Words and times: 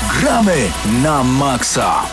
Gramy 0.00 0.72
na 1.02 1.22
maksa! 1.22 2.04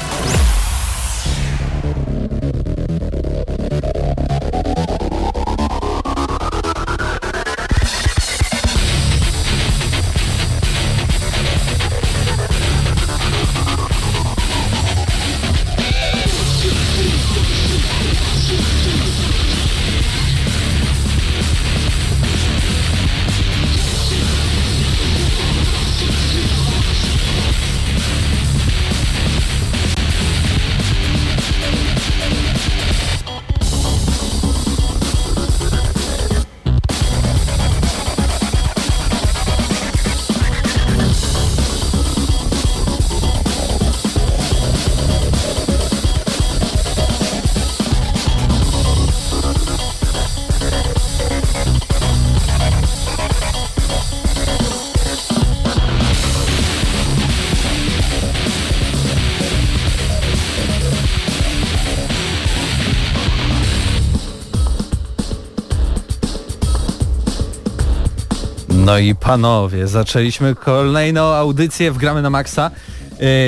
Panowie, 69.30 69.88
zaczęliśmy 69.88 70.56
kolejną 70.56 71.22
audycję 71.22 71.92
w 71.92 71.98
Gramy 71.98 72.22
na 72.22 72.30
Maxa. 72.30 72.72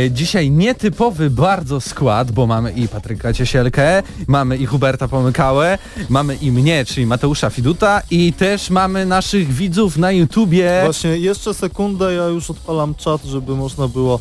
E, 0.06 0.12
dzisiaj 0.12 0.52
nietypowy 0.52 1.30
bardzo 1.30 1.82
skład, 1.82 2.32
bo 2.32 2.48
mamy 2.48 2.72
i 2.72 2.88
Patryka 2.88 3.34
Ciesielkę, 3.34 4.04
mamy 4.28 4.58
i 4.58 4.66
Huberta 4.66 5.08
Pomykałę, 5.08 5.78
mamy 6.10 6.36
i 6.36 6.52
mnie, 6.52 6.86
czyli 6.86 7.06
Mateusza 7.06 7.50
Fiduta 7.50 8.02
i 8.12 8.34
też 8.34 8.70
mamy 8.70 9.06
naszych 9.06 9.54
widzów 9.54 9.98
na 9.98 10.12
YouTubie. 10.12 10.82
Właśnie, 10.84 11.18
jeszcze 11.18 11.54
sekundę, 11.54 12.14
ja 12.14 12.26
już 12.26 12.50
odpalam 12.50 12.96
czat, 12.96 13.24
żeby 13.24 13.56
można 13.56 13.88
było 13.88 14.20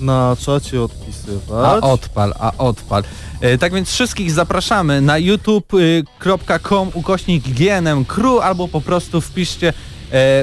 na 0.00 0.36
czacie 0.40 0.82
odpisywać. 0.82 1.82
A 1.82 1.86
odpal, 1.86 2.34
a 2.38 2.52
odpal. 2.58 3.02
E, 3.40 3.58
tak 3.58 3.72
więc 3.72 3.88
wszystkich 3.88 4.30
zapraszamy 4.30 5.00
na 5.00 5.18
youtube.com 5.18 6.90
ukośnik 6.94 7.44
GNM 7.48 8.04
Crew 8.04 8.42
albo 8.42 8.68
po 8.68 8.80
prostu 8.80 9.20
wpiszcie 9.20 9.72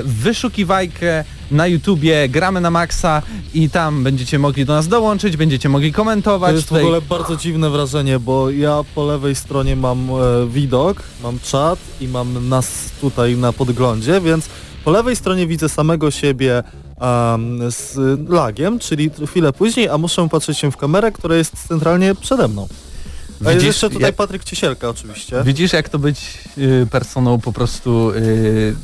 wyszukiwajkę 0.05 1.23
na 1.51 1.67
YouTubie 1.67 2.29
Gramy 2.29 2.61
na 2.61 2.71
Maxa 2.71 3.21
i 3.53 3.69
tam 3.69 4.03
będziecie 4.03 4.39
mogli 4.39 4.65
do 4.65 4.73
nas 4.73 4.87
dołączyć, 4.87 5.37
będziecie 5.37 5.69
mogli 5.69 5.93
komentować. 5.93 6.49
To 6.51 6.55
jest 6.55 6.65
w 6.65 6.69
Tutaj- 6.69 6.83
ogóle 6.83 7.01
bardzo 7.01 7.35
dziwne 7.35 7.69
wrażenie, 7.69 8.19
bo 8.19 8.49
ja 8.49 8.79
po 8.95 9.05
lewej 9.05 9.35
stronie 9.35 9.75
mam 9.75 10.09
e, 10.09 10.13
widok, 10.47 11.03
mam 11.23 11.39
czat 11.39 11.79
i 12.01 12.07
mam 12.07 12.49
nas 12.49 12.67
tutaj 13.01 13.35
na 13.37 13.53
podglądzie, 13.53 14.21
więc 14.21 14.49
po 14.85 14.91
lewej 14.91 15.15
stronie 15.15 15.47
widzę 15.47 15.69
samego 15.69 16.11
siebie 16.11 16.63
em, 17.01 17.59
z 17.71 17.95
lagiem, 18.29 18.79
czyli 18.79 19.09
chwilę 19.27 19.53
później, 19.53 19.89
a 19.89 19.97
muszę 19.97 20.29
patrzeć 20.29 20.57
się 20.57 20.71
w 20.71 20.77
kamerę, 20.77 21.11
która 21.11 21.35
jest 21.35 21.67
centralnie 21.67 22.15
przede 22.15 22.47
mną. 22.47 22.67
A 22.71 23.43
jest 23.43 23.53
Widzisz, 23.53 23.67
jeszcze 23.67 23.89
tutaj 23.89 24.01
jak- 24.01 24.15
Patryk 24.15 24.43
Ciesielka 24.43 24.89
oczywiście. 24.89 25.43
Widzisz 25.45 25.73
jak 25.73 25.89
to 25.89 25.99
być 25.99 26.37
y, 26.57 26.87
personą 26.91 27.39
po 27.39 27.53
prostu 27.53 28.11
y, 28.11 28.75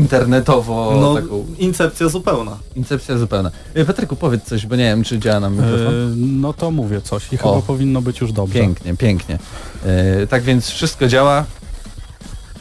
internetowo 0.00 0.98
No, 1.00 1.14
taką 1.14 1.46
incepcja 1.58 2.08
zupełna. 2.08 2.58
incepcja 2.76 3.18
zupełna. 3.18 3.50
Y, 3.76 3.84
Patryku 3.84 4.16
powiedz 4.16 4.44
coś, 4.44 4.66
bo 4.66 4.76
nie 4.76 4.84
wiem 4.84 5.04
czy 5.04 5.18
działa 5.18 5.40
nam 5.40 5.52
mikrofon. 5.52 5.86
E, 6.12 6.16
no 6.16 6.52
to 6.52 6.70
mówię 6.70 7.00
coś 7.00 7.32
i 7.32 7.38
O. 7.38 7.38
chyba 7.38 7.66
powinno 7.66 8.02
być 8.02 8.20
już 8.20 8.32
dobrze. 8.32 8.58
Pięknie, 8.58 8.96
pięknie. 8.96 9.38
E, 9.86 10.26
tak 10.26 10.42
więc 10.42 10.68
wszystko 10.68 11.08
działa, 11.08 11.44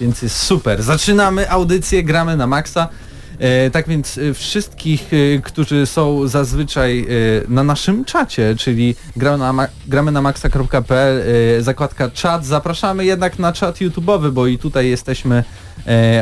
więc 0.01 0.21
jest 0.21 0.37
super. 0.37 0.83
Zaczynamy 0.83 1.49
audycję, 1.51 2.03
gramy 2.03 2.37
na 2.37 2.47
maksa. 2.47 2.87
E, 3.39 3.69
tak 3.69 3.87
więc 3.87 4.17
e, 4.17 4.33
wszystkich, 4.33 5.11
e, 5.13 5.41
którzy 5.41 5.85
są 5.85 6.27
zazwyczaj 6.27 7.07
na 7.47 7.63
naszym 7.63 8.05
czacie, 8.05 8.55
czyli 8.55 8.95
gramy 9.85 10.11
na, 10.11 10.21
maxa.pl, 10.21 11.23
zakładka 11.63 12.09
czat, 12.09 12.45
zapraszamy 12.45 13.05
jednak 13.05 13.39
na 13.39 13.53
czat 13.53 13.77
YouTube'owy, 13.77 14.31
bo 14.31 14.47
i 14.47 14.57
tutaj 14.57 14.89
jesteśmy 14.89 15.43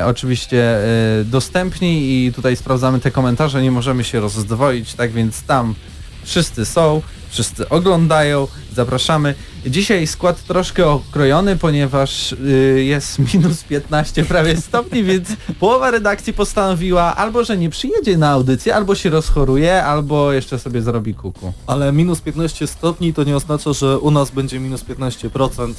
oczywiście 0.05 0.77
dostępni 1.25 2.25
i 2.25 2.33
tutaj 2.33 2.55
sprawdzamy 2.55 2.99
te 2.99 3.11
komentarze, 3.11 3.61
nie 3.61 3.71
możemy 3.71 4.03
się 4.03 4.19
rozdwoić, 4.19 4.93
tak 4.93 5.11
więc 5.11 5.43
tam 5.43 5.75
wszyscy 6.23 6.65
są, 6.65 7.01
wszyscy 7.29 7.69
oglądają, 7.69 8.47
zapraszamy. 8.75 9.35
Dzisiaj 9.65 10.07
skład 10.07 10.43
troszkę 10.43 10.87
okrojony, 10.87 11.57
ponieważ 11.57 12.31
y, 12.31 12.83
jest 12.83 13.19
minus 13.33 13.63
15 13.63 14.25
prawie 14.25 14.57
stopni, 14.57 15.03
więc 15.03 15.27
połowa 15.59 15.91
redakcji 15.91 16.33
postanowiła 16.33 17.15
albo, 17.15 17.43
że 17.43 17.57
nie 17.57 17.69
przyjedzie 17.69 18.17
na 18.17 18.29
audycję, 18.29 18.75
albo 18.75 18.95
się 18.95 19.09
rozchoruje, 19.09 19.83
albo 19.83 20.31
jeszcze 20.31 20.59
sobie 20.59 20.81
zrobi 20.81 21.13
kuku. 21.13 21.53
Ale 21.67 21.91
minus 21.91 22.21
15 22.21 22.67
stopni 22.67 23.13
to 23.13 23.23
nie 23.23 23.35
oznacza, 23.35 23.73
że 23.73 23.99
u 23.99 24.11
nas 24.11 24.31
będzie 24.31 24.59
minus 24.59 24.83
15% 24.83 25.69
y, 25.69 25.73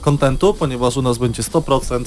kontentu, 0.00 0.54
ponieważ 0.54 0.96
u 0.96 1.02
nas 1.02 1.18
będzie 1.18 1.42
100% 1.42 2.04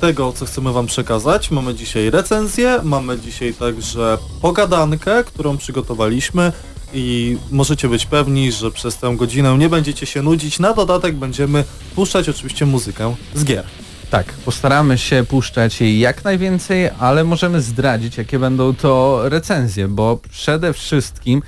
tego, 0.00 0.32
co 0.32 0.46
chcemy 0.46 0.72
Wam 0.72 0.86
przekazać. 0.86 1.50
Mamy 1.50 1.74
dzisiaj 1.74 2.10
recenzję, 2.10 2.80
mamy 2.82 3.18
dzisiaj 3.18 3.54
także 3.54 4.18
pogadankę, 4.40 5.24
którą 5.24 5.56
przygotowaliśmy 5.56 6.52
i 6.94 7.38
możecie 7.50 7.88
być 7.88 8.06
pewni, 8.06 8.52
że 8.52 8.70
przez 8.70 8.96
tę 8.96 9.14
godzinę 9.16 9.58
nie 9.58 9.68
będziecie 9.68 10.06
się 10.06 10.22
nudzić. 10.22 10.58
Na 10.58 10.74
dodatek 10.74 11.14
będziemy 11.14 11.64
puszczać 11.94 12.28
oczywiście 12.28 12.66
muzykę 12.66 13.14
z 13.34 13.44
gier. 13.44 13.64
Tak, 14.10 14.26
postaramy 14.26 14.98
się 14.98 15.24
puszczać 15.28 15.80
jej 15.80 15.98
jak 15.98 16.24
najwięcej, 16.24 16.90
ale 16.98 17.24
możemy 17.24 17.60
zdradzić, 17.60 18.18
jakie 18.18 18.38
będą 18.38 18.74
to 18.74 19.20
recenzje, 19.28 19.88
bo 19.88 20.20
przede 20.30 20.72
wszystkim 20.72 21.42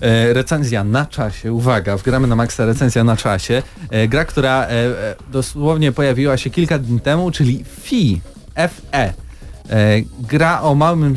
e, 0.00 0.32
recenzja 0.32 0.84
na 0.84 1.06
czasie, 1.06 1.52
uwaga, 1.52 1.96
wgramy 1.96 2.26
na 2.26 2.36
maksa 2.36 2.66
recenzja 2.66 3.04
na 3.04 3.16
czasie, 3.16 3.62
e, 3.90 4.08
gra, 4.08 4.24
która 4.24 4.66
e, 4.66 4.70
e, 4.70 5.14
dosłownie 5.32 5.92
pojawiła 5.92 6.36
się 6.36 6.50
kilka 6.50 6.78
dni 6.78 7.00
temu, 7.00 7.30
czyli 7.30 7.64
FI, 7.82 8.20
FE. 8.54 9.27
E, 9.70 10.02
gra 10.20 10.60
o 10.62 10.74
małym, 10.74 11.16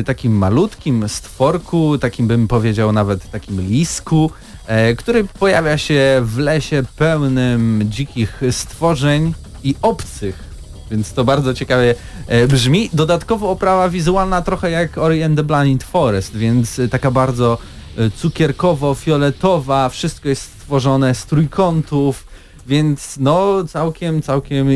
e, 0.00 0.04
takim 0.04 0.32
malutkim 0.32 1.08
stworku, 1.08 1.98
takim 1.98 2.26
bym 2.26 2.48
powiedział 2.48 2.92
nawet 2.92 3.30
takim 3.30 3.60
lisku, 3.60 4.30
e, 4.66 4.94
który 4.94 5.24
pojawia 5.24 5.78
się 5.78 6.20
w 6.22 6.38
lesie 6.38 6.82
pełnym 6.96 7.80
dzikich 7.84 8.40
stworzeń 8.50 9.34
i 9.64 9.74
obcych. 9.82 10.48
Więc 10.90 11.12
to 11.12 11.24
bardzo 11.24 11.54
ciekawie 11.54 11.94
brzmi. 12.48 12.90
Dodatkowo 12.92 13.50
oprawa 13.50 13.88
wizualna 13.88 14.42
trochę 14.42 14.70
jak 14.70 14.98
Ori 14.98 15.22
and 15.22 15.36
the 15.36 15.44
Blind 15.44 15.82
Forest, 15.82 16.36
więc 16.36 16.80
taka 16.90 17.10
bardzo 17.10 17.58
cukierkowo-fioletowa, 18.22 19.90
wszystko 19.90 20.28
jest 20.28 20.42
stworzone 20.42 21.14
z 21.14 21.26
trójkątów, 21.26 22.26
więc 22.68 23.16
no 23.20 23.64
całkiem, 23.64 24.22
całkiem 24.22 24.68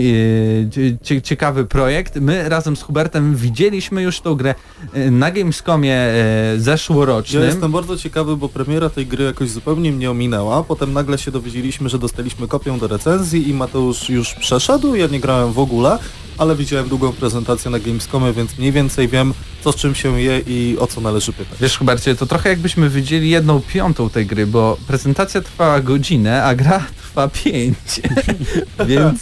cie, 1.03 1.22
ciekawy 1.22 1.64
projekt. 1.64 2.16
My 2.16 2.48
razem 2.48 2.76
z 2.76 2.82
Hubertem 2.82 3.36
widzieliśmy 3.36 4.03
już 4.03 4.20
tą 4.20 4.34
grę 4.34 4.54
e, 4.92 5.10
na 5.10 5.30
Gamescomie 5.30 5.94
e, 5.94 6.54
zeszłorocznym. 6.58 7.42
Ja 7.42 7.48
jestem 7.48 7.72
bardzo 7.72 7.97
ciekawy, 7.97 8.36
bo 8.36 8.48
premiera 8.48 8.91
tej 8.91 9.06
gry 9.06 9.24
jakoś 9.24 9.50
zupełnie 9.50 9.92
mnie 9.92 10.10
ominęła. 10.10 10.65
Potem 10.65 10.92
nagle 10.92 11.18
się 11.18 11.30
dowiedzieliśmy, 11.30 11.89
że 11.89 11.98
dostaliśmy 11.98 12.48
kopię 12.48 12.78
do 12.80 12.89
recenzji 12.89 13.48
i 13.48 13.54
Mateusz 13.54 14.09
już 14.09 14.34
przeszedł. 14.34 14.95
Ja 14.95 15.06
nie 15.06 15.21
grałem 15.21 15.53
w 15.53 15.59
ogóle, 15.59 15.98
ale 16.42 16.56
widziałem 16.56 16.89
długą 16.89 17.12
prezentację 17.12 17.71
na 17.71 17.78
Gamescomie, 17.78 18.33
więc 18.33 18.59
mniej 18.59 18.72
więcej 18.72 19.09
wiem, 19.09 19.34
co 19.65 19.72
z 19.72 19.77
czym 19.77 19.94
się 19.94 20.21
je 20.21 20.41
i 20.47 20.77
o 20.78 20.86
co 20.86 21.00
należy 21.00 21.33
pytać. 21.33 21.59
Wiesz 21.60 21.78
Hubercie, 21.78 22.15
to 22.15 22.27
trochę 22.27 22.48
jakbyśmy 22.48 22.89
widzieli 22.89 23.30
jedną 23.30 23.60
piątą 23.60 24.10
tej 24.10 24.27
gry, 24.27 24.47
bo 24.47 24.77
prezentacja 24.86 25.41
trwała 25.41 25.80
godzinę, 25.80 26.44
a 26.44 26.54
gra 26.54 26.86
trwa 27.03 27.28
pięć. 27.28 28.00
więc, 28.86 29.21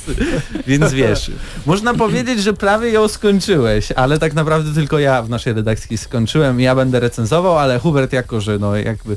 więc 0.66 0.92
wiesz, 0.92 1.30
można 1.66 1.94
powiedzieć, 1.94 2.42
że 2.42 2.52
prawie 2.52 2.90
ją 2.90 3.08
skończyłeś, 3.08 3.92
ale 3.92 4.18
tak 4.18 4.34
naprawdę 4.34 4.74
tylko 4.74 4.98
ja 4.98 5.22
w 5.22 5.30
naszej 5.30 5.52
redakcji 5.52 5.98
skończyłem. 5.98 6.60
Ja 6.60 6.74
będę 6.74 7.00
recenzował, 7.00 7.58
ale 7.58 7.78
Hubert 7.78 8.12
jako, 8.12 8.40
że 8.40 8.58
no 8.58 8.76
jakby 8.76 9.16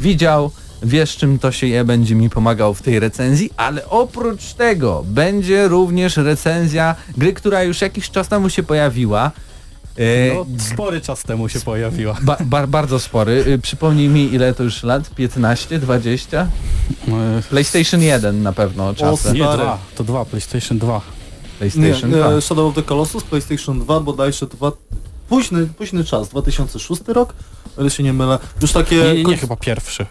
widział, 0.00 0.50
wiesz 0.82 1.16
czym 1.16 1.38
to 1.38 1.52
się 1.52 1.66
je, 1.66 1.84
będzie 1.84 2.14
mi 2.14 2.30
pomagał 2.30 2.74
w 2.74 2.82
tej 2.82 3.00
recenzji, 3.00 3.50
ale 3.56 3.88
oprócz 3.88 4.52
tego 4.52 5.04
będzie 5.06 5.68
również 5.68 6.16
recenzja 6.16 6.94
gry, 7.16 7.32
która 7.32 7.62
już 7.62 7.80
jakiś 7.80 8.10
czas 8.10 8.28
temu 8.28 8.50
się 8.50 8.62
pojawiła, 8.62 9.30
E, 9.98 10.34
No, 10.34 10.46
spory 10.58 11.00
czas 11.00 11.22
temu 11.22 11.48
się 11.48 11.60
pojawiła. 11.60 12.16
ba, 12.22 12.36
ba, 12.40 12.66
bardzo 12.66 12.98
spory. 12.98 13.44
Y, 13.46 13.58
Przypomnij 13.58 14.08
mi 14.08 14.34
ile 14.34 14.54
to 14.54 14.62
już 14.62 14.82
lat? 14.82 15.10
15, 15.10 15.78
20? 15.78 16.48
E, 17.08 17.42
PlayStation 17.50 18.02
1 18.02 18.42
na 18.42 18.52
pewno 18.52 18.94
czasem. 18.94 19.34
Nie, 19.34 19.40
dwa. 19.42 19.78
To 19.96 20.04
dwa, 20.04 20.24
PlayStation 20.24 20.78
2. 20.78 21.00
PlayStation 21.58 22.10
nie, 22.10 22.16
2. 22.16 22.32
e, 22.32 22.40
Shadow 22.40 22.68
of 22.68 22.74
the 22.74 22.82
Colossus, 22.82 23.24
PlayStation 23.24 23.80
2, 23.80 24.00
bodajże 24.00 24.46
dwa, 24.46 24.72
późny, 25.28 25.66
późny 25.66 26.04
czas, 26.04 26.28
2006 26.28 27.02
rok, 27.06 27.34
o 27.76 27.80
ile 27.80 27.90
się 27.90 28.02
nie 28.02 28.12
mylę. 28.12 28.38
Już 28.62 28.72
takie... 28.72 28.96
Nie, 28.96 29.14
nie, 29.14 29.24
koń- 29.24 29.38
chyba 29.38 29.56
pierwszy. 29.56 30.06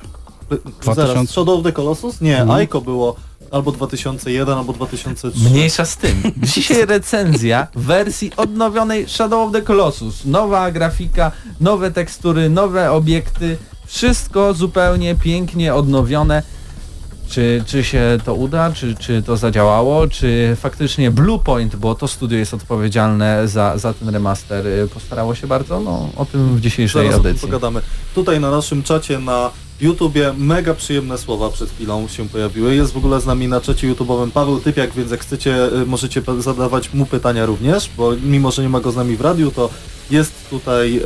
Zaraz, 0.82 0.98
2000. 0.98 1.34
Shadow 1.34 1.58
of 1.58 1.64
the 1.64 1.72
Colossus? 1.72 2.22
Nie, 2.22 2.42
Mhm. 2.42 2.52
Aiko 2.52 2.82
było 2.82 3.16
albo 3.52 3.72
2001, 3.72 4.58
albo 4.58 4.74
2003. 4.74 5.50
Mniejsza 5.50 5.86
z 5.86 5.98
tym. 5.98 6.24
Dzisiaj 6.44 6.86
recenzja 6.96 7.68
wersji 7.76 8.32
odnowionej 8.38 9.10
Shadow 9.10 9.48
of 9.48 9.54
the 9.54 9.62
Colossus. 9.62 10.26
Nowa 10.26 10.72
grafika, 10.72 11.32
nowe 11.62 11.92
tekstury, 11.92 12.50
nowe 12.50 12.92
obiekty. 12.92 13.58
Wszystko 13.88 14.54
zupełnie 14.54 15.16
pięknie 15.16 15.74
odnowione. 15.76 16.44
Czy, 17.30 17.64
czy 17.68 17.84
się 17.84 18.18
to 18.26 18.34
uda, 18.34 18.72
czy, 18.72 18.96
czy 18.96 19.22
to 19.24 19.38
zadziałało, 19.38 20.08
czy 20.08 20.58
faktycznie 20.60 21.12
Bluepoint, 21.12 21.76
bo 21.76 21.96
to 21.96 22.08
studio 22.08 22.38
jest 22.38 22.54
odpowiedzialne 22.54 23.48
za, 23.48 23.78
za 23.78 23.94
ten 23.94 24.10
remaster, 24.10 24.68
y, 24.68 24.88
postarało 24.94 25.36
się 25.36 25.48
bardzo? 25.48 25.80
No, 25.80 26.10
o 26.16 26.26
tym 26.26 26.56
w 26.56 26.62
dzisiejszej 26.62 27.02
Zaraz 27.02 27.20
o 27.20 27.22
tym 27.22 27.28
audycji. 27.28 27.48
pogadamy. 27.48 27.82
Tutaj 28.16 28.40
na 28.40 28.52
naszym 28.52 28.84
czacie 28.84 29.20
na 29.20 29.50
YouTubie 29.84 30.34
mega 30.38 30.74
przyjemne 30.74 31.18
słowa 31.18 31.50
przed 31.50 31.70
chwilą 31.70 32.08
się 32.08 32.30
pojawiły. 32.30 32.76
Jest 32.76 32.94
w 32.94 32.98
ogóle 32.98 33.22
z 33.22 33.26
nami 33.26 33.48
na 33.48 33.62
czacie 33.62 33.94
YouTube'owym 33.94 34.32
Paweł 34.32 34.60
Typiak, 34.60 34.94
więc 34.94 35.12
jak 35.12 35.22
chcecie, 35.22 35.82
y, 35.82 35.86
możecie 35.86 36.22
zadawać 36.40 36.94
mu 36.94 37.06
pytania 37.06 37.46
również, 37.46 37.90
bo 37.98 38.12
mimo, 38.24 38.52
że 38.52 38.62
nie 38.62 38.70
ma 38.70 38.80
go 38.80 38.92
z 38.92 38.96
nami 38.96 39.18
w 39.18 39.22
radiu, 39.22 39.52
to 39.52 39.70
jest 40.12 40.50
tutaj 40.50 40.98
e, 40.98 41.02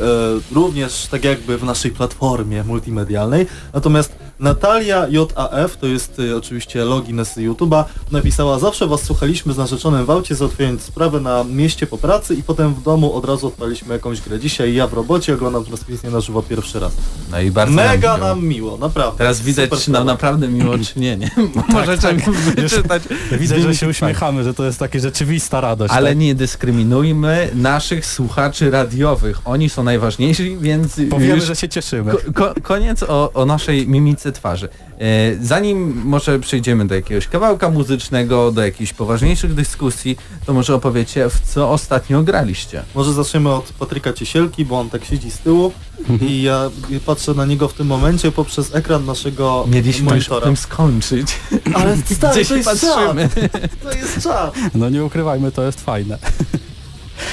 również 0.54 1.06
tak 1.10 1.24
jakby 1.24 1.58
w 1.58 1.64
naszej 1.64 1.90
platformie 1.90 2.64
multimedialnej. 2.64 3.46
Natomiast 3.72 4.27
Natalia 4.40 5.06
JAF, 5.10 5.76
to 5.76 5.86
jest 5.86 6.18
y, 6.18 6.36
oczywiście 6.36 6.84
login 6.84 7.24
z 7.24 7.36
YouTube'a, 7.36 7.84
napisała 8.12 8.58
Zawsze 8.58 8.86
was 8.86 9.02
słuchaliśmy 9.02 9.52
z 9.52 9.56
narzeczonym 9.56 10.06
w 10.06 10.10
aucie, 10.10 10.34
załatwiając 10.34 10.82
sprawę 10.82 11.20
na 11.20 11.44
mieście 11.44 11.86
po 11.86 11.98
pracy 11.98 12.34
i 12.34 12.42
potem 12.42 12.74
w 12.74 12.82
domu 12.82 13.12
od 13.14 13.24
razu 13.24 13.46
odpaliśmy 13.46 13.94
jakąś 13.94 14.20
grę. 14.20 14.38
Dzisiaj 14.40 14.74
ja 14.74 14.86
w 14.86 14.92
robocie 14.92 15.34
oglądam 15.34 15.64
transmisję 15.64 16.10
na 16.10 16.20
żywo 16.20 16.42
pierwszy 16.42 16.80
raz. 16.80 16.92
No 17.30 17.40
i 17.40 17.50
bardzo 17.50 17.74
Mega 17.74 18.10
nam 18.10 18.18
miło. 18.20 18.28
nam 18.28 18.44
miło, 18.44 18.76
naprawdę. 18.76 19.18
Teraz 19.18 19.40
widać, 19.40 19.64
Super 19.64 19.78
czy 19.78 19.90
nam 19.90 20.02
sprawa. 20.02 20.12
naprawdę 20.12 20.48
miło, 20.48 20.78
czy 20.78 21.00
nie, 21.00 21.16
nie? 21.16 21.30
Możecie 21.72 22.02
tak. 22.02 22.16
wyczytać. 22.56 23.02
Widzę, 23.38 23.60
że 23.60 23.74
się 23.74 23.80
Tak. 23.86 23.90
uśmiechamy, 23.90 24.44
że 24.44 24.54
to 24.54 24.64
jest 24.64 24.78
taka 24.78 24.98
rzeczywista 24.98 25.60
radość. 25.60 25.94
Ale 25.94 26.10
tak? 26.10 26.18
nie 26.18 26.34
dyskryminujmy 26.34 27.50
naszych 27.54 28.06
słuchaczy 28.06 28.70
radiowych. 28.70 29.40
Oni 29.44 29.68
są 29.68 29.82
najważniejsi, 29.82 30.56
więc 30.60 31.00
Powiemy, 31.10 31.34
już 31.34 31.44
że 31.44 31.56
się 31.56 31.68
cieszymy. 31.68 32.12
ko 32.12 32.18
ko 32.34 32.54
koniec 32.62 33.02
o, 33.02 33.32
o 33.32 33.46
naszej 33.46 33.88
mimice 33.88 34.27
twarzy. 34.32 34.68
E, 34.98 35.00
zanim 35.44 36.02
może 36.04 36.38
przejdziemy 36.38 36.86
do 36.86 36.94
jakiegoś 36.94 37.28
kawałka 37.28 37.70
muzycznego, 37.70 38.52
do 38.52 38.62
jakichś 38.64 38.92
poważniejszych 38.92 39.54
dyskusji, 39.54 40.16
to 40.46 40.52
może 40.52 40.74
opowiecie, 40.74 41.28
w 41.30 41.40
co 41.40 41.70
ostatnio 41.70 42.22
graliście. 42.22 42.82
Może 42.94 43.12
zaczniemy 43.12 43.48
od 43.54 43.72
Patryka 43.72 44.12
Ciesielki, 44.12 44.64
bo 44.64 44.80
on 44.80 44.90
tak 44.90 45.04
siedzi 45.04 45.30
z 45.30 45.38
tyłu 45.38 45.72
Mhm. 46.08 46.30
i 46.30 46.42
ja 46.42 46.70
patrzę 47.06 47.34
na 47.34 47.46
niego 47.46 47.68
w 47.68 47.74
tym 47.74 47.86
momencie 47.86 48.32
poprzez 48.32 48.74
ekran 48.74 49.04
naszego 49.04 49.64
Mieliśmy 49.68 50.04
już 50.04 50.10
monitora. 50.28 50.46
tym 50.46 50.56
skończyć. 50.56 51.28
Ale 51.74 51.96
stary, 51.96 52.34
Gdzieś 52.34 52.48
to 52.48 52.56
jest 52.56 52.68
patrzymy. 52.68 53.28
czad, 53.28 53.50
to 53.82 53.92
jest 53.92 54.22
czad. 54.22 54.54
No 54.74 54.88
nie 54.90 55.04
ukrywajmy, 55.04 55.52
to 55.52 55.62
jest 55.62 55.80
fajne. 55.80 56.18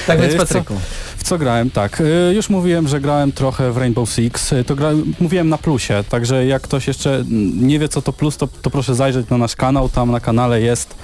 Tak 0.08 0.22
więc 0.22 0.34
E, 0.34 0.38
co- 0.38 0.44
Patryku. 0.46 0.74
W 1.18 1.24
co 1.24 1.38
grałem? 1.38 1.72
Tak, 1.72 2.02
y, 2.02 2.34
już 2.36 2.50
mówiłem, 2.50 2.88
że 2.88 3.02
grałem 3.02 3.32
trochę 3.32 3.72
w 3.72 3.78
Rainbow 3.78 4.10
Six. 4.10 4.54
Y, 4.54 4.64
To 4.64 4.76
gra, 4.76 4.90
mówiłem 5.20 5.50
na 5.50 5.58
plusie, 5.58 6.04
także 6.10 6.46
jak 6.46 6.62
ktoś 6.62 6.88
jeszcze 6.88 7.24
nie 7.56 7.80
wie 7.80 7.90
co 7.90 8.02
to 8.02 8.14
plus, 8.14 8.38
to, 8.38 8.48
to 8.62 8.70
proszę 8.70 8.96
zajrzeć 8.96 9.30
na 9.30 9.38
nasz 9.38 9.56
kanał. 9.56 9.90
Tam 9.90 10.12
na 10.12 10.20
kanale 10.20 10.62
jest 10.62 10.96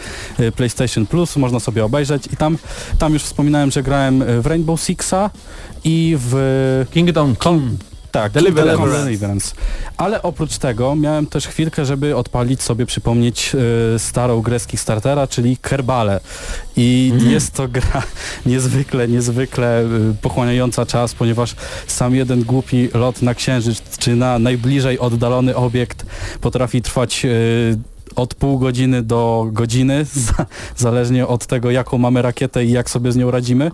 PlayStation 0.55 1.05
Plus, 1.05 1.35
można 1.37 1.59
sobie 1.59 1.85
obejrzeć 1.85 2.23
i 2.33 2.37
tam, 2.37 2.57
tam 2.99 3.13
już 3.13 3.23
wspominałem, 3.23 3.71
że 3.71 3.83
grałem 3.83 4.23
w 4.41 4.45
Rainbow 4.45 4.81
Sixa 4.81 5.29
i 5.83 6.17
w 6.19 6.85
Kingdom 6.91 7.35
Come. 7.43 7.61
Tak, 8.11 8.31
Deliverance. 8.31 9.03
Deliverance. 9.03 9.55
Ale 9.97 10.21
oprócz 10.21 10.57
tego 10.57 10.95
miałem 10.95 11.27
też 11.27 11.47
chwilkę, 11.47 11.85
żeby 11.85 12.15
odpalić 12.15 12.61
sobie, 12.61 12.85
przypomnieć 12.85 13.51
y, 13.95 13.99
starą 13.99 14.41
grę 14.41 14.59
z 14.59 14.67
Kickstartera, 14.67 15.27
czyli 15.27 15.57
Kerbale. 15.57 16.19
I 16.75 17.11
Mhm. 17.13 17.31
jest 17.31 17.53
to 17.53 17.67
gra 17.67 18.03
niezwykle, 18.45 19.07
niezwykle 19.07 19.83
y, 19.83 19.87
pochłaniająca 20.21 20.85
czas, 20.85 21.13
ponieważ 21.13 21.55
sam 21.87 22.15
jeden 22.15 22.43
głupi 22.43 22.89
lot 22.93 23.21
na 23.21 23.33
księżyc, 23.35 23.81
czy 23.99 24.15
na 24.15 24.39
najbliżej 24.39 24.99
oddalony 24.99 25.55
obiekt 25.55 26.05
potrafi 26.41 26.81
trwać 26.81 27.25
y, 27.25 27.77
od 28.15 28.35
pół 28.35 28.59
godziny 28.59 29.01
do 29.01 29.47
godziny, 29.51 30.05
za, 30.27 30.45
zależnie 30.77 31.27
od 31.27 31.45
tego, 31.45 31.71
jaką 31.71 31.97
mamy 31.97 32.21
rakietę 32.21 32.65
i 32.65 32.71
jak 32.71 32.89
sobie 32.89 33.11
z 33.11 33.15
nią 33.15 33.31
radzimy. 33.31 33.71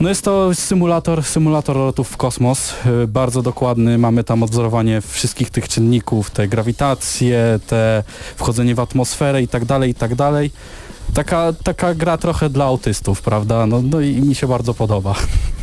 No 0.00 0.08
jest 0.08 0.24
to 0.24 0.54
symulator, 0.54 1.24
symulator 1.24 1.76
lotów 1.76 2.08
w 2.08 2.16
kosmos, 2.16 2.74
y, 3.02 3.06
bardzo 3.06 3.42
dokładny, 3.42 3.98
mamy 3.98 4.24
tam 4.24 4.42
odzorowanie 4.42 5.00
wszystkich 5.00 5.50
tych 5.50 5.68
czynników, 5.68 6.30
te 6.30 6.48
grawitacje, 6.48 7.60
te 7.66 8.02
wchodzenie 8.36 8.74
w 8.74 8.80
atmosferę 8.80 9.42
i 9.42 9.48
tak 9.48 9.64
dalej, 9.64 9.90
i 9.90 9.94
tak 9.94 10.14
dalej. 10.14 10.50
Taka, 11.14 11.52
taka 11.64 11.94
gra 11.94 12.18
trochę 12.18 12.50
dla 12.50 12.64
autystów, 12.64 13.22
prawda? 13.22 13.66
No, 13.66 13.82
no 13.82 14.00
i 14.00 14.22
mi 14.22 14.34
się 14.34 14.46
bardzo 14.46 14.74
podoba. 14.74 15.14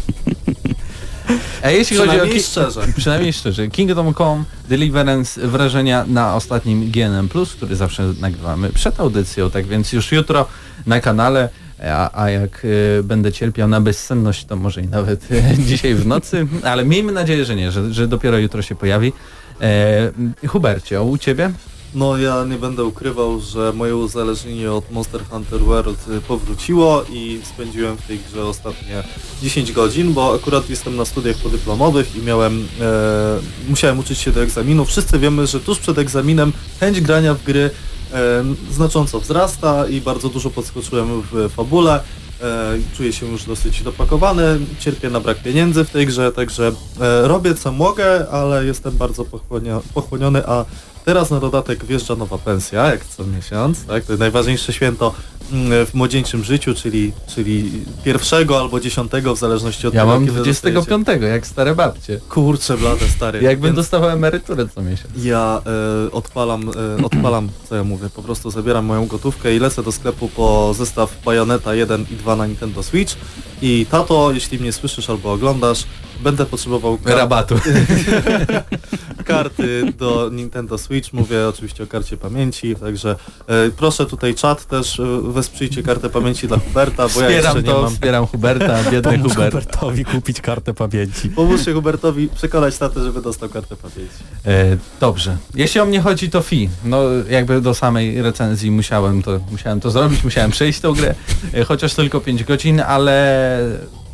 A 1.64 1.70
jeśli 1.70 1.98
chodzi 1.98 2.22
o... 2.22 2.26
Ki- 2.26 2.44
szczerze. 2.44 2.82
Przynajmniej 2.98 3.34
szczerze. 3.34 3.68
Kingdom 3.68 4.14
Come, 4.14 4.44
Deliverance, 4.70 5.48
wrażenia 5.48 6.06
na 6.08 6.36
ostatnim 6.36 6.92
GNM+, 6.92 7.30
który 7.58 7.76
zawsze 7.76 8.14
nagrywamy 8.20 8.70
przed 8.70 9.00
audycją, 9.00 9.52
tak 9.52 9.66
więc 9.66 9.94
już 9.94 10.12
jutro 10.12 10.46
na 10.88 11.00
kanale, 11.00 11.50
a, 11.84 12.24
a 12.24 12.30
jak 12.30 12.66
y, 12.66 13.04
będę 13.04 13.32
cierpiał 13.32 13.68
na 13.68 13.82
bezsenność, 13.82 14.46
to 14.46 14.56
może 14.56 14.82
i 14.82 14.88
nawet 14.88 15.32
y, 15.32 15.44
dzisiaj 15.68 15.96
w 15.96 16.08
nocy, 16.08 16.48
ale 16.64 16.86
miejmy 16.86 17.12
nadzieję, 17.12 17.46
że 17.46 17.56
nie, 17.56 17.72
że, 17.72 17.94
że 17.94 18.08
dopiero 18.08 18.38
jutro 18.38 18.62
się 18.62 18.76
pojawi. 18.76 19.14
E, 19.62 20.48
Hubercie, 20.48 21.02
u 21.02 21.18
Ciebie? 21.18 21.52
No 21.96 22.18
ja 22.18 22.46
nie 22.46 22.58
będę 22.58 22.84
ukrywał, 22.84 23.40
że 23.40 23.74
moje 23.74 23.96
uzależnienie 23.96 24.72
od 24.72 24.92
Monster 24.92 25.22
Hunter 25.30 25.60
World 25.60 26.06
powróciło 26.28 27.04
i 27.10 27.42
spędziłem 27.44 27.98
w 27.98 28.08
tej 28.08 28.20
grze 28.20 28.46
ostatnie 28.46 29.04
10 29.42 29.72
godzin, 29.72 30.14
bo 30.14 30.34
akurat 30.36 30.70
jestem 30.70 30.96
na 30.96 31.06
studiach 31.06 31.38
podyplomowych 31.38 32.16
i 32.16 32.22
miałem, 32.22 32.68
e, 32.82 33.40
musiałem 33.70 34.00
uczyć 34.00 34.20
się 34.20 34.32
do 34.32 34.44
egzaminu. 34.44 34.86
Wszyscy 34.86 35.20
wiemy, 35.20 35.48
że 35.48 35.60
tuż 35.60 35.80
przed 35.80 35.98
egzaminem 35.98 36.54
chęć 36.80 37.02
grania 37.02 37.34
w 37.34 37.44
gry 37.44 37.70
e, 38.14 38.44
znacząco 38.72 39.20
wzrasta 39.20 39.88
i 39.88 40.02
bardzo 40.02 40.30
dużo 40.30 40.50
podskoczyłem 40.50 41.22
w 41.32 41.50
fabule. 41.56 42.04
E, 42.44 42.78
czuję 42.98 43.14
się 43.14 43.26
już 43.26 43.44
dosyć 43.44 43.84
dopakowany, 43.84 44.60
cierpię 44.80 45.10
na 45.10 45.20
brak 45.20 45.44
pieniędzy 45.44 45.84
w 45.86 45.90
tej 45.90 46.06
grze, 46.06 46.32
także 46.32 46.72
e, 47.02 47.28
robię 47.28 47.56
co 47.56 47.72
mogę, 47.72 48.30
ale 48.30 48.66
jestem 48.66 48.98
bardzo 48.98 49.26
pochłonia, 49.26 49.82
pochłoniony, 49.94 50.48
a 50.48 50.66
teraz 51.06 51.32
na 51.32 51.40
dodatek 51.40 51.86
wjeżdża 51.86 52.16
nowa 52.16 52.38
pensja, 52.38 52.92
jak 52.92 53.06
co 53.06 53.24
miesiąc, 53.24 53.86
tak? 53.86 54.06
To 54.06 54.12
jest 54.12 54.20
najważniejsze 54.20 54.74
święto 54.74 55.14
mm, 55.52 55.86
w 55.86 55.94
młodzieńczym 55.94 56.44
życiu, 56.44 56.74
czyli, 56.76 57.14
czyli 57.36 57.72
pierwszego 58.04 58.60
albo 58.60 58.80
dziesiątego, 58.80 59.36
w 59.36 59.40
zależności 59.40 59.88
od 59.88 59.94
Ja 59.94 60.02
tego, 60.02 60.14
mam 60.14 60.26
kiedy 60.26 60.42
25, 60.42 61.08
jak 61.22 61.48
stare 61.48 61.76
babcie. 61.76 62.20
Kurczę 62.30 62.78
blade 62.78 63.08
stary. 63.08 63.42
Jakbym 63.42 63.66
Więc 63.68 63.76
dostawał 63.76 64.10
emeryturę 64.10 64.68
co 64.76 64.82
miesiąc. 64.82 65.14
Ja 65.18 65.62
e, 66.08 66.12
odpalam, 66.12 66.70
e, 67.00 67.06
odpalam, 67.06 67.50
co 67.70 67.76
ja 67.76 67.84
mówię, 67.84 68.10
po 68.16 68.24
prostu 68.24 68.52
zabieram 68.52 68.86
moją 68.86 69.08
gotówkę 69.08 69.56
i 69.56 69.60
lecę 69.60 69.84
do 69.84 69.92
sklepu 69.92 70.28
po 70.28 70.74
zestaw 70.74 71.24
Bayonetta 71.26 71.76
1 71.76 72.06
i 72.12 72.16
2 72.16 72.36
na 72.36 72.48
Nintendo 72.48 72.84
Switch 72.84 73.16
i 73.62 73.86
tato, 73.92 74.32
jeśli 74.32 74.60
mnie 74.60 74.72
słyszysz 74.72 75.10
albo 75.10 75.32
oglądasz, 75.32 75.84
będę 76.22 76.46
potrzebował 76.46 76.98
kar- 76.98 77.18
Rabatu. 77.18 77.56
karty 79.26 79.94
do 79.98 80.30
Nintendo 80.34 80.78
Switch, 80.78 81.14
mówię 81.14 81.48
oczywiście 81.48 81.84
o 81.84 81.88
karcie 81.88 82.18
pamięci, 82.18 82.76
także 82.76 83.16
e, 83.48 83.70
proszę 83.78 84.06
tutaj 84.06 84.36
czat 84.36 84.66
też 84.66 85.00
e, 85.00 85.04
wesprzyjcie 85.24 85.84
kartę 85.84 86.10
pamięci 86.10 86.48
dla 86.48 86.58
Huberta, 86.58 87.08
bo 87.16 87.22
ja 87.22 87.30
jeszcze 87.30 87.48
Wspieram 87.50 87.66
nie 87.66 87.72
to, 87.74 87.82
mam. 87.82 87.92
wspieram 87.94 88.28
Huberta, 88.28 88.84
biedny 88.92 89.12
Pomóż 89.18 89.34
Hubert. 89.34 89.54
Hubertowi 89.54 90.06
kupić 90.06 90.42
kartę 90.42 90.74
pamięci. 90.74 91.30
Pomóżcie 91.30 91.74
Hubertowi 91.74 92.28
przekonać 92.36 92.78
tatę, 92.78 93.04
żeby 93.04 93.22
dostał 93.22 93.50
kartę 93.50 93.76
pamięci. 93.76 94.24
E, 94.46 94.78
dobrze. 95.00 95.38
Jeśli 95.56 95.82
o 95.82 95.86
mnie 95.86 96.02
chodzi, 96.02 96.30
to 96.30 96.42
fi. 96.42 96.70
No 96.86 97.04
jakby 97.30 97.62
do 97.62 97.74
samej 97.74 98.22
recenzji 98.22 98.72
musiałem 98.72 99.24
to, 99.24 99.40
musiałem 99.52 99.80
to 99.80 99.92
zrobić, 99.92 100.24
musiałem 100.24 100.52
przejść 100.52 100.80
tą 100.80 100.94
grę, 100.94 101.16
e, 101.54 101.64
chociaż 101.64 101.94
tylko 101.94 102.20
5 102.22 102.44
godzin, 102.44 102.80
ale 102.80 103.58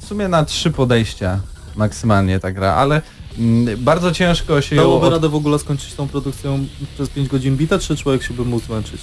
w 0.02 0.06
sumie 0.06 0.28
na 0.28 0.46
trzy 0.46 0.72
podejścia 0.72 1.40
maksymalnie 1.78 2.40
ta 2.40 2.52
gra, 2.52 2.74
ale 2.74 3.02
mm, 3.38 3.84
bardzo 3.84 4.12
ciężko 4.12 4.62
się 4.62 4.76
ją... 4.76 4.82
Dałoby 4.82 5.06
Od... 5.06 5.14
radę 5.14 5.30
w 5.30 5.36
ogóle 5.36 5.60
skończyć 5.60 5.94
tą 5.94 6.08
produkcją 6.08 6.66
przez 6.96 7.10
5 7.10 7.30
godzin 7.30 7.58
bita, 7.58 7.80
czy 7.80 7.98
człowiek 7.98 8.24
się 8.24 8.34
by 8.34 8.46
mógł 8.46 8.66
zmęczyć? 8.66 9.02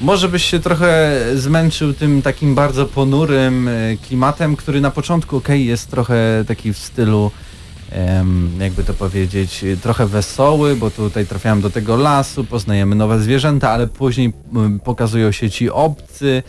może 0.00 0.28
byś 0.28 0.44
się 0.44 0.60
trochę 0.60 1.20
zmęczył 1.34 1.94
tym 1.94 2.22
takim 2.22 2.54
bardzo 2.54 2.86
ponurym 2.86 3.68
e, 3.68 3.96
klimatem, 4.06 4.56
który 4.56 4.80
na 4.80 4.90
początku 4.90 5.36
ok 5.36 5.48
jest 5.48 5.90
trochę 5.90 6.44
taki 6.46 6.72
w 6.72 6.78
stylu 6.78 7.30
jakby 8.58 8.84
to 8.84 8.94
powiedzieć, 8.94 9.64
trochę 9.82 10.06
wesoły, 10.06 10.76
bo 10.76 10.90
tutaj 10.90 11.26
trafiałem 11.26 11.60
do 11.60 11.70
tego 11.70 11.96
lasu, 11.96 12.44
poznajemy 12.44 12.94
nowe 12.94 13.20
zwierzęta, 13.20 13.70
ale 13.70 13.86
później 13.86 14.32
pokazują 14.84 15.32
się 15.32 15.50
ci 15.50 15.70
obcy, 15.70 16.42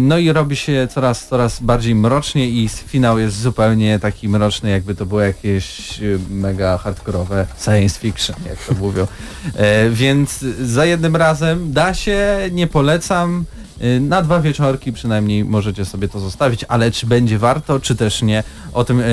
no 0.00 0.18
i 0.18 0.32
robi 0.32 0.56
się 0.56 0.88
coraz, 0.90 1.26
coraz 1.26 1.60
bardziej 1.60 1.94
mrocznie 1.94 2.48
i 2.48 2.68
finał 2.68 3.18
jest 3.18 3.40
zupełnie 3.40 3.98
taki 3.98 4.28
mroczny, 4.28 4.70
jakby 4.70 4.94
to 4.94 5.06
było 5.06 5.20
jakieś 5.20 5.98
e, 6.00 6.04
mega 6.30 6.78
hardkorowe 6.78 7.46
science 7.64 8.00
fiction, 8.00 8.36
jak 8.48 8.58
to 8.58 8.74
mówią. 8.74 9.06
E, 9.54 9.90
więc 9.90 10.38
za 10.62 10.84
jednym 10.86 11.16
razem 11.16 11.72
da 11.72 11.94
się, 11.94 12.26
nie 12.52 12.66
polecam. 12.66 13.44
E, 13.80 14.00
Na 14.00 14.22
dwa 14.22 14.40
wieczorki 14.40 14.92
przynajmniej 14.92 15.44
możecie 15.44 15.84
sobie 15.84 16.08
to 16.08 16.20
zostawić, 16.20 16.64
ale 16.68 16.90
czy 16.90 17.06
będzie 17.06 17.38
warto, 17.38 17.80
czy 17.80 17.96
też 17.96 18.22
nie, 18.22 18.42
o 18.72 18.84
tym 18.84 19.00
e, 19.00 19.04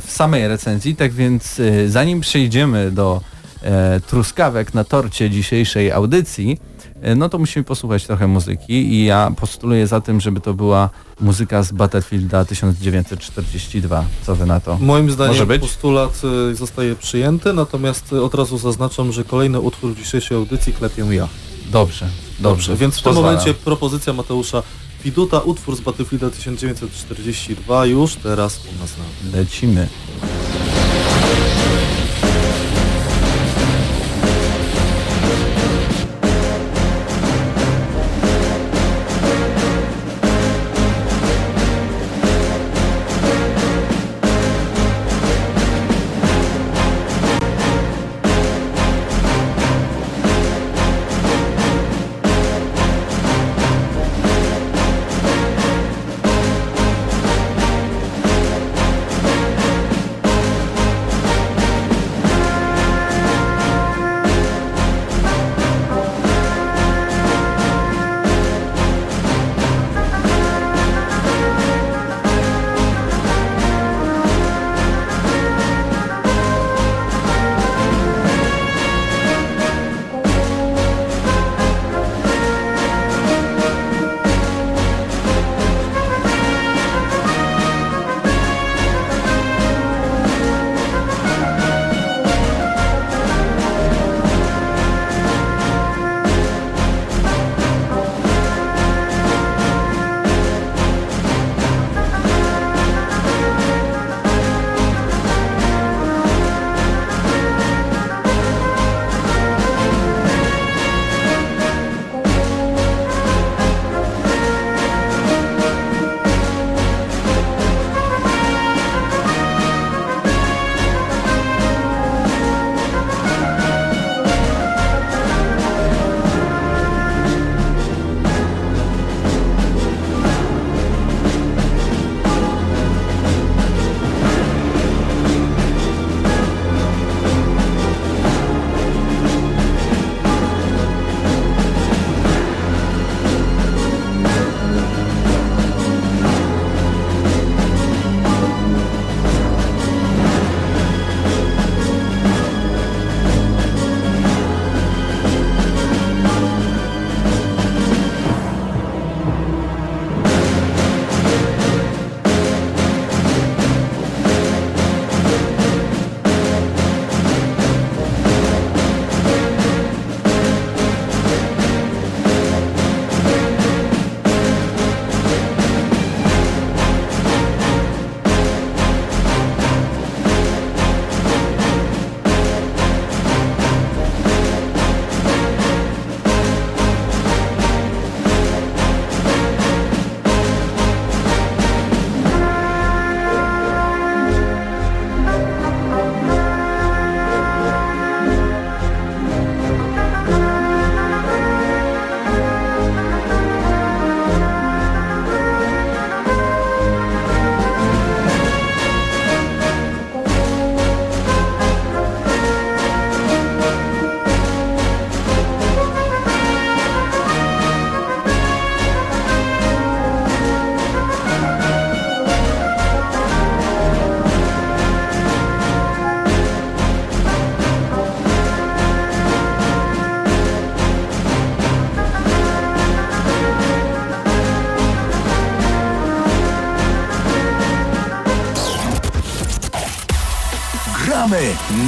w 0.00 0.06
samej 0.08 0.48
recenzji. 0.48 0.96
Tak 0.96 1.12
więc 1.12 1.60
e, 1.60 1.88
zanim 1.88 2.20
przejdziemy 2.20 2.90
do 2.90 3.20
e, 3.62 4.00
truskawek 4.00 4.74
na 4.74 4.84
torcie 4.84 5.30
dzisiejszej 5.30 5.92
audycji, 5.92 6.60
e, 6.77 6.77
no 7.16 7.28
to 7.28 7.38
musimy 7.38 7.64
posłuchać 7.64 8.06
trochę 8.06 8.26
muzyki 8.26 8.72
i 8.72 9.04
ja 9.04 9.32
postuluję 9.40 9.86
za 9.86 10.00
tym, 10.00 10.20
żeby 10.20 10.40
to 10.40 10.54
była 10.54 10.90
muzyka 11.20 11.62
z 11.62 11.72
Battlefielda 11.72 12.44
1942. 12.44 14.04
Co 14.22 14.36
wy 14.36 14.46
na 14.46 14.60
to? 14.60 14.78
Moim 14.80 15.10
zdaniem 15.10 15.32
Może 15.32 15.46
być? 15.46 15.62
postulat 15.62 16.20
y, 16.50 16.54
zostaje 16.54 16.96
przyjęty, 16.96 17.52
natomiast 17.52 18.12
od 18.12 18.34
razu 18.34 18.58
zaznaczam, 18.58 19.12
że 19.12 19.24
kolejny 19.24 19.60
utwór 19.60 19.94
w 19.94 19.98
dzisiejszej 19.98 20.36
audycji 20.36 20.72
klepię 20.72 21.04
ja. 21.10 21.28
Dobrze, 21.72 22.08
dobrze. 22.40 22.76
Więc 22.76 22.98
w 22.98 23.02
tym 23.02 23.14
momencie 23.14 23.54
propozycja 23.54 24.12
Mateusza 24.12 24.62
Widuta, 25.04 25.38
utwór 25.40 25.76
z 25.76 25.80
Battlefielda 25.80 26.30
1942 26.30 27.86
już 27.86 28.14
teraz 28.14 28.60
u 28.76 28.80
nas 28.80 28.94
na 28.98 29.38
Lecimy. 29.38 29.88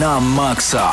Na 0.00 0.20
maksa. 0.20 0.90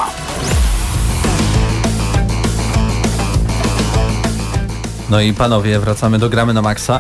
No 5.10 5.22
i 5.22 5.34
panowie, 5.34 5.80
wracamy 5.80 6.20
do 6.20 6.30
gramy 6.30 6.54
na 6.54 6.62
maksa. 6.62 7.00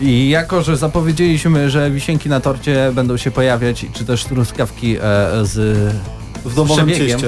I 0.00 0.28
jako, 0.28 0.62
że 0.62 0.76
zapowiedzieliśmy, 0.76 1.70
że 1.70 1.90
wisienki 1.90 2.28
na 2.28 2.40
torcie 2.40 2.92
będą 2.94 3.16
się 3.16 3.30
pojawiać, 3.30 3.86
czy 3.92 4.04
też 4.04 4.24
truskawki 4.24 4.96
e, 4.96 5.00
z 5.42 5.56
W 6.44 6.54
domowym 6.54 6.86
przebiegiem, 6.86 7.20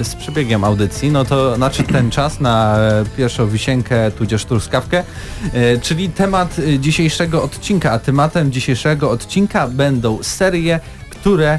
y, 0.00 0.04
z 0.04 0.14
przebiegiem 0.14 0.64
audycji, 0.64 1.10
no 1.10 1.24
to 1.24 1.56
nadszedł 1.58 1.92
ten 1.92 2.10
czas 2.10 2.40
na 2.40 2.78
e, 2.78 3.04
pierwszą 3.16 3.48
wisienkę, 3.48 4.10
tudzież 4.10 4.44
truskawkę, 4.44 5.04
y, 5.54 5.80
czyli 5.82 6.08
temat 6.08 6.56
dzisiejszego 6.78 7.42
odcinka, 7.42 7.92
a 7.92 7.98
tematem 7.98 8.52
dzisiejszego 8.52 9.10
odcinka 9.10 9.68
będą 9.68 10.22
serie, 10.22 10.80
które 11.10 11.58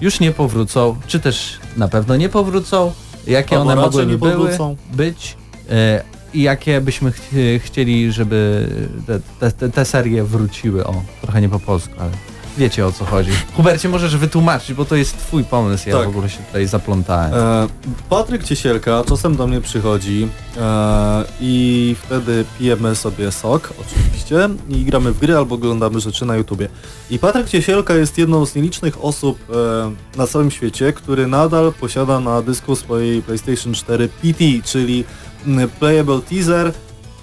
już 0.00 0.20
nie 0.20 0.32
powrócą, 0.32 0.96
czy 1.06 1.20
też 1.20 1.58
na 1.76 1.88
pewno 1.88 2.16
nie 2.16 2.28
powrócą, 2.28 2.92
jakie 3.26 3.56
Albo 3.56 3.70
one 3.70 3.82
mogłyby 3.82 4.18
były, 4.18 4.50
być? 4.92 5.36
Y, 5.70 6.16
i 6.34 6.42
jakie 6.42 6.80
byśmy 6.80 7.12
ch 7.12 7.20
chcieli, 7.58 8.12
żeby 8.12 8.68
te, 9.40 9.50
te, 9.50 9.68
te 9.68 9.84
serie 9.84 10.24
wróciły. 10.24 10.86
O, 10.86 11.02
trochę 11.20 11.40
nie 11.40 11.48
po 11.48 11.60
polsku, 11.60 11.94
ale 11.98 12.10
wiecie 12.56 12.86
o 12.86 12.92
co 12.92 13.04
chodzi. 13.04 13.30
Hubercie, 13.56 13.88
możesz 13.88 14.16
wytłumaczyć, 14.16 14.74
bo 14.74 14.84
to 14.84 14.96
jest 14.96 15.18
twój 15.18 15.44
pomysł, 15.44 15.88
ja 15.88 15.96
Tak. 15.96 16.06
w 16.06 16.08
ogóle 16.08 16.30
się 16.30 16.38
tutaj 16.38 16.66
zaplątałem. 16.66 17.34
E, 17.34 17.68
Patryk 18.10 18.44
Ciesielka 18.44 19.04
czasem 19.08 19.36
do 19.36 19.46
mnie 19.46 19.60
przychodzi 19.60 20.28
e, 20.56 21.24
i 21.40 21.96
wtedy 22.02 22.44
pijemy 22.58 22.96
sobie 22.96 23.32
sok, 23.32 23.72
oczywiście, 23.80 24.48
i 24.68 24.84
gramy 24.84 25.12
w 25.12 25.18
gry 25.18 25.36
albo 25.36 25.54
oglądamy 25.54 26.00
rzeczy 26.00 26.24
na 26.26 26.36
YouTubie. 26.36 26.68
I 27.10 27.18
Patryk 27.18 27.48
Ciesielka 27.48 27.94
jest 27.94 28.18
jedną 28.18 28.46
z 28.46 28.54
nielicznych 28.54 29.04
osób 29.04 29.38
e, 29.50 30.18
na 30.18 30.26
całym 30.26 30.50
świecie, 30.50 30.92
który 30.92 31.26
nadal 31.26 31.72
posiada 31.80 32.20
na 32.20 32.42
dysku 32.42 32.76
swojej 32.76 33.22
PlayStation 33.22 33.74
4 33.74 34.08
PT, 34.08 34.44
czyli 34.64 35.04
mm, 35.46 35.68
Playable 35.68 36.20
Teaser, 36.20 36.72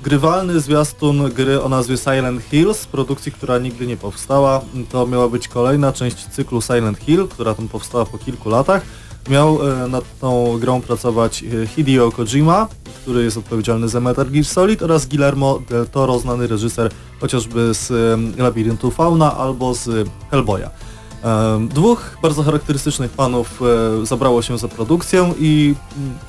grywalny 0.04 0.60
zwiastun 0.60 1.32
gry 1.32 1.62
o 1.62 1.70
nazwie 1.70 1.98
Silent 1.98 2.44
Hill 2.44 2.74
z 2.74 2.86
produkcji, 2.86 3.32
która 3.32 3.58
nigdy 3.58 3.88
nie 3.88 3.98
powstała. 3.98 4.62
To 4.92 5.08
miała 5.08 5.30
być 5.30 5.48
kolejna 5.48 5.94
część 5.94 6.18
cyklu 6.28 6.62
Silent 6.62 6.98
Hill, 6.98 7.28
która 7.28 7.54
tam 7.54 7.68
powstała 7.68 8.06
po 8.06 8.18
kilku 8.18 8.50
latach. 8.50 8.82
Miał 9.30 9.70
e, 9.70 9.88
nad 9.88 10.04
tą 10.20 10.60
grą 10.60 10.82
pracować 10.82 11.44
e, 11.44 11.68
Hideo 11.68 12.12
Kojima, 12.12 12.68
który 13.02 13.24
jest 13.24 13.38
odpowiedzialny 13.38 13.90
za 13.90 14.00
Metal 14.00 14.26
Gear 14.26 14.46
Solid 14.46 14.84
oraz 14.84 15.06
Guillermo 15.06 15.60
del 15.70 15.88
Toro, 15.88 16.20
znany 16.20 16.48
reżyser 16.48 16.92
chociażby 17.22 17.74
z 17.74 17.92
e, 17.92 18.42
Labiryntu 18.44 18.92
Fauna 18.92 19.38
albo 19.38 19.74
z 19.74 20.10
Hellboya. 20.32 20.70
Dwóch 21.70 22.18
bardzo 22.22 22.44
charakterystycznych 22.44 23.12
panów 23.12 23.62
e, 24.02 24.06
zabrało 24.06 24.42
się 24.42 24.58
za 24.58 24.68
produkcję 24.68 25.34
i 25.40 25.76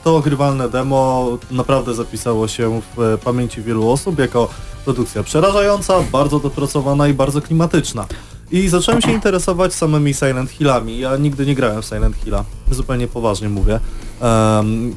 to 0.05 0.21
grywalne 0.21 0.69
demo 0.69 1.29
naprawdę 1.51 1.95
zapisało 1.95 2.49
się 2.49 2.81
w 2.97 3.01
e, 3.01 3.19
pamięci 3.19 3.63
wielu 3.63 3.91
osób 3.91 4.19
jako 4.19 4.49
produkcja 4.85 5.23
przerażająca, 5.23 5.95
bardzo 6.13 6.39
dopracowana 6.39 7.09
i 7.09 7.15
bardzo 7.15 7.43
klimatyczna. 7.43 8.07
I 8.51 8.69
zacząłem 8.69 9.03
się 9.03 9.13
interesować 9.13 9.75
samymi 9.75 10.15
Silent 10.15 10.51
Hillami. 10.51 10.99
Ja 10.99 11.17
nigdy 11.17 11.47
nie 11.47 11.55
grałem 11.55 11.83
w 11.83 11.85
Silent 11.85 12.17
Hilla, 12.17 12.45
zupełnie 12.71 13.09
poważnie 13.09 13.49
mówię. 13.49 13.81
Em, 14.21 14.97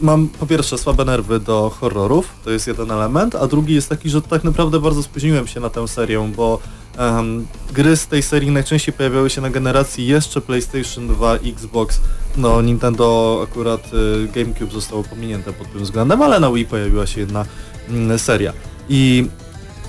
mam 0.00 0.28
po 0.28 0.46
pierwsze 0.46 0.78
słabe 0.78 1.04
nerwy 1.04 1.40
do 1.40 1.70
horrorów, 1.80 2.28
to 2.44 2.50
jest 2.50 2.66
jeden 2.66 2.90
element, 2.90 3.34
a 3.34 3.46
drugi 3.46 3.74
jest 3.74 3.88
taki, 3.88 4.10
że 4.10 4.22
tak 4.22 4.44
naprawdę 4.44 4.80
bardzo 4.80 5.02
spóźniłem 5.02 5.46
się 5.46 5.60
na 5.60 5.70
tę 5.70 5.88
serię, 5.88 6.32
bo 6.36 6.58
em, 6.98 7.46
gry 7.72 7.96
z 7.96 8.06
tej 8.06 8.22
serii 8.22 8.50
najczęściej 8.50 8.94
pojawiały 8.94 9.30
się 9.30 9.40
na 9.40 9.50
generacji 9.50 10.06
jeszcze 10.06 10.40
PlayStation 10.40 11.08
2, 11.08 11.34
Xbox, 11.34 12.00
no 12.36 12.62
Nintendo 12.62 13.40
akurat 13.50 13.80
y, 13.92 14.28
GameCube 14.34 14.72
zostało 14.72 15.04
pominięte 15.04 15.52
pod 15.52 15.72
tym 15.72 15.82
względem, 15.82 16.22
ale 16.22 16.40
na 16.40 16.50
Wii 16.52 16.66
pojawiła 16.66 17.06
się 17.06 17.20
jedna 17.20 17.44
mm, 17.88 18.18
seria. 18.18 18.52
I 18.88 19.26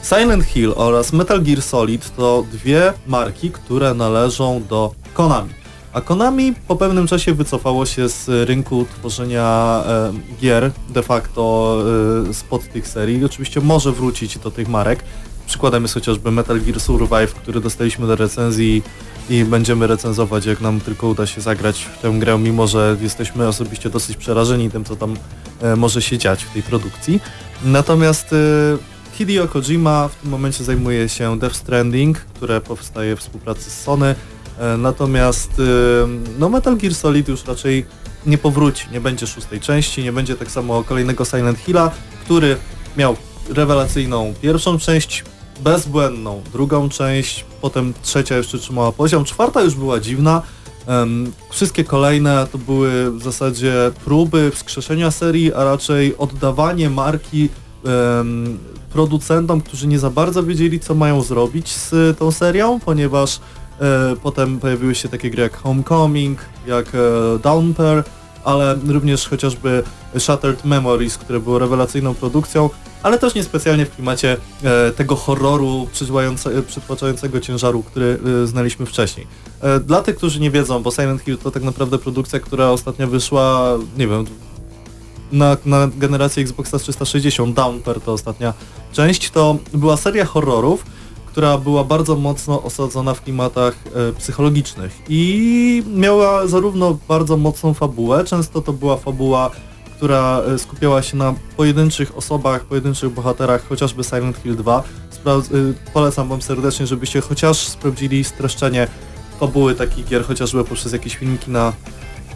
Silent 0.03 0.43
Hill 0.43 0.73
oraz 0.75 1.13
Metal 1.13 1.41
Gear 1.41 1.61
Solid 1.61 2.15
to 2.15 2.45
dwie 2.51 2.93
marki, 3.07 3.51
które 3.51 3.93
należą 3.93 4.63
do 4.69 4.93
Konami. 5.13 5.49
A 5.93 6.01
Konami 6.01 6.53
po 6.67 6.75
pewnym 6.75 7.07
czasie 7.07 7.33
wycofało 7.33 7.85
się 7.85 8.09
z 8.09 8.47
rynku 8.47 8.85
tworzenia 8.99 9.83
e, 9.87 10.13
gier 10.41 10.71
de 10.89 11.03
facto 11.03 11.77
e, 12.29 12.33
spod 12.33 12.69
tych 12.69 12.87
serii. 12.87 13.25
Oczywiście 13.25 13.61
może 13.61 13.91
wrócić 13.91 14.37
do 14.37 14.51
tych 14.51 14.67
marek. 14.67 15.03
Przykładem 15.47 15.83
jest 15.83 15.93
chociażby 15.93 16.31
Metal 16.31 16.61
Gear 16.61 16.79
Survive, 16.79 17.33
który 17.33 17.61
dostaliśmy 17.61 18.07
do 18.07 18.15
recenzji 18.15 18.83
i 19.29 19.43
będziemy 19.43 19.87
recenzować, 19.87 20.45
jak 20.45 20.61
nam 20.61 20.81
tylko 20.81 21.07
uda 21.07 21.25
się 21.25 21.41
zagrać 21.41 21.83
w 21.83 22.01
tę 22.01 22.11
grę, 22.19 22.37
mimo 22.37 22.67
że 22.67 22.97
jesteśmy 23.01 23.47
osobiście 23.47 23.89
dosyć 23.89 24.17
przerażeni 24.17 24.71
tym, 24.71 24.85
co 24.85 24.95
tam 24.95 25.17
e, 25.61 25.75
może 25.75 26.01
się 26.01 26.17
dziać 26.17 26.43
w 26.43 26.53
tej 26.53 26.63
produkcji. 26.63 27.19
Natomiast 27.63 28.33
e, 28.33 28.35
Hideo 29.13 29.47
Kojima 29.47 30.07
w 30.07 30.15
tym 30.15 30.29
momencie 30.31 30.63
zajmuje 30.63 31.09
się 31.09 31.39
Death 31.39 31.55
Stranding, 31.55 32.17
które 32.17 32.61
powstaje 32.61 33.15
w 33.15 33.19
współpracy 33.19 33.69
z 33.69 33.81
Sony. 33.81 34.15
E, 34.59 34.77
Natomiast 34.77 35.51
e, 35.59 35.63
no 36.39 36.49
Metal 36.49 36.77
Gear 36.77 36.95
Solid 36.95 37.27
już 37.27 37.45
raczej 37.45 37.85
nie 38.25 38.37
powróci, 38.37 38.85
nie 38.91 39.01
będzie 39.01 39.27
szóstej 39.27 39.59
części, 39.59 40.03
nie 40.03 40.11
będzie 40.11 40.35
tak 40.35 40.51
samo 40.51 40.83
kolejnego 40.83 41.25
Silent 41.25 41.59
Hilla, 41.59 41.91
który 42.23 42.57
miał 42.97 43.15
rewelacyjną 43.49 44.33
pierwszą 44.41 44.79
część, 44.79 45.23
bezbłędną. 45.63 46.41
Drugą 46.51 46.89
część, 46.89 47.45
potem 47.61 47.93
trzecia 48.01 48.37
jeszcze 48.37 48.57
trzymała 48.57 48.91
poziom, 48.91 49.25
czwarta 49.25 49.61
już 49.61 49.75
była 49.75 49.99
dziwna. 49.99 50.41
Em, 50.87 51.31
wszystkie 51.49 51.83
kolejne 51.83 52.47
to 52.51 52.57
były 52.57 53.11
w 53.11 53.23
zasadzie 53.23 53.73
próby 54.05 54.51
wskrzeszenia 54.51 55.11
serii, 55.11 55.53
a 55.53 55.63
raczej 55.63 56.17
oddawanie 56.17 56.89
marki 56.89 57.49
em, 57.85 58.57
producentom, 58.91 59.61
którzy 59.61 59.87
nie 59.87 59.99
za 59.99 60.09
bardzo 60.09 60.43
wiedzieli, 60.43 60.79
co 60.79 60.95
mają 60.95 61.21
zrobić 61.21 61.75
z 61.75 62.19
tą 62.19 62.31
serią, 62.31 62.79
ponieważ 62.79 63.39
e, 63.79 64.15
potem 64.23 64.59
pojawiły 64.59 64.95
się 64.95 65.09
takie 65.09 65.29
gry 65.29 65.43
jak 65.43 65.57
Homecoming, 65.57 66.39
jak 66.67 66.87
e, 66.95 67.39
Downpair, 67.43 68.03
ale 68.47 68.77
również 68.87 69.27
chociażby 69.27 69.83
Shattered 70.17 70.65
Memories, 70.65 71.17
które 71.17 71.39
było 71.39 71.59
rewelacyjną 71.59 72.13
produkcją, 72.15 72.69
ale 73.03 73.19
też 73.19 73.35
niespecjalnie 73.35 73.85
w 73.85 73.95
klimacie 73.95 74.37
e, 74.63 74.91
tego 74.91 75.15
horroru 75.15 75.87
przytłaczające- 75.93 76.63
przytłaczającego 76.63 77.39
ciężaru, 77.39 77.83
który 77.83 78.19
e, 78.43 78.47
znaliśmy 78.47 78.85
wcześniej. 78.85 79.27
E, 79.61 79.79
dla 79.79 80.01
tych, 80.01 80.15
którzy 80.15 80.39
nie 80.39 80.51
wiedzą, 80.51 80.83
bo 80.83 80.91
Silent 80.91 81.21
Hill 81.21 81.37
to 81.37 81.51
tak 81.51 81.63
naprawdę 81.63 81.97
produkcja, 81.97 82.39
która 82.39 82.69
ostatnio 82.69 83.07
wyszła, 83.07 83.77
nie 83.97 84.07
wiem, 84.07 84.25
na, 85.31 85.57
na 85.65 85.89
generację 85.97 86.43
Xboxa 86.43 86.79
360, 86.79 87.55
Downper 87.55 88.01
to 88.01 88.13
ostatnia 88.13 88.53
część, 88.93 89.29
to 89.29 89.57
była 89.73 89.97
seria 89.97 90.25
horrorów, 90.25 90.85
która 91.37 91.57
była 91.57 91.83
bardzo 91.83 92.15
mocno 92.15 92.63
osadzona 92.63 93.13
w 93.13 93.21
klimatach 93.21 93.75
e, 93.95 94.13
psychologicznych 94.13 95.01
i 95.09 95.83
miała 95.95 96.47
zarówno 96.47 96.97
bardzo 97.07 97.37
mocną 97.37 97.73
fabułę, 97.73 98.23
często 98.23 98.61
to 98.61 98.73
była 98.73 98.97
fabuła, 98.97 99.51
która 99.97 100.41
e, 100.41 100.57
skupiała 100.57 101.01
się 101.01 101.17
na 101.17 101.33
pojedynczych 101.57 102.17
osobach, 102.17 102.65
pojedynczych 102.65 103.09
bohaterach, 103.13 103.67
chociażby 103.67 104.03
Silent 104.03 104.37
Hill 104.37 104.55
2. 104.55 104.83
Spra- 105.11 105.41
e, 105.41 105.91
polecam 105.93 106.29
wam 106.29 106.41
serdecznie, 106.41 106.87
żebyście 106.87 107.21
chociaż 107.21 107.57
sprawdzili 107.57 108.23
streszczenie 108.23 108.87
fabuły 109.39 109.75
takich 109.75 110.05
gier, 110.05 110.25
chociażby 110.25 110.63
poprzez 110.63 110.93
jakieś 110.93 111.15
filmiki 111.15 111.51
na 111.51 111.73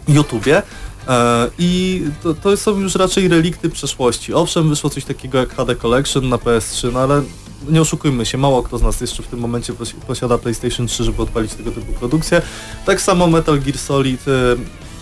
YouTubie. 0.08 0.62
E, 1.08 1.50
I 1.58 2.02
to, 2.22 2.34
to 2.34 2.56
są 2.56 2.80
już 2.80 2.94
raczej 2.94 3.28
relikty 3.28 3.70
przeszłości. 3.70 4.34
Owszem, 4.34 4.68
wyszło 4.68 4.90
coś 4.90 5.04
takiego 5.04 5.38
jak 5.38 5.54
HD 5.54 5.76
Collection 5.76 6.28
na 6.28 6.36
PS3, 6.36 6.92
no 6.92 7.00
ale 7.00 7.22
nie 7.68 7.80
oszukujmy 7.80 8.26
się, 8.26 8.38
mało 8.38 8.62
kto 8.62 8.78
z 8.78 8.82
nas 8.82 9.00
jeszcze 9.00 9.22
w 9.22 9.26
tym 9.26 9.38
momencie 9.38 9.72
posi- 9.72 9.94
posiada 9.94 10.38
PlayStation 10.38 10.86
3, 10.86 11.04
żeby 11.04 11.22
odpalić 11.22 11.54
tego 11.54 11.70
typu 11.70 11.92
produkcję. 11.92 12.42
Tak 12.86 13.00
samo 13.00 13.26
Metal 13.26 13.60
Gear 13.60 13.78
Solid 13.78 14.28
e, 14.28 14.56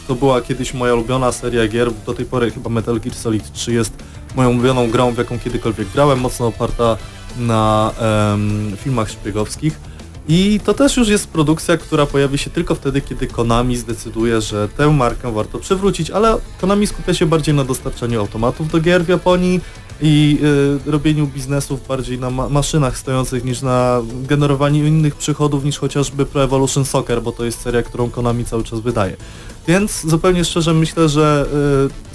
to 0.08 0.14
była 0.14 0.40
kiedyś 0.40 0.74
moja 0.74 0.94
ulubiona 0.94 1.32
seria 1.32 1.68
gier, 1.68 1.90
do 2.06 2.14
tej 2.14 2.26
pory 2.26 2.50
chyba 2.50 2.70
Metal 2.70 3.00
Gear 3.00 3.16
Solid 3.16 3.52
3 3.52 3.72
jest 3.72 3.92
moją 4.36 4.50
ulubioną 4.50 4.90
grą, 4.90 5.12
w 5.12 5.18
jaką 5.18 5.38
kiedykolwiek 5.38 5.88
grałem, 5.88 6.20
mocno 6.20 6.46
oparta 6.46 6.96
na 7.38 7.92
em, 7.98 8.76
filmach 8.76 9.10
szpiegowskich. 9.10 9.80
I 10.28 10.60
to 10.64 10.74
też 10.74 10.96
już 10.96 11.08
jest 11.08 11.28
produkcja, 11.28 11.76
która 11.76 12.06
pojawi 12.06 12.38
się 12.38 12.50
tylko 12.50 12.74
wtedy, 12.74 13.00
kiedy 13.00 13.26
Konami 13.26 13.76
zdecyduje, 13.76 14.40
że 14.40 14.68
tę 14.68 14.90
markę 14.90 15.32
warto 15.32 15.58
przywrócić, 15.58 16.10
ale 16.10 16.36
Konami 16.60 16.86
skupia 16.86 17.14
się 17.14 17.26
bardziej 17.26 17.54
na 17.54 17.64
dostarczaniu 17.64 18.20
automatów 18.20 18.70
do 18.70 18.80
gier 18.80 19.04
w 19.04 19.08
Japonii 19.08 19.60
i 20.02 20.38
y, 20.86 20.90
robieniu 20.90 21.26
biznesów 21.26 21.86
bardziej 21.88 22.18
na 22.18 22.30
ma 22.30 22.48
maszynach 22.48 22.98
stojących 22.98 23.44
niż 23.44 23.62
na 23.62 24.02
generowaniu 24.22 24.86
innych 24.86 25.14
przychodów 25.14 25.64
niż 25.64 25.78
chociażby 25.78 26.26
Pro 26.26 26.42
Evolution 26.44 26.84
Soccer, 26.84 27.22
bo 27.22 27.32
to 27.32 27.44
jest 27.44 27.60
seria, 27.60 27.82
którą 27.82 28.10
Konami 28.10 28.44
cały 28.44 28.64
czas 28.64 28.80
wydaje. 28.80 29.16
Więc 29.68 30.06
zupełnie 30.06 30.44
szczerze 30.44 30.74
myślę, 30.74 31.08
że 31.08 31.46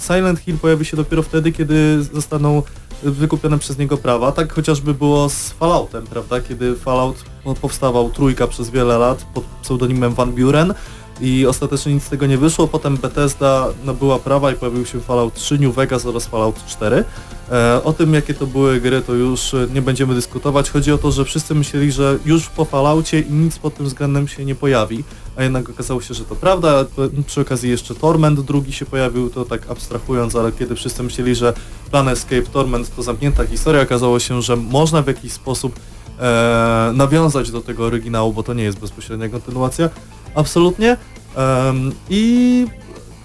y, 0.00 0.02
Silent 0.06 0.40
Hill 0.40 0.58
pojawi 0.58 0.84
się 0.84 0.96
dopiero 0.96 1.22
wtedy, 1.22 1.52
kiedy 1.52 2.02
zostaną 2.12 2.62
wykupione 3.02 3.58
przez 3.58 3.78
niego 3.78 3.96
prawa. 3.96 4.32
Tak 4.32 4.52
chociażby 4.52 4.94
było 4.94 5.28
z 5.28 5.50
Falloutem, 5.50 6.06
prawda? 6.06 6.40
Kiedy 6.40 6.76
Fallout 6.76 7.24
po- 7.44 7.54
powstawał 7.54 8.10
trójka 8.10 8.46
przez 8.46 8.70
wiele 8.70 8.98
lat 8.98 9.26
pod 9.34 9.44
pseudonimem 9.62 10.14
Van 10.14 10.32
Buren 10.32 10.74
i 11.20 11.46
ostatecznie 11.46 11.94
nic 11.94 12.04
z 12.04 12.08
tego 12.08 12.26
nie 12.26 12.38
wyszło. 12.38 12.68
Potem 12.68 12.96
Bethesda 12.96 13.68
nabyła 13.84 14.18
prawa 14.18 14.52
i 14.52 14.54
pojawił 14.54 14.86
się 14.86 15.00
Fallout 15.00 15.34
3, 15.34 15.58
New 15.58 15.74
Vegas 15.74 16.06
oraz 16.06 16.26
Fallout 16.26 16.66
4. 16.66 17.04
E, 17.52 17.84
o 17.84 17.92
tym 17.92 18.14
jakie 18.14 18.34
to 18.34 18.46
były 18.46 18.80
gry 18.80 19.02
to 19.02 19.14
już 19.14 19.54
nie 19.74 19.82
będziemy 19.82 20.14
dyskutować. 20.14 20.70
Chodzi 20.70 20.92
o 20.92 20.98
to, 20.98 21.12
że 21.12 21.24
wszyscy 21.24 21.54
myśleli, 21.54 21.92
że 21.92 22.18
już 22.24 22.48
po 22.48 22.64
Falloutie 22.64 23.24
nic 23.30 23.58
pod 23.58 23.74
tym 23.74 23.86
względem 23.86 24.28
się 24.28 24.44
nie 24.44 24.54
pojawi, 24.54 25.04
a 25.36 25.42
jednak 25.42 25.70
okazało 25.70 26.00
się, 26.00 26.14
że 26.14 26.24
to 26.24 26.36
prawda. 26.36 26.84
Przy 27.26 27.40
okazji 27.40 27.70
jeszcze 27.70 27.94
Torment 27.94 28.40
drugi 28.40 28.72
się 28.72 28.86
pojawił, 28.86 29.30
to 29.30 29.44
tak 29.44 29.70
abstrahując, 29.70 30.36
ale 30.36 30.52
kiedy 30.52 30.74
wszyscy 30.74 31.02
myśleli, 31.02 31.34
że 31.34 31.52
Planescape 31.90 32.42
Torment 32.42 32.96
to 32.96 33.02
zamknięta 33.02 33.46
historia, 33.46 33.82
okazało 33.82 34.18
się, 34.18 34.42
że 34.42 34.56
można 34.56 35.02
w 35.02 35.06
jakiś 35.06 35.32
sposób 35.32 35.80
e, 36.18 36.92
nawiązać 36.94 37.50
do 37.50 37.60
tego 37.60 37.84
oryginału, 37.84 38.32
bo 38.32 38.42
to 38.42 38.54
nie 38.54 38.64
jest 38.64 38.78
bezpośrednia 38.78 39.28
kontynuacja. 39.28 39.90
Absolutnie. 40.36 40.96
Em, 41.36 41.92
I 42.10 42.66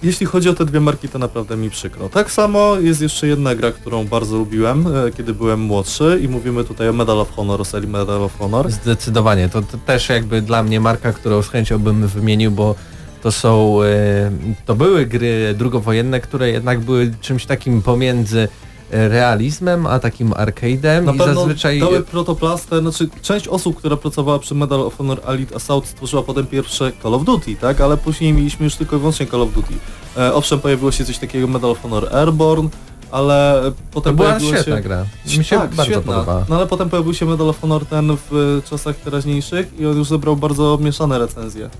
jeśli 0.02 0.26
chodzi 0.26 0.48
o 0.48 0.54
te 0.54 0.64
dwie 0.64 0.80
marki, 0.80 1.08
to 1.08 1.18
naprawdę 1.18 1.56
mi 1.56 1.70
przykro. 1.70 2.08
Tak 2.08 2.30
samo 2.30 2.76
jest 2.76 3.02
jeszcze 3.02 3.26
jedna 3.26 3.54
gra, 3.54 3.72
którą 3.72 4.04
bardzo 4.04 4.36
lubiłem, 4.36 4.86
e, 4.86 5.10
kiedy 5.10 5.34
byłem 5.34 5.60
młodszy 5.60 6.20
i 6.22 6.28
mówimy 6.28 6.64
tutaj 6.64 6.88
o 6.88 6.92
Medal 6.92 7.20
of 7.20 7.30
Honor, 7.30 7.60
o 7.60 7.64
serii 7.64 7.88
Medal 7.88 8.22
of 8.22 8.38
Honor. 8.38 8.70
Zdecydowanie. 8.70 9.48
To, 9.48 9.62
to 9.62 9.78
też 9.78 10.08
jakby 10.08 10.42
dla 10.42 10.62
mnie 10.62 10.80
marka, 10.80 11.12
którą 11.12 11.42
z 11.42 11.48
chęcią 11.48 11.78
bym 11.78 12.08
wymienił, 12.08 12.50
bo 12.50 12.74
to 13.22 13.32
są, 13.32 13.82
e, 13.82 14.30
to 14.66 14.74
były 14.74 15.06
gry 15.06 15.54
drugowojenne, 15.54 16.20
które 16.20 16.50
jednak 16.50 16.80
były 16.80 17.14
czymś 17.20 17.46
takim 17.46 17.82
pomiędzy 17.82 18.48
realizmem, 18.92 19.86
a 19.86 19.98
takim 19.98 20.30
arcade'em 20.30 21.04
Na 21.04 21.12
i 21.12 21.18
pewno 21.18 21.34
zazwyczaj... 21.34 21.80
dały 21.80 22.02
protoplastę, 22.02 22.80
znaczy 22.80 23.08
część 23.22 23.48
osób, 23.48 23.76
która 23.76 23.96
pracowała 23.96 24.38
przy 24.38 24.54
Medal 24.54 24.80
of 24.80 24.96
Honor 24.96 25.20
Elite 25.26 25.56
Assault 25.56 25.86
stworzyła 25.86 26.22
potem 26.22 26.46
pierwsze 26.46 26.92
Call 27.02 27.14
of 27.14 27.24
Duty, 27.24 27.56
tak? 27.56 27.80
Ale 27.80 27.96
później 27.96 28.32
mieliśmy 28.32 28.64
już 28.64 28.74
tylko 28.76 28.96
i 28.96 28.98
wyłącznie 28.98 29.26
Call 29.26 29.42
of 29.42 29.52
Duty. 29.52 29.74
E, 30.16 30.34
owszem, 30.34 30.60
pojawiło 30.60 30.92
się 30.92 31.04
coś 31.04 31.18
takiego 31.18 31.46
Medal 31.46 31.70
of 31.70 31.82
Honor 31.82 32.16
Airborne, 32.16 32.68
ale 33.10 33.62
To 33.64 33.72
potem 33.90 34.16
była 34.16 34.28
pojawiło 34.28 34.52
świetna 34.52 34.76
się... 34.76 34.82
gra. 34.82 35.04
Mi 35.38 35.44
się 35.44 35.56
tak, 35.58 35.74
bardzo 35.74 35.92
świetna. 35.92 36.12
podobała. 36.12 36.44
No 36.48 36.56
ale 36.56 36.66
potem 36.66 36.90
pojawił 36.90 37.14
się 37.14 37.26
Medal 37.26 37.48
of 37.48 37.60
Honor 37.60 37.86
ten 37.86 38.16
w 38.30 38.58
e, 38.66 38.70
czasach 38.70 38.96
teraźniejszych 38.96 39.80
i 39.80 39.86
on 39.86 39.96
już 39.96 40.08
zebrał 40.08 40.36
bardzo 40.36 40.78
mieszane 40.80 41.18
recenzje. 41.18 41.70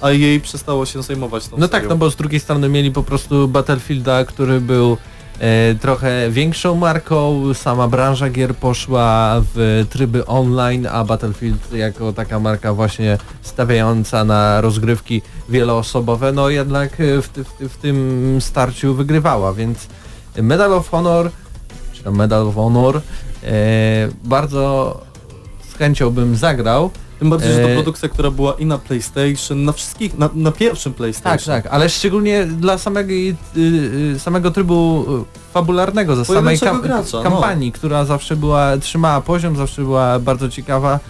A 0.00 0.10
jej 0.10 0.40
przestało 0.40 0.86
się 0.86 1.02
zajmować 1.02 1.48
tą 1.48 1.56
No 1.58 1.68
tak, 1.68 1.80
serią. 1.82 1.88
no 1.88 1.96
bo 1.96 2.10
z 2.10 2.16
drugiej 2.16 2.40
strony 2.40 2.68
mieli 2.68 2.90
po 2.90 3.02
prostu 3.02 3.48
Battlefielda, 3.48 4.24
który 4.24 4.60
był 4.60 4.96
trochę 5.80 6.30
większą 6.30 6.74
marką, 6.74 7.42
sama 7.54 7.88
branża 7.88 8.30
gier 8.30 8.56
poszła 8.56 9.40
w 9.54 9.86
tryby 9.90 10.26
online, 10.26 10.86
a 10.86 11.04
Battlefield 11.04 11.72
jako 11.72 12.12
taka 12.12 12.40
marka 12.40 12.74
właśnie 12.74 13.18
stawiająca 13.42 14.24
na 14.24 14.60
rozgrywki 14.60 15.22
wieloosobowe, 15.48 16.32
no 16.32 16.48
jednak 16.48 17.00
e, 17.00 17.22
w, 17.22 17.28
w, 17.28 17.68
w 17.68 17.76
tym 17.76 18.38
starciu 18.40 18.94
wygrywała, 18.94 19.52
więc 19.52 19.88
Medal 20.42 20.72
of 20.72 20.90
Honor, 20.90 21.30
czy 21.92 22.10
Medal 22.10 22.48
of 22.48 22.54
Honor, 22.54 22.96
e, 22.96 23.00
bardzo 24.24 25.00
z 25.70 25.74
chęcią 25.74 26.10
bym 26.10 26.36
zagrał, 26.36 26.90
Tym 27.18 27.30
bardziej, 27.30 27.52
że 27.52 27.58
to 27.58 27.68
e, 27.68 27.74
produkcja, 27.74 28.08
która 28.08 28.30
była 28.30 28.52
i 28.52 28.66
na 28.66 28.78
PlayStation, 28.78 29.64
na 29.64 29.72
wszystkich, 29.72 30.18
na, 30.18 30.30
na 30.34 30.52
pierwszym 30.52 30.94
PlayStation. 30.94 31.54
Tak, 31.54 31.64
tak, 31.64 31.72
ale 31.72 31.88
szczególnie 31.88 32.46
dla 32.46 32.78
samego, 32.78 33.12
y, 33.12 33.36
y, 33.56 34.18
samego 34.18 34.50
trybu 34.50 35.06
y, 35.22 35.52
fabularnego, 35.52 36.16
ze 36.16 36.24
samej 36.24 36.58
kam 36.58 36.82
gracza, 36.82 37.16
no. 37.16 37.22
kampanii, 37.22 37.72
która 37.72 38.04
zawsze 38.04 38.36
była, 38.36 38.76
trzymała 38.76 39.20
poziom, 39.20 39.56
zawsze 39.56 39.82
była 39.82 40.18
bardzo 40.18 40.48
ciekawa 40.48 41.00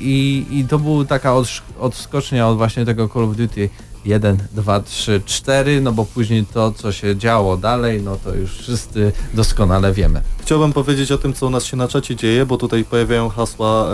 i, 0.00 0.46
i 0.50 0.64
to 0.64 0.78
był 0.78 1.04
taka 1.04 1.34
odskocznia 1.80 2.48
od 2.48 2.56
właśnie 2.56 2.84
tego 2.84 3.08
Call 3.08 3.24
of 3.24 3.36
Duty 3.36 3.68
1, 4.08 4.36
2, 4.52 4.80
3, 4.80 5.22
4, 5.26 5.80
no 5.80 5.92
bo 5.92 6.04
później 6.04 6.46
to, 6.46 6.72
co 6.72 6.92
się 6.92 7.16
działo 7.16 7.56
dalej, 7.56 8.02
no 8.02 8.16
to 8.24 8.34
już 8.34 8.58
wszyscy 8.58 9.12
doskonale 9.34 9.92
wiemy. 9.92 10.20
Chciałbym 10.42 10.72
powiedzieć 10.72 11.12
o 11.12 11.18
tym, 11.18 11.34
co 11.34 11.46
u 11.46 11.50
nas 11.50 11.64
się 11.64 11.76
na 11.76 11.88
czacie 11.88 12.16
dzieje, 12.16 12.46
bo 12.46 12.56
tutaj 12.56 12.84
pojawiają 12.84 13.28
hasła 13.28 13.88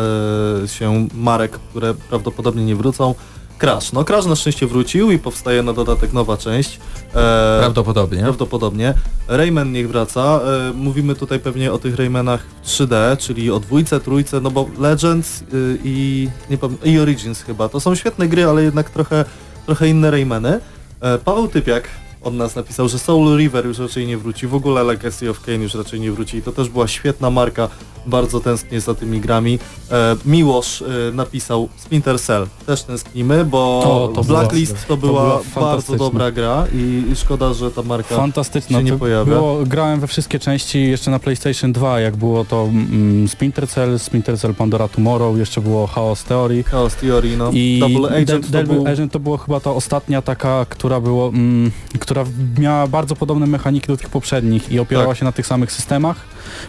e, 0.65 0.69
się 0.69 1.09
marek, 1.15 1.53
które 1.53 1.95
prawdopodobnie 1.95 2.65
nie 2.65 2.77
wrócą. 2.77 3.15
Crash. 3.59 3.93
No 3.93 4.05
Crash 4.05 4.27
na 4.27 4.37
szczęście 4.37 4.67
wrócił 4.67 5.11
i 5.11 5.19
powstaje 5.19 5.63
na 5.63 5.73
dodatek 5.73 6.13
nowa 6.13 6.37
część. 6.37 6.81
E, 7.15 7.59
Prawdopodobnie. 7.61 8.23
Prawdopodobnie. 8.23 8.95
Rayman 9.29 9.73
niech 9.73 9.89
wraca. 9.89 10.41
E, 10.71 10.73
mówimy 10.73 11.15
tutaj 11.15 11.41
pewnie 11.41 11.73
o 11.73 11.79
tych 11.79 11.97
Raymanach 11.97 12.47
w 12.63 12.67
3D, 12.67 13.17
czyli 13.17 13.51
o 13.51 13.61
dwójce, 13.61 14.01
trójce, 14.01 14.41
no 14.41 14.51
bo 14.51 14.69
Legends 14.79 15.43
y, 15.43 15.79
i, 15.85 16.29
nie 16.51 16.59
i 16.93 16.99
Origins 16.99 17.43
chyba. 17.43 17.69
To 17.69 17.81
są 17.81 17.95
świetne 17.95 18.29
gry, 18.29 18.45
ale 18.45 18.63
jednak 18.63 18.91
trochę, 18.91 19.25
trochę 19.67 19.89
inne 19.89 20.11
Raymany. 20.11 20.61
E, 21.01 21.19
Paweł 21.19 21.49
Typiak 21.49 21.89
od 22.25 22.35
nas 22.35 22.57
napisał, 22.57 22.89
że 22.89 22.99
Soul 22.99 23.37
River 23.39 23.67
już 23.67 23.79
raczej 23.79 24.07
nie 24.07 24.19
wróci, 24.19 24.47
w 24.47 24.55
ogóle 24.55 24.83
Legacy 24.85 25.31
of 25.31 25.41
Kain 25.41 25.63
już 25.63 25.75
raczej 25.75 26.01
nie 26.01 26.13
wróci 26.13 26.37
i 26.37 26.43
to 26.43 26.53
też 26.53 26.69
była 26.69 26.89
świetna 26.89 27.31
marka, 27.31 27.69
bardzo 28.07 28.41
tęsknię 28.41 28.81
za 28.81 28.95
tymi 28.95 29.21
grami. 29.21 29.59
E, 29.91 30.17
Miłosz 30.27 30.83
e, 30.83 31.13
napisał 31.13 31.69
Splinter 31.77 32.21
Cell, 32.21 32.47
też 32.67 32.83
tęsknimy, 32.83 33.45
bo 33.45 33.59
O, 33.59 34.09
to 34.15 34.25
Blacklist 34.25 34.73
była- 34.73 34.83
to 34.83 34.89
to 34.89 34.97
była, 34.97 35.13
była 35.23 35.35
bardzo 35.37 35.51
fantastyczna. 35.61 35.97
dobra 35.99 36.31
gra 36.31 36.67
i, 36.75 37.05
i 37.13 37.17
szkoda, 37.17 37.53
że 37.55 37.71
ta 37.71 37.83
marka 37.83 38.17
Fantastyczne. 38.17 38.79
się 38.79 38.85
nie 38.85 38.91
To 38.93 38.99
pojawia. 38.99 39.25
Było, 39.35 39.59
grałem 39.67 40.01
we 40.01 40.07
wszystkie 40.07 40.39
części 40.39 40.91
jeszcze 40.91 41.11
na 41.11 41.19
PlayStation 41.19 41.73
2, 41.73 42.01
jak 42.01 42.17
było 42.17 42.45
to 42.45 42.63
mm, 42.65 43.29
Splinter 43.29 43.69
Cell, 43.69 43.99
Splinter 43.99 44.39
Cell 44.39 44.55
Pandora 44.55 44.89
Tomorrow, 44.89 45.39
jeszcze 45.39 45.61
było 45.61 45.87
Chaos 45.87 46.25
Theory. 46.25 46.65
Chaos 46.65 46.95
Theory, 46.95 47.37
no. 47.37 47.51
I 47.53 47.79
Double 47.81 48.09
Agent 48.11 48.27
De- 48.31 48.41
to 48.41 48.63
Double 48.65 48.75
był... 48.85 48.93
Agent 48.93 49.13
to 49.13 49.21
była 49.21 49.39
chyba 49.39 49.61
ta 49.61 49.71
ostatnia 49.71 50.23
taka, 50.23 50.67
która 50.69 51.01
było, 51.01 51.29
mm, 51.29 51.71
która 52.01 52.14
miała 52.59 52.87
bardzo 52.87 53.17
podobne 53.17 53.47
mechaniki 53.47 53.87
do 53.87 53.97
tych 53.97 54.09
poprzednich 54.09 54.73
i 54.73 54.79
opierała 54.79 55.09
Tak. 55.09 55.19
się 55.19 55.25
na 55.25 55.33
tych 55.33 55.47
samych 55.47 55.73
systemach. 55.73 56.17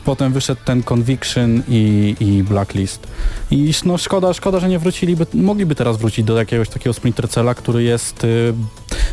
Potem 0.06 0.34
wyszedł 0.34 0.62
ten 0.66 0.84
Conviction 0.84 1.62
i, 1.68 2.16
i 2.20 2.44
Blacklist. 2.44 3.08
I 3.52 3.74
no 3.86 3.98
szkoda, 3.98 4.34
szkoda, 4.34 4.60
że 4.60 4.70
nie 4.70 4.80
wróciliby, 4.80 5.26
mogliby 5.34 5.76
teraz 5.76 5.98
wrócić 5.98 6.26
do 6.26 6.38
jakiegoś 6.38 6.70
takiego 6.70 6.94
Splinter 6.94 7.30
Cella, 7.30 7.54
który 7.54 7.84
jest 7.84 8.24
y, 8.24 8.54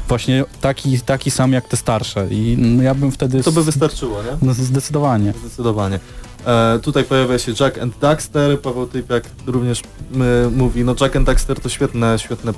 właśnie 0.09 0.45
taki, 0.61 1.01
taki 1.01 1.31
sam 1.31 1.53
jak 1.53 1.68
te 1.68 1.77
starsze. 1.77 2.27
I 2.31 2.57
no, 2.59 2.83
ja 2.83 2.95
bym 2.95 3.12
wtedy... 3.12 3.42
To 3.42 3.53
by 3.53 3.64
wystarczyło, 3.64 4.23
nie? 4.23 4.31
no, 4.42 4.55
zdecydowanie. 4.55 5.33
Zdecydowanie. 5.40 6.01
E, 6.47 6.79
tutaj 6.83 7.05
pojawia 7.05 7.38
się 7.38 7.53
Jack 7.61 7.79
and 7.79 7.99
Daxter, 7.99 8.61
Paweł 8.61 8.87
Typiak 8.87 9.25
również 9.47 9.81
y, 9.81 10.51
mówi, 10.51 10.85
no 10.85 10.95
Jack 11.01 11.16
and 11.16 11.27
Daxter 11.27 11.61
to 11.61 11.68
świetne, 11.68 12.18
świetne 12.18 12.53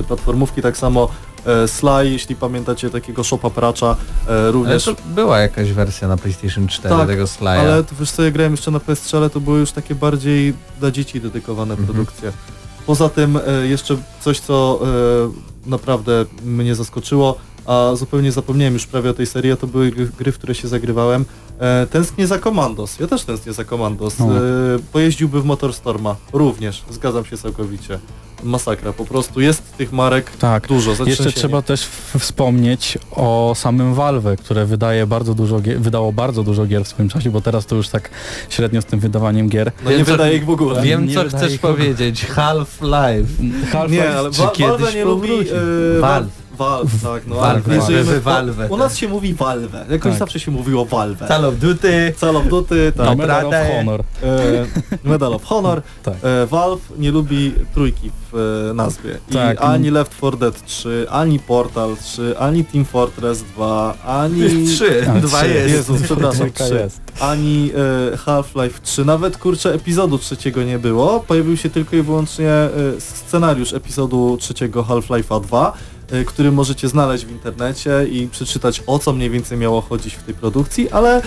e, 0.00 0.02
platformówki, 0.02 0.62
tak 0.62 0.76
samo 0.76 1.08
Sly, 1.66 2.10
jeśli 2.10 2.36
pamiętacie 2.36 2.90
takiego 2.90 3.24
Shopa 3.24 3.50
Pracza, 3.50 3.96
e, 4.26 4.30
Ale 4.30 4.50
również... 4.50 4.84
to 4.84 4.94
była 5.14 5.38
jakaś 5.38 5.72
wersja 5.72 6.08
na 6.08 6.16
PlayStation 6.16 6.68
4 6.68 6.94
Tak, 6.96 7.06
tego 7.08 7.24
Sly'a. 7.24 7.48
Ale 7.58 7.84
to 7.84 7.94
wiesz 8.00 8.10
co, 8.10 8.22
ja 8.22 8.30
grałem 8.30 8.52
jeszcze 8.52 8.70
na 8.70 8.78
PS3, 8.78 9.30
to 9.30 9.40
były 9.40 9.58
już 9.60 9.72
takie 9.72 9.94
bardziej 9.94 10.54
dla 10.80 10.90
dzieci 10.90 11.20
dedykowane 11.20 11.74
Mhm. 11.74 11.86
produkcje. 11.86 12.32
Poza 12.86 13.08
tym 13.08 13.36
e, 13.46 13.66
jeszcze 13.66 13.96
coś, 14.20 14.40
co 14.40 14.80
e, 15.66 15.68
naprawdę 15.70 16.24
mnie 16.44 16.74
zaskoczyło, 16.74 17.36
a 17.66 17.90
zupełnie 17.94 18.32
zapomniałem 18.32 18.74
już 18.74 18.86
prawie 18.86 19.10
o 19.10 19.14
tej 19.14 19.26
serii, 19.26 19.52
a 19.52 19.56
to 19.56 19.66
były 19.66 19.90
gry, 20.18 20.32
w 20.32 20.38
które 20.38 20.54
się 20.54 20.68
zagrywałem. 20.68 21.24
E, 21.60 21.86
tęsknię 21.86 22.26
za 22.26 22.38
Commandos, 22.38 23.00
ja 23.00 23.06
też 23.06 23.24
tęsknię 23.24 23.52
za 23.52 23.64
Commandos. 23.64 24.18
No. 24.18 24.26
E, 24.26 24.40
pojeździłby 24.92 25.40
w 25.40 25.44
Motorstorma, 25.44 26.16
również, 26.32 26.82
zgadzam 26.90 27.24
się 27.24 27.36
całkowicie. 27.38 27.98
Masakra, 28.44 28.92
po 28.92 29.04
prostu 29.04 29.40
jest 29.40 29.76
tych 29.76 29.92
marek 29.92 30.30
Tak. 30.38 30.68
dużo. 30.68 30.92
Jeszcze 31.06 31.32
trzeba 31.32 31.62
też 31.62 31.88
wspomnieć 32.18 32.98
o 33.10 33.52
samym 33.56 33.94
Valve, 33.94 34.36
które 34.38 34.66
wydaje 34.66 35.06
bardzo 35.06 35.34
dużo 35.34 35.60
gier, 35.60 35.80
wydało 35.80 36.12
bardzo 36.12 36.42
dużo 36.42 36.66
gier 36.66 36.84
w 36.84 36.88
swoim 36.88 37.08
czasie, 37.08 37.30
bo 37.30 37.40
teraz 37.40 37.66
to 37.66 37.76
już 37.76 37.88
tak 37.88 38.10
średnio 38.48 38.82
z 38.82 38.84
tym 38.84 39.00
wydawaniem 39.00 39.48
gier. 39.48 39.72
No 39.84 39.90
nie 39.90 39.96
Wiem, 39.96 40.06
co- 40.06 40.12
wydaje 40.12 40.36
ich 40.36 40.44
w 40.44 40.50
ogóle. 40.50 40.82
Wiem 40.82 41.06
nie 41.06 41.14
co 41.14 41.24
chcesz 41.28 41.58
powiedzieć. 41.58 42.24
Half-Life. 42.26 43.26
Half-Life 43.72 43.88
Nie, 43.90 44.10
ale 44.18 44.30
czy 44.30 44.42
Wa- 44.42 44.48
kiedyś 44.50 44.80
Valve 44.80 44.94
nie 44.94 45.04
lubi... 45.04 45.30
e, 45.30 46.00
Valve. 46.00 46.45
Valve, 46.58 46.90
tak, 47.02 47.26
no 47.26 47.34
Valve, 47.36 47.62
Valve, 48.20 48.20
Valve. 48.20 48.70
U 48.70 48.76
nas 48.76 48.96
się 48.96 49.08
mówi 49.08 49.34
Valve, 49.34 49.74
jakoś 49.90 50.10
Tak. 50.10 50.18
zawsze 50.18 50.40
się 50.40 50.50
mówiło 50.50 50.84
Valve. 50.84 51.28
Call 51.28 51.44
of 51.44 51.54
Duty. 51.56 52.12
Call 52.20 52.36
of 52.36 52.48
Duty, 52.48 52.92
no, 52.96 53.04
tak. 53.04 53.18
Medal 53.18 53.46
of. 53.46 53.54
Honor. 53.76 54.00
E, 54.22 54.66
Medal 55.04 55.34
of 55.34 55.44
Honor. 55.44 55.82
Tak. 56.02 56.14
E, 56.22 56.46
Valve 56.46 56.82
nie 56.98 57.10
lubi 57.10 57.54
trójki 57.74 58.10
w 58.32 58.36
e, 58.70 58.74
nazwie. 58.74 59.18
I 59.30 59.34
Tak. 59.34 59.62
ani 59.62 59.90
Left 59.90 60.16
4 60.16 60.36
Dead 60.36 60.64
3, 60.64 61.06
ani 61.10 61.38
Portal 61.38 61.96
3, 62.02 62.34
ani 62.38 62.64
Team 62.64 62.84
Fortress 62.84 63.42
2, 63.42 63.94
ani... 64.06 64.66
Trzy. 64.66 65.10
A, 65.10 65.20
Dwa 65.20 65.38
trzy. 65.42 65.48
jest. 65.48 65.74
Jezus, 65.74 66.02
przepraszam, 66.08 66.38
Trójka 66.38 66.64
3. 66.64 66.74
jest. 66.74 67.00
Ani 67.20 67.70
e, 68.12 68.16
Half-Life 68.16 68.80
3, 68.82 69.04
nawet 69.04 69.36
kurczę 69.38 69.74
epizodu 69.74 70.18
trzeciego 70.18 70.62
nie 70.62 70.78
było. 70.78 71.20
Pojawił 71.20 71.56
się 71.56 71.70
tylko 71.70 71.96
i 71.96 72.02
wyłącznie 72.02 72.50
e, 72.50 72.70
scenariusz 72.98 73.74
epizodu 73.74 74.36
trzeciego 74.40 74.82
Half-Life'a 74.82 75.40
2, 75.42 75.72
e, 75.72 75.72
który 76.26 76.52
możecie 76.52 76.88
znaleźć 76.88 77.26
w 77.26 77.30
internecie 77.30 78.06
i 78.10 78.28
przeczytać 78.28 78.82
o 78.86 78.98
co 78.98 79.12
mniej 79.12 79.30
więcej 79.30 79.58
miało 79.58 79.80
chodzić 79.80 80.14
w 80.14 80.22
tej 80.22 80.34
produkcji, 80.34 80.90
ale 80.90 81.22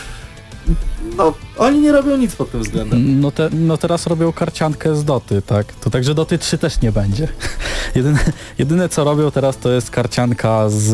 no 1.18 1.34
Oni 1.58 1.80
nie 1.80 1.92
robią 1.92 2.18
nic 2.18 2.36
pod 2.36 2.52
tym 2.52 2.64
względem. 2.64 3.22
No, 3.22 3.32
te, 3.32 3.50
no 3.54 3.78
teraz 3.78 4.08
robią 4.08 4.34
karciankę 4.34 4.96
z 4.96 5.06
Doty, 5.06 5.42
tak? 5.42 5.74
To 5.74 5.90
także 5.90 6.14
Doty 6.14 6.38
3 6.38 6.58
też 6.58 6.82
nie 6.82 6.92
będzie. 6.92 7.28
Jedyne, 7.96 8.20
jedyne 8.58 8.90
co 8.90 9.04
robią 9.04 9.32
teraz 9.32 9.58
to 9.58 9.72
jest 9.72 9.90
karcianka 9.90 10.70
z 10.70 10.94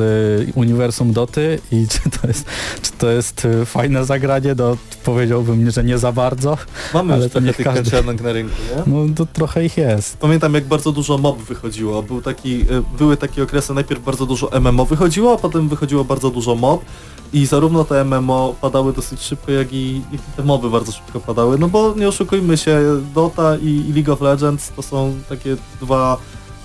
y, 0.50 0.54
uniwersum 0.56 1.13
Doty 1.13 1.60
i 1.71 1.88
czy 1.88 2.10
to 2.10 2.28
jest, 2.28 2.45
czy 2.82 2.91
to 2.91 3.10
jest 3.10 3.45
y, 3.45 3.65
fajne 3.65 4.06
zagranie, 4.06 4.56
no 4.58 4.78
powiedziałbym, 5.06 5.72
że 5.72 5.84
nie 5.84 5.98
za 5.98 6.12
bardzo. 6.12 6.58
Mamy 6.94 7.13
Ale 7.13 7.24
już 7.24 7.34
to 7.34 7.39
trochę 7.39 7.54
tych 7.54 7.65
każdy- 7.65 8.24
na 8.24 8.34
rynku, 8.34 8.56
nie? 8.76 8.94
No 8.94 9.13
to 9.15 9.26
trochę 9.26 9.65
ich 9.65 9.78
jest. 9.78 10.18
Pamiętam 10.18 10.54
jak 10.54 10.65
bardzo 10.65 10.91
dużo 10.91 11.18
mob 11.18 11.38
wychodziło. 11.39 12.04
Był 12.04 12.22
taki, 12.22 12.62
y, 12.62 12.98
były 12.98 13.18
takie 13.18 13.44
okresy, 13.44 13.74
najpierw 13.74 14.04
bardzo 14.04 14.26
dużo 14.26 14.50
MMO 14.60 14.86
wychodziło, 14.86 15.34
a 15.34 15.38
potem 15.38 15.70
wychodziło 15.70 16.04
bardzo 16.06 16.30
dużo 16.30 16.56
mob. 16.56 16.82
I 17.34 17.46
zarówno 17.46 17.84
te 17.86 18.04
MMO 18.04 18.56
padały 18.62 18.94
dosyć 18.94 19.22
szybko, 19.22 19.52
jak 19.52 19.74
i, 19.74 20.02
i 20.12 20.20
te 20.38 20.44
moby 20.44 20.70
bardzo 20.70 20.91
szybko 20.91 21.20
padały. 21.20 21.58
No 21.58 21.68
bo 21.68 21.94
nie 21.98 22.08
oszukujmy 22.08 22.58
się, 22.58 22.82
Dota 23.15 23.58
i, 23.58 23.84
i 23.89 23.94
League 23.94 24.13
of 24.13 24.22
Legends 24.22 24.72
to 24.76 24.82
są 24.82 25.13
takie 25.30 25.56
dwa 25.82 26.18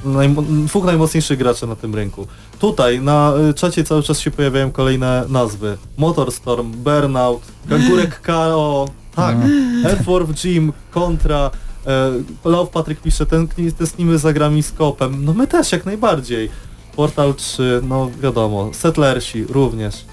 najmo- 0.05 0.43
dwóch 0.67 0.85
najmocniejszych 0.85 1.39
graczy 1.39 1.67
na 1.67 1.77
tym 1.77 1.95
rynku. 1.95 2.27
Tutaj 2.61 3.01
na 3.01 3.33
y, 3.51 3.55
czacie 3.55 3.85
cały 3.85 4.03
czas 4.03 4.21
się 4.21 4.31
pojawiają 4.31 4.71
kolejne 4.73 5.25
nazwy. 5.29 5.79
Motorstorm, 5.97 6.73
Burnout, 6.73 7.43
Kangurek 7.69 8.21
KO, 8.27 8.89
tak, 9.15 9.37
F-Warf 9.85 10.31
Gym, 10.43 10.73
Contra, 10.91 11.51
e, 11.87 12.11
Love 12.45 12.71
Patryk 12.73 13.01
pisze, 13.01 13.27
tęskni- 13.27 13.73
tęsknimy 13.73 14.19
za 14.19 14.33
grami 14.33 14.63
z 14.63 14.73
kopem. 14.73 15.25
No 15.25 15.33
my 15.35 15.47
też 15.47 15.73
jak 15.73 15.87
najbardziej. 15.87 16.51
Portal 16.97 17.35
3, 17.35 17.81
no 17.89 18.11
wiadomo, 18.23 18.71
Settlersi 18.75 19.45
również. 19.45 20.05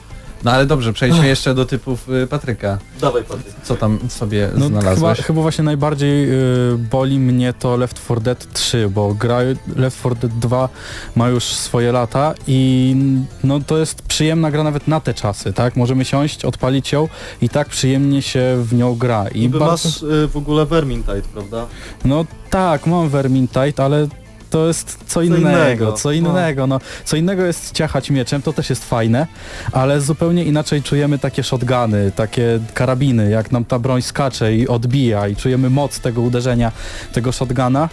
No 0.44 0.52
ale 0.52 0.66
dobrze, 0.66 0.94
przejdźmy 0.94 1.28
jeszcze 1.28 1.54
do 1.56 1.66
typów 1.66 2.10
y, 2.10 2.28
Patryka. 2.28 2.78
Dawaj 3.02 3.24
Patryk. 3.24 3.54
Co 3.64 3.76
tam 3.76 4.00
sobie 4.10 4.50
No, 4.56 4.66
chyba, 4.66 4.82
znalazłeś? 4.82 5.20
chyba 5.20 5.42
właśnie 5.42 5.64
najbardziej 5.64 6.32
y, 6.32 6.78
boli 6.92 7.20
mnie 7.20 7.54
to 7.54 7.78
Left 7.78 8.04
4 8.06 8.22
Dead 8.22 8.54
3, 8.54 8.90
bo 8.90 9.14
gra 9.14 9.40
Left 9.76 10.00
4 10.00 10.16
Dead 10.16 10.40
2 10.40 10.70
ma 11.16 11.30
już 11.30 11.44
swoje 11.44 11.92
lata 11.92 12.34
i 12.48 12.96
no 13.44 13.60
to 13.68 13.78
jest 13.78 14.02
przyjemna 14.02 14.52
gra 14.52 14.64
nawet 14.64 14.88
na 14.88 15.00
te 15.00 15.14
czasy, 15.14 15.54
tak? 15.54 15.76
Możemy 15.76 16.06
siąść, 16.06 16.46
odpalić 16.46 16.92
ją 16.92 17.08
i 17.42 17.50
tak 17.50 17.70
przyjemnie 17.70 18.22
się 18.22 18.58
w 18.64 18.74
nią 18.74 18.96
gra. 18.96 19.28
I 19.28 19.40
Niby 19.40 19.60
bardzo- 19.60 19.90
masz 19.90 20.02
y, 20.04 20.28
w 20.28 20.38
ogóle 20.38 20.66
Vermintide, 20.66 21.22
prawda? 21.34 21.66
No 22.06 22.26
tak, 22.50 22.88
mam 22.88 23.10
Vermintide, 23.10 23.84
ale 23.84 24.08
to 24.50 24.68
jest 24.68 24.98
co 25.08 25.22
innego, 25.22 25.50
innego, 25.50 25.94
co 25.94 26.12
innego, 26.12 26.68
no. 26.68 26.80
Co 27.06 27.18
innego 27.18 27.46
jest 27.46 27.72
ciachać 27.72 28.10
mieczem, 28.10 28.42
to 28.42 28.54
też 28.54 28.70
jest 28.70 28.86
fajne, 28.86 29.28
ale 29.72 30.02
zupełnie 30.02 30.44
inaczej 30.44 30.84
czujemy 30.84 31.20
takie 31.20 31.44
shotguny, 31.44 32.12
takie 32.16 32.60
karabiny, 32.74 33.30
jak 33.30 33.52
nam 33.52 33.66
ta 33.66 33.80
broń 33.80 34.02
skacze 34.02 34.56
i 34.56 34.68
odbija 34.68 35.28
i 35.28 35.36
czujemy 35.36 35.70
moc 35.70 36.00
tego 36.00 36.22
uderzenia, 36.22 36.72
tego 37.14 37.32
shotguna. 37.32 37.90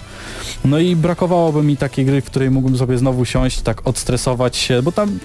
No 0.64 0.78
i 0.78 0.96
brakowałoby 0.96 1.62
mi 1.62 1.76
takiej 1.76 2.04
gry, 2.04 2.20
w 2.20 2.24
której 2.24 2.50
mógłbym 2.50 2.78
sobie 2.78 2.98
znowu 2.98 3.24
siąść, 3.24 3.60
tak 3.60 3.86
odstresować 3.88 4.56
się, 4.56 4.82
bo 4.82 4.92
tam 4.92 5.18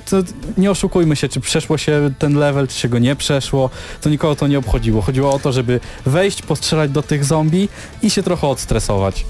nie 0.57 0.71
oszukujmy 0.71 1.15
się, 1.15 1.29
czy 1.29 1.39
przeszło 1.39 1.77
się 1.77 2.11
ten 2.19 2.35
level, 2.35 2.67
czy 2.67 2.79
się 2.79 2.89
go 2.89 2.99
nie 2.99 3.15
przeszło, 3.15 3.69
to 4.01 4.09
nikogo 4.09 4.35
to 4.35 4.47
nie 4.47 4.59
obchodziło. 4.59 5.01
Chodziło 5.01 5.33
o 5.33 5.39
to, 5.39 5.51
żeby 5.51 5.79
wejść, 6.05 6.41
postrzelać 6.41 6.91
do 6.91 7.03
tych 7.03 7.25
zombie 7.25 7.69
i 8.01 8.09
się 8.09 8.23
trochę 8.23 8.47
odstresować. 8.47 9.25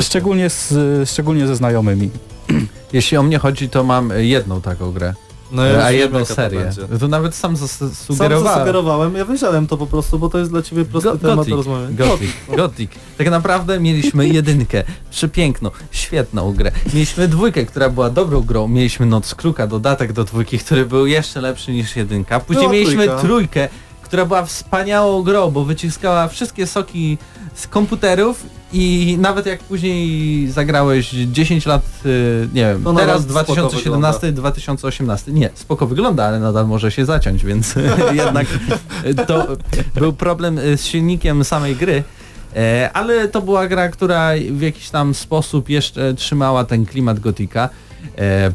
Szczególnie, 0.00 0.50
z, 0.50 0.74
szczególnie 1.10 1.35
ze 1.46 1.56
znajomymi. 1.56 2.10
Jeśli 2.92 3.16
o 3.16 3.22
mnie 3.22 3.38
chodzi, 3.38 3.68
to 3.68 3.84
mam 3.84 4.10
jedną 4.16 4.60
taką 4.60 4.92
grę, 4.92 5.14
No 5.52 5.64
ja 5.66 5.84
a 5.84 5.90
jedną 5.90 6.18
to 6.18 6.24
serię. 6.34 6.60
będzie. 6.60 6.98
To 7.00 7.08
nawet 7.08 7.34
sam 7.34 7.56
zas- 7.56 7.68
Sam 7.78 7.90
sugerowałem. 7.94 8.54
zasugerowałem, 8.54 9.14
ja 9.16 9.24
wiedziałem 9.24 9.66
to 9.66 9.76
po 9.76 9.86
prostu, 9.86 10.18
bo 10.18 10.28
to 10.28 10.38
jest 10.38 10.50
dla 10.50 10.62
ciebie 10.62 10.84
prosty 10.84 11.08
Go- 11.10 11.18
temat 11.18 11.48
do 11.48 11.56
rozmowy. 11.56 11.88
Gothic, 11.94 12.30
Gothic. 12.56 12.90
Tak 13.18 13.30
naprawdę 13.30 13.80
mieliśmy 13.80 14.28
jedynkę, 14.28 14.84
przepiękną, 15.10 15.70
świetną 15.90 16.52
grę. 16.52 16.72
Mieliśmy 16.94 17.28
dwójkę, 17.28 17.64
która 17.66 17.88
była 17.90 18.10
dobrą 18.10 18.40
grą. 18.40 18.68
Mieliśmy 18.68 19.06
Noc 19.06 19.34
Kruka, 19.34 19.66
dodatek 19.66 20.12
do 20.12 20.24
dwójki, 20.24 20.58
który 20.58 20.86
był 20.86 21.06
jeszcze 21.06 21.40
lepszy 21.40 21.72
niż 21.72 21.96
jedynka. 21.96 22.40
Później 22.40 22.62
Była 22.62 22.72
mieliśmy 22.72 23.04
trójka. 23.04 23.22
trójkę, 23.22 23.68
która 24.06 24.24
była 24.24 24.44
wspaniałą 24.44 25.22
grą, 25.22 25.50
bo 25.50 25.64
wyciskała 25.64 26.28
wszystkie 26.28 26.66
soki 26.66 27.18
z 27.54 27.66
komputerów 27.66 28.46
i 28.72 29.16
nawet 29.20 29.46
jak 29.46 29.60
później 29.60 30.50
zagrałeś 30.50 31.10
10 31.10 31.66
lat, 31.66 31.82
y, 32.06 32.48
nie 32.54 32.62
wiem, 32.62 32.82
nadal 32.82 33.06
teraz 33.06 33.22
spoko 33.22 33.54
2017, 33.54 34.32
2018, 34.32 35.32
nie, 35.32 35.50
spoko 35.54 35.86
wygląda, 35.86 36.24
ale 36.24 36.40
nadal 36.40 36.66
może 36.66 36.90
się 36.90 37.04
zaciąć, 37.04 37.44
więc 37.44 37.74
jednak 38.12 38.46
y, 39.04 39.14
to 39.14 39.46
był 39.94 40.12
problem 40.12 40.58
y, 40.58 40.76
z 40.76 40.86
silnikiem 40.86 41.44
samej 41.44 41.76
gry. 41.76 42.02
Ale 42.92 43.28
to 43.28 43.42
była 43.42 43.68
gra, 43.68 43.88
która 43.88 44.30
w 44.50 44.60
jakiś 44.60 44.90
tam 44.90 45.14
sposób 45.14 45.68
jeszcze 45.68 46.14
trzymała 46.14 46.64
ten 46.64 46.86
klimat 46.86 47.20
Gotika. 47.20 47.68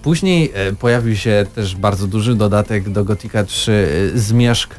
Później 0.02 0.54
pojawił 0.80 1.16
się 1.16 1.46
też 1.56 1.76
bardzo 1.76 2.08
duży 2.08 2.36
dodatek 2.36 2.90
do 2.90 3.06
Gotika 3.06 3.44
3 3.44 3.88
e, 4.16 4.20
Zmierzch 4.20 4.70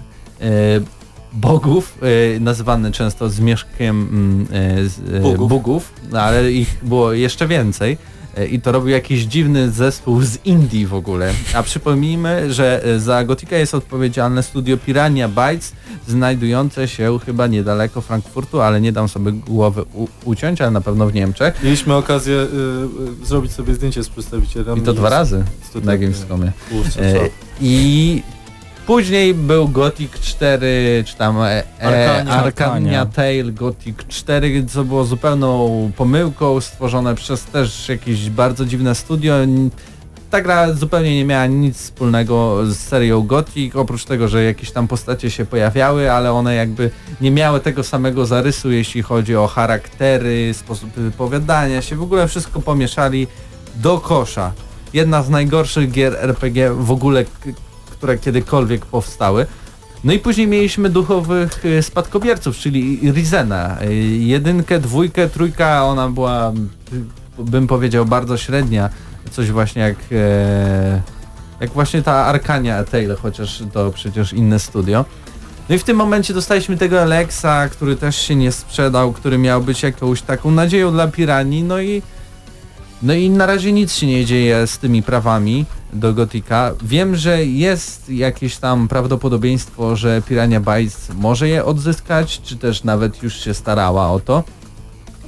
bogów, 1.33 1.99
e, 2.37 2.41
nazywany 2.41 2.93
często 2.93 3.31
zmierzchiem 3.31 4.09
mm, 4.13 4.47
e, 5.13 5.17
e, 5.17 5.21
Bugów. 5.21 5.49
bugów, 5.49 5.93
no, 6.13 6.21
ale 6.21 6.53
ich 6.53 6.79
było 6.83 7.13
jeszcze 7.13 7.47
więcej. 7.47 7.99
E, 8.37 8.47
I 8.47 8.61
to 8.61 8.73
robił 8.73 8.89
jakiś 8.89 9.23
dziwny 9.23 9.71
zespół 9.71 10.23
z 10.23 10.39
Indii 10.45 10.87
w 10.87 10.95
ogóle. 10.95 11.33
A 11.55 11.63
przypomnijmy, 11.63 12.53
że 12.53 12.85
e, 12.85 13.01
za 13.01 13.25
Gotika 13.25 13.57
jest 13.57 13.75
odpowiedzialne 13.75 14.43
studio 14.43 14.77
Pirania 14.77 15.29
Bytes, 15.29 15.73
znajdujące 16.09 16.89
się 16.89 17.19
chyba 17.27 17.47
niedaleko 17.47 18.01
Frankfurtu, 18.01 18.61
ale 18.61 18.81
nie 18.81 18.93
dam 18.93 19.09
sobie 19.09 19.33
głowy 19.33 19.85
uciąć, 20.25 20.61
ale 20.61 20.71
na 20.71 20.81
pewno 20.81 21.07
w 21.07 21.15
Niemczech. 21.15 21.63
Mieliśmy 21.65 21.95
okazję 21.95 22.37
y, 23.23 23.27
zrobić 23.27 23.53
sobie 23.53 23.75
zdjęcie 23.75 24.05
z 24.05 24.09
przedstawicielem. 24.09 24.79
I 24.79 24.81
to 24.83 24.93
dwa 24.93 25.11
razy 25.11 25.45
na 25.85 25.97
Gamescomie. 25.97 26.53
E, 26.97 27.13
co? 27.13 27.19
I 27.61 28.23
później 28.87 29.35
był 29.35 29.68
Gothic 29.68 30.12
4, 30.21 31.05
czy 31.07 31.16
tam 31.16 31.42
e, 31.42 31.49
e, 31.51 31.64
Arcania. 31.81 32.33
Arcania 32.33 33.07
Tale 33.07 33.53
Gothic 33.53 33.97
4, 34.09 34.66
co 34.66 34.85
było 34.85 35.05
zupełną 35.05 35.90
pomyłką, 35.97 36.61
stworzone 36.61 37.14
przez 37.14 37.45
też 37.45 37.88
jakieś 37.88 38.31
bardzo 38.31 38.64
dziwne 38.64 38.95
studio. 38.95 39.35
Ta 40.31 40.40
gra 40.40 40.73
zupełnie 40.73 41.16
nie 41.16 41.25
miała 41.25 41.47
nic 41.47 41.77
wspólnego 41.77 42.66
z 42.66 42.77
serią 42.77 43.23
Gothic, 43.23 43.77
oprócz 43.77 44.05
tego, 44.05 44.29
że 44.29 44.45
jakieś 44.45 44.71
tam 44.71 44.88
postacie 44.88 45.31
się 45.31 45.45
pojawiały, 45.45 46.12
ale 46.12 46.33
one 46.33 46.55
jakby 46.55 46.90
nie 47.21 47.31
miały 47.31 47.61
tego 47.61 47.85
samego 47.85 48.27
zarysu, 48.27 48.71
jeśli 48.71 49.03
chodzi 49.03 49.37
o 49.37 49.47
charaktery, 49.47 50.55
sposób 50.55 50.90
wypowiadania 50.90 51.83
się, 51.83 51.97
w 51.97 52.03
ogóle 52.03 52.29
wszystko 52.29 52.61
pomieszali 52.61 53.27
do 53.75 53.99
kosza. 53.99 54.53
Jedna 54.92 55.23
z 55.23 55.31
najgorszych 55.31 55.90
gier 55.90 56.16
RPG 56.21 56.75
w 56.75 56.90
ogóle, 56.90 57.25
które 58.03 58.19
kiedykolwiek 58.19 58.87
powstały. 58.87 59.47
No 60.05 60.12
i 60.12 60.19
później 60.19 60.47
mieliśmy 60.47 60.91
duchowych 60.91 61.65
y, 61.65 61.83
spadkobierców, 61.83 62.57
czyli 62.57 63.12
Rizena. 63.12 63.83
Y, 63.83 63.95
Jedynkę, 64.05 64.79
dwójkę, 64.79 65.29
trójka, 65.29 65.85
ona 65.85 66.09
była, 66.09 66.53
y, 67.38 67.43
bym 67.43 67.67
powiedział, 67.67 68.07
bardzo 68.07 68.37
średnia. 68.37 68.91
Coś 69.31 69.51
właśnie 69.51 69.83
jak, 69.83 69.97
e, 70.12 71.03
jak 71.61 71.71
właśnie 71.71 72.03
ta 72.03 72.12
Arkania 72.12 72.85
Tale, 72.85 73.15
chociaż 73.15 73.62
to 73.73 73.91
przecież 73.91 74.33
inne 74.33 74.59
studio. 74.59 75.05
No 75.69 75.75
i 75.75 75.79
w 75.79 75.85
tym 75.85 75.97
momencie 75.97 76.35
dostaliśmy 76.35 76.77
tego 76.77 77.03
Alexa, 77.03 77.69
który 77.69 77.97
też 77.97 78.17
się 78.17 78.37
nie 78.37 78.53
sprzedał, 78.53 79.12
który 79.12 79.38
miał 79.38 79.62
być 79.62 79.83
jakąś 79.83 80.23
taką 80.23 80.51
nadzieją 80.51 80.93
dla 80.93 81.09
Piranii, 81.09 81.62
no 81.62 81.81
i 81.81 82.03
no 83.03 83.15
i 83.15 83.31
na 83.31 83.47
razie 83.47 83.73
nic 83.73 83.93
się 83.93 84.07
nie 84.07 84.25
dzieje 84.25 84.67
z 84.67 84.79
tymi 84.79 85.03
prawami 85.03 85.67
do 85.93 86.15
Gotika. 86.15 86.75
Wiem, 86.83 87.17
że 87.17 87.45
jest 87.45 88.09
jakieś 88.09 88.57
tam 88.57 88.88
prawdopodobieństwo, 88.88 89.97
że 89.97 90.23
Pirania 90.29 90.61
Bytes 90.61 91.09
może 91.15 91.49
je 91.49 91.65
odzyskać, 91.65 92.41
czy 92.43 92.57
też 92.57 92.85
nawet 92.85 93.23
już 93.23 93.41
się 93.41 93.55
starała 93.55 94.11
o 94.11 94.21
to. 94.21 94.45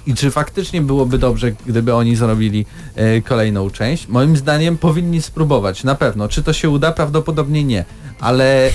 I 0.06 0.14
czy 0.14 0.30
faktycznie 0.30 0.82
byłoby 0.82 1.18
dobrze, 1.18 1.52
gdyby 1.66 1.94
oni 1.94 2.16
zrobili 2.16 2.66
e, 2.94 3.20
kolejną 3.20 3.70
część? 3.70 4.08
Moim 4.08 4.36
zdaniem 4.36 4.78
powinni 4.78 5.22
spróbować, 5.22 5.84
na 5.84 5.94
pewno. 5.94 6.28
Czy 6.28 6.42
to 6.42 6.52
się 6.52 6.70
uda? 6.70 6.92
Prawdopodobnie 6.92 7.64
nie. 7.64 7.84
Ale 8.20 8.70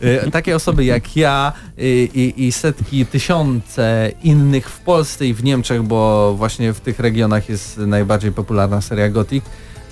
e, 0.00 0.30
takie 0.30 0.56
osoby 0.56 0.84
jak 0.84 1.16
ja 1.16 1.52
e, 1.78 1.82
i, 1.84 2.46
i 2.46 2.52
setki, 2.52 3.06
tysiące 3.06 4.12
innych 4.22 4.70
w 4.70 4.80
Polsce 4.80 5.26
i 5.26 5.34
w 5.34 5.44
Niemczech, 5.44 5.82
bo 5.82 6.34
właśnie 6.36 6.72
w 6.72 6.80
tych 6.80 7.00
regionach 7.00 7.48
jest 7.48 7.78
najbardziej 7.78 8.32
popularna 8.32 8.80
seria 8.80 9.08
Gothic, 9.08 9.44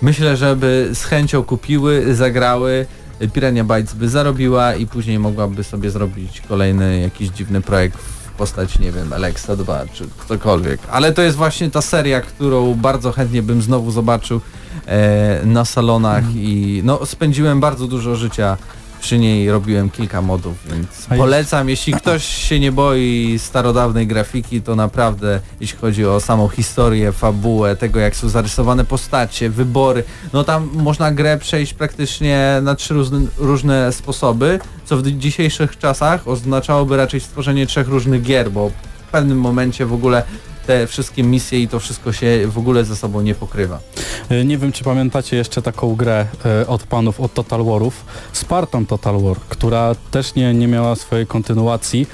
myślę, 0.03 0.37
żeby 0.37 0.91
z 0.95 1.05
chęcią 1.05 1.43
kupiły, 1.43 2.15
zagrały, 2.15 2.87
Pirania 3.33 3.65
Bytes 3.65 3.95
by 3.95 4.09
zarobiła 4.09 4.75
i 4.75 4.87
później 4.87 5.19
mogłaby 5.19 5.65
sobie 5.65 5.91
zrobić 5.91 6.41
kolejny 6.41 7.01
jakiś 7.01 7.29
dziwny 7.29 7.61
projekt 7.61 8.18
w 8.39 8.41
postaci, 8.41 8.83
nie 8.83 8.93
wiem, 8.93 9.13
Alexa 9.13 9.57
2 9.57 9.87
czy 9.93 10.05
ktokolwiek. 10.19 10.81
Ale 10.91 11.13
to 11.13 11.23
jest 11.23 11.37
właśnie 11.37 11.71
ta 11.71 11.83
seria, 11.83 12.21
którą 12.21 12.75
bardzo 12.75 13.13
chętnie 13.13 13.43
bym 13.43 13.63
znowu 13.63 13.91
zobaczył 13.91 14.41
e, 14.87 15.41
na 15.45 15.65
salonach 15.65 16.25
i 16.35 16.81
no 16.85 17.07
spędziłem 17.07 17.61
bardzo 17.61 17.87
dużo 17.87 18.17
życia 18.17 18.57
przy 19.01 19.19
niej 19.19 19.51
robiłem 19.51 19.91
kilka 19.91 20.23
modów, 20.23 20.57
więc 20.71 21.07
polecam, 21.19 21.69
jeśli 21.69 21.93
ktoś 21.93 22.25
się 22.25 22.61
nie 22.61 22.73
boi 22.73 23.39
starodawnej 23.39 24.07
grafiki, 24.07 24.63
to 24.63 24.77
naprawdę, 24.77 25.41
jeśli 25.61 25.79
chodzi 25.79 26.07
o 26.07 26.21
samą 26.21 26.49
historię, 26.49 27.13
fabułę, 27.13 27.77
tego 27.77 28.01
jak 28.01 28.17
są 28.17 28.29
zarysowane 28.29 28.85
postacie, 28.85 29.51
wybory, 29.51 30.05
no 30.33 30.45
tam 30.45 30.71
można 30.75 31.13
grę 31.13 31.39
przejść 31.39 31.75
praktycznie 31.75 32.59
na 32.63 32.75
trzy 32.75 32.95
różne, 32.95 33.21
różne 33.39 33.93
sposoby, 33.93 34.61
co 34.85 34.97
w 34.97 35.07
dzisiejszych 35.07 35.79
czasach 35.79 36.29
oznaczałoby 36.29 36.97
raczej 36.97 37.21
stworzenie 37.21 37.67
trzech 37.67 37.89
różnych 37.89 38.23
gier, 38.23 38.51
bo 38.51 38.71
w 39.09 39.11
pewnym 39.11 39.41
momencie 39.41 39.87
w 39.87 39.93
ogóle 39.93 40.23
te 40.69 40.87
wszystkie 40.87 41.23
misje 41.23 41.63
i 41.63 41.69
to 41.69 41.81
wszystko 41.81 42.13
się 42.13 42.47
w 42.47 42.59
ogóle 42.59 42.85
ze 42.85 42.97
sobą 42.97 43.21
nie 43.21 43.35
pokrywa. 43.35 43.81
E, 44.29 44.45
Nie 44.45 44.59
wiem, 44.59 44.73
czy 44.73 44.85
pamiętacie 44.85 45.37
jeszcze 45.37 45.63
taką 45.63 45.97
grę 45.97 46.27
e, 46.45 46.67
od 46.67 46.83
panów 46.83 47.21
od 47.21 47.35
Total 47.35 47.65
Warów, 47.65 48.05
Spartan 48.33 48.87
Total 48.87 49.21
War, 49.21 49.37
która 49.49 49.95
też 50.11 50.35
nie, 50.35 50.55
nie 50.55 50.69
miała 50.69 50.97
swojej 50.97 51.27
kontynuacji, 51.27 52.07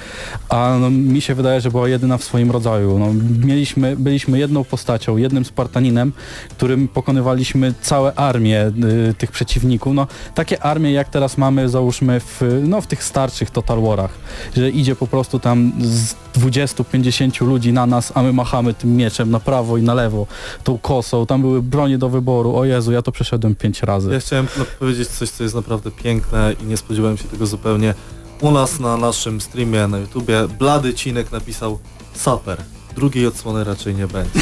a 0.48 0.76
no, 0.80 0.90
mi 0.90 1.20
się 1.20 1.34
wydaje, 1.34 1.60
że 1.60 1.70
była 1.70 1.88
jedyna 1.88 2.18
w 2.18 2.24
swoim 2.24 2.50
rodzaju. 2.50 2.98
No, 2.98 3.06
mieliśmy, 3.46 3.96
byliśmy 3.96 4.38
jedną 4.38 4.64
postacią, 4.64 5.16
jednym 5.16 5.44
Spartaninem, 5.44 6.12
którym 6.50 6.88
pokonywaliśmy 6.88 7.74
całe 7.82 8.14
armię 8.14 8.72
y, 9.10 9.14
tych 9.14 9.30
przeciwników. 9.30 9.94
No, 9.94 10.06
takie 10.34 10.62
armie, 10.62 10.92
jak 10.92 11.08
teraz 11.08 11.38
mamy, 11.38 11.68
załóżmy, 11.68 12.20
w, 12.20 12.40
no, 12.62 12.80
w 12.80 12.86
tych 12.86 13.04
starszych 13.04 13.50
Total 13.50 13.82
Warach, 13.82 14.10
że 14.56 14.70
idzie 14.70 14.96
po 14.96 15.06
prostu 15.06 15.38
tam 15.40 15.72
z 15.80 16.14
20-50 16.34 17.46
ludzi 17.46 17.72
na 17.72 17.86
nas, 17.86 18.12
a 18.14 18.22
my 18.22 18.32
machamy 18.44 18.74
tym 18.74 18.96
mieczem 18.96 19.30
na 19.30 19.40
prawo 19.40 19.76
i 19.76 19.82
na 19.82 19.94
lewo, 19.94 20.26
tą 20.64 20.78
kosą, 20.78 21.26
tam 21.26 21.40
były 21.40 21.62
bronie 21.62 21.98
do 21.98 22.08
wyboru, 22.08 22.56
o 22.56 22.64
Jezu, 22.64 22.92
ja 22.92 23.02
to 23.02 23.12
przeszedłem 23.12 23.54
pięć 23.54 23.82
razy. 23.82 24.12
Ja 24.12 24.20
chciałem 24.20 24.46
no, 24.58 24.64
powiedzieć 24.78 25.08
coś, 25.08 25.30
co 25.30 25.42
jest 25.42 25.54
naprawdę 25.54 25.90
piękne 25.90 26.54
i 26.62 26.64
nie 26.64 26.76
spodziewałem 26.76 27.16
się 27.16 27.24
tego 27.24 27.46
zupełnie. 27.46 27.94
U 28.40 28.50
nas 28.50 28.80
na 28.80 28.96
naszym 28.96 29.40
streamie 29.40 29.86
na 29.86 29.98
YouTubie 29.98 30.48
Blady 30.58 30.94
Cinek 30.94 31.32
napisał 31.32 31.78
Saper. 32.14 32.62
Drugiej 32.96 33.26
odsłony 33.26 33.64
raczej 33.64 33.94
nie 33.94 34.06
będzie. 34.06 34.40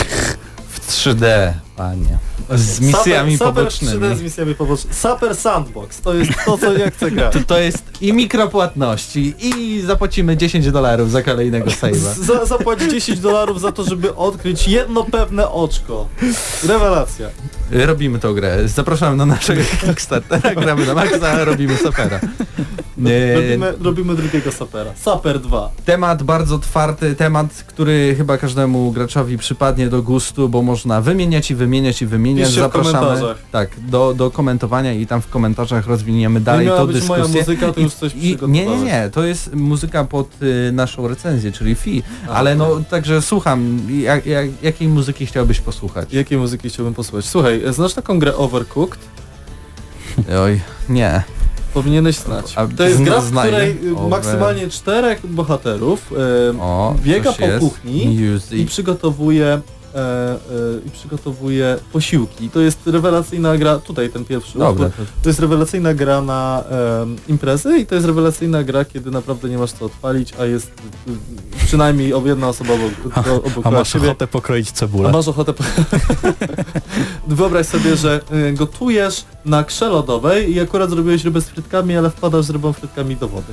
W 0.68 0.90
3D, 0.90 1.52
panie. 1.76 2.18
Z 2.50 2.80
misjami 2.80 3.38
Saper, 3.38 3.54
pobocznymi. 3.54 3.92
Saper 3.92 4.10
3D 4.10 4.16
z 4.18 4.22
misjami 4.22 4.54
pobocznymi. 4.54 4.94
Saper 4.94 5.36
Sandbox, 5.36 6.00
to 6.00 6.14
jest 6.14 6.30
to, 6.44 6.58
co 6.58 6.72
ja 6.78 6.90
chcę 6.90 7.10
grać. 7.10 7.32
To, 7.32 7.38
to 7.46 7.58
jest 7.58 7.84
i 8.00 8.12
mikropłatności 8.12 9.34
i 9.38 9.80
zapłacimy 9.86 10.36
10 10.36 10.70
dolarów 10.70 11.10
za 11.10 11.22
kolejnego 11.22 11.66
save'a. 11.70 12.24
Za, 12.24 12.44
zapłać 12.44 12.80
10 12.90 13.20
dolarów 13.20 13.60
za 13.60 13.72
to, 13.72 13.84
żeby 13.84 14.14
odkryć 14.14 14.68
jedno 14.68 15.04
pewne 15.04 15.50
oczko. 15.50 16.08
Rewelacja. 16.68 17.28
Robimy 17.70 18.18
tą 18.18 18.34
grę. 18.34 18.68
Zapraszam 18.68 19.16
na 19.16 19.26
naszego 19.26 19.62
Kickstartera, 19.80 20.54
gramy 20.62 20.86
na 20.86 20.94
Maxa, 20.94 21.44
robimy 21.44 21.76
sapera. 21.76 22.20
E, 23.06 23.34
Robimy, 23.34 23.74
robimy 23.82 24.14
drugiego 24.14 24.52
Sapera. 24.52 24.90
Saper 24.96 25.40
2. 25.40 25.70
Temat 25.84 26.22
bardzo 26.22 26.54
otwarty, 26.54 27.14
temat, 27.14 27.64
który 27.66 28.14
chyba 28.16 28.38
każdemu 28.38 28.92
graczowi 28.92 29.38
przypadnie 29.38 29.88
do 29.88 30.02
gustu, 30.02 30.48
bo 30.48 30.62
można 30.62 31.00
wymieniać 31.00 31.50
i 31.50 31.54
wymieniać 31.54 31.71
i 32.02 32.06
wymieniać. 32.06 32.46
Piszcie 32.46 32.60
Zapraszamy 32.60 33.20
tak, 33.52 33.70
do, 33.88 34.14
do 34.14 34.30
komentowania 34.30 34.92
i 34.92 35.06
tam 35.06 35.22
w 35.22 35.28
komentarzach 35.28 35.86
rozwiniemy 35.86 36.40
dalej 36.40 36.68
być 36.86 36.96
dyskusję. 36.96 37.22
moja 37.24 37.40
muzyka, 37.40 37.72
to 37.72 37.80
już 37.80 37.92
coś 37.94 38.12
I, 38.14 38.38
nie, 38.48 38.66
nie, 38.66 38.76
nie, 38.76 39.10
to 39.12 39.24
jest 39.24 39.54
muzyka 39.54 40.04
pod 40.04 40.28
y, 40.42 40.72
naszą 40.72 41.08
recenzję, 41.08 41.52
czyli 41.52 41.74
fi, 41.74 42.02
ale 42.28 42.54
no 42.54 42.80
także 42.90 43.22
słucham, 43.22 43.78
jak, 44.00 44.26
jak, 44.26 44.46
jakiej 44.62 44.88
muzyki 44.88 45.26
chciałbyś 45.26 45.60
posłuchać? 45.60 46.12
Jakiej 46.12 46.38
muzyki 46.38 46.68
chciałbym 46.68 46.94
posłuchać? 46.94 47.24
Słuchaj, 47.24 47.62
znasz 47.70 47.94
taką 47.94 48.18
grę 48.18 48.36
Overcooked? 48.36 48.98
Oj, 50.44 50.60
nie. 50.88 51.22
Powinieneś 51.74 52.16
znać. 52.16 52.52
A 52.56 52.66
To 52.66 52.82
jest 52.84 53.02
gra, 53.02 53.20
w 53.20 53.30
której 53.38 53.70
y, 53.70 53.94
Over- 53.94 54.08
maksymalnie 54.08 54.68
czterech 54.68 55.26
bohaterów 55.26 56.12
e, 56.52 56.60
O, 56.60 56.94
biega 57.04 57.32
po 57.32 57.44
jest. 57.46 57.58
kuchni 57.60 58.06
Music. 58.32 58.52
i 58.52 58.66
przygotowuje 58.66 59.60
e, 59.94 59.98
e, 59.98 60.36
i 60.86 60.90
przygotowuje 60.90 61.78
posiłki. 61.92 62.50
To 62.50 62.60
jest 62.60 62.86
rewelacyjna 62.86 63.56
gra, 63.58 63.78
tutaj 63.78 64.10
ten 64.10 64.24
pierwszy 64.24 64.58
Dobra, 64.58 64.86
utwór. 64.86 65.06
to, 65.22 65.28
jest 65.28 65.40
rewelacyjna 65.40 65.94
gra 65.94 66.20
na 66.20 66.64
em, 67.02 67.16
imprezy 67.28 67.78
i 67.78 67.86
to 67.86 67.94
jest 67.94 68.06
rewelacyjna 68.06 68.62
gra, 68.64 68.84
kiedy 68.84 69.10
naprawdę 69.10 69.48
nie 69.48 69.58
masz 69.58 69.72
co 69.72 69.84
odpalić, 69.84 70.32
a 70.40 70.44
jest 70.44 70.66
y, 70.68 71.66
przynajmniej 71.66 72.12
jedna 72.24 72.48
osoba 72.48 72.74
obok, 72.74 73.16
A, 73.16 73.30
o- 73.30 73.42
obok 73.42 73.66
a 73.66 73.70
masz 73.70 73.92
ciebie. 73.92 74.06
ochotę 74.06 74.26
pokroić 74.26 74.68
A 74.68 74.72
cebulę. 74.72 75.12
masz 75.12 75.28
ochotę... 75.28 75.52
Po... 75.52 75.64
Wyobraź 77.28 77.66
sobie, 77.66 77.96
że 77.96 78.20
y, 78.48 78.52
gotujesz 78.52 79.24
na 79.44 79.64
krze 79.64 79.88
lodowej 79.88 80.52
i 80.52 80.60
akurat 80.60 80.90
zrobiłeś 80.90 81.24
rybę 81.24 81.40
z 81.40 81.48
frytkami, 81.48 81.96
ale 81.96 82.10
wpadasz 82.10 82.44
z 82.44 82.50
rybą 82.50 82.72
frytkami 82.72 83.16
do 83.16 83.28
wody. 83.28 83.52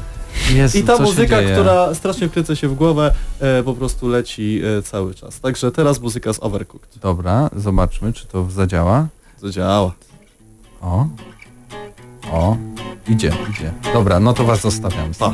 Jezu, 0.53 0.77
I 0.77 0.83
ta 0.83 0.97
muzyka, 0.97 1.41
która 1.41 1.95
strasznie 1.95 2.29
wkryca 2.29 2.55
się 2.55 2.67
w 2.67 2.75
głowę, 2.75 3.13
e, 3.39 3.63
po 3.63 3.73
prostu 3.73 4.07
leci 4.07 4.61
e, 4.79 4.81
cały 4.81 5.15
czas. 5.15 5.39
Także 5.39 5.71
teraz 5.71 6.01
muzyka 6.01 6.33
z 6.33 6.43
Overcooked. 6.43 6.97
Dobra, 7.01 7.49
zobaczmy, 7.55 8.13
czy 8.13 8.27
to 8.27 8.49
zadziała. 8.49 9.07
Zadziała. 9.41 9.91
O. 10.81 11.07
O. 12.31 12.57
Idzie, 13.07 13.31
idzie. 13.49 13.73
Dobra, 13.93 14.19
no 14.19 14.33
to 14.33 14.43
was 14.43 14.61
zostawiam. 14.61 15.11
Pa. 15.19 15.33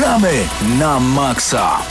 Gramy 0.00 0.48
na 0.80 0.96
maksa. 0.96 1.84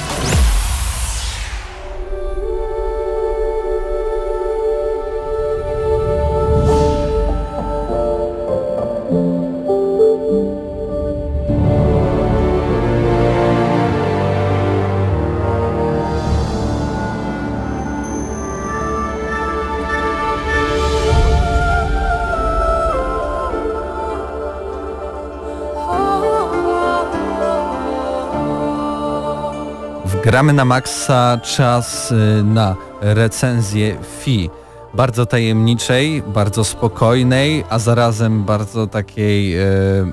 Gramy 30.29 30.53
na 30.53 30.65
maksa, 30.65 31.39
czas 31.43 32.11
y, 32.11 32.43
na 32.43 32.75
recenzję 33.01 33.97
FI. 34.19 34.49
Bardzo 34.93 35.25
tajemniczej, 35.25 36.23
bardzo 36.27 36.63
spokojnej, 36.63 37.63
a 37.69 37.79
zarazem 37.79 38.43
bardzo 38.43 38.87
takiej 38.87 39.57
e, 39.57 39.65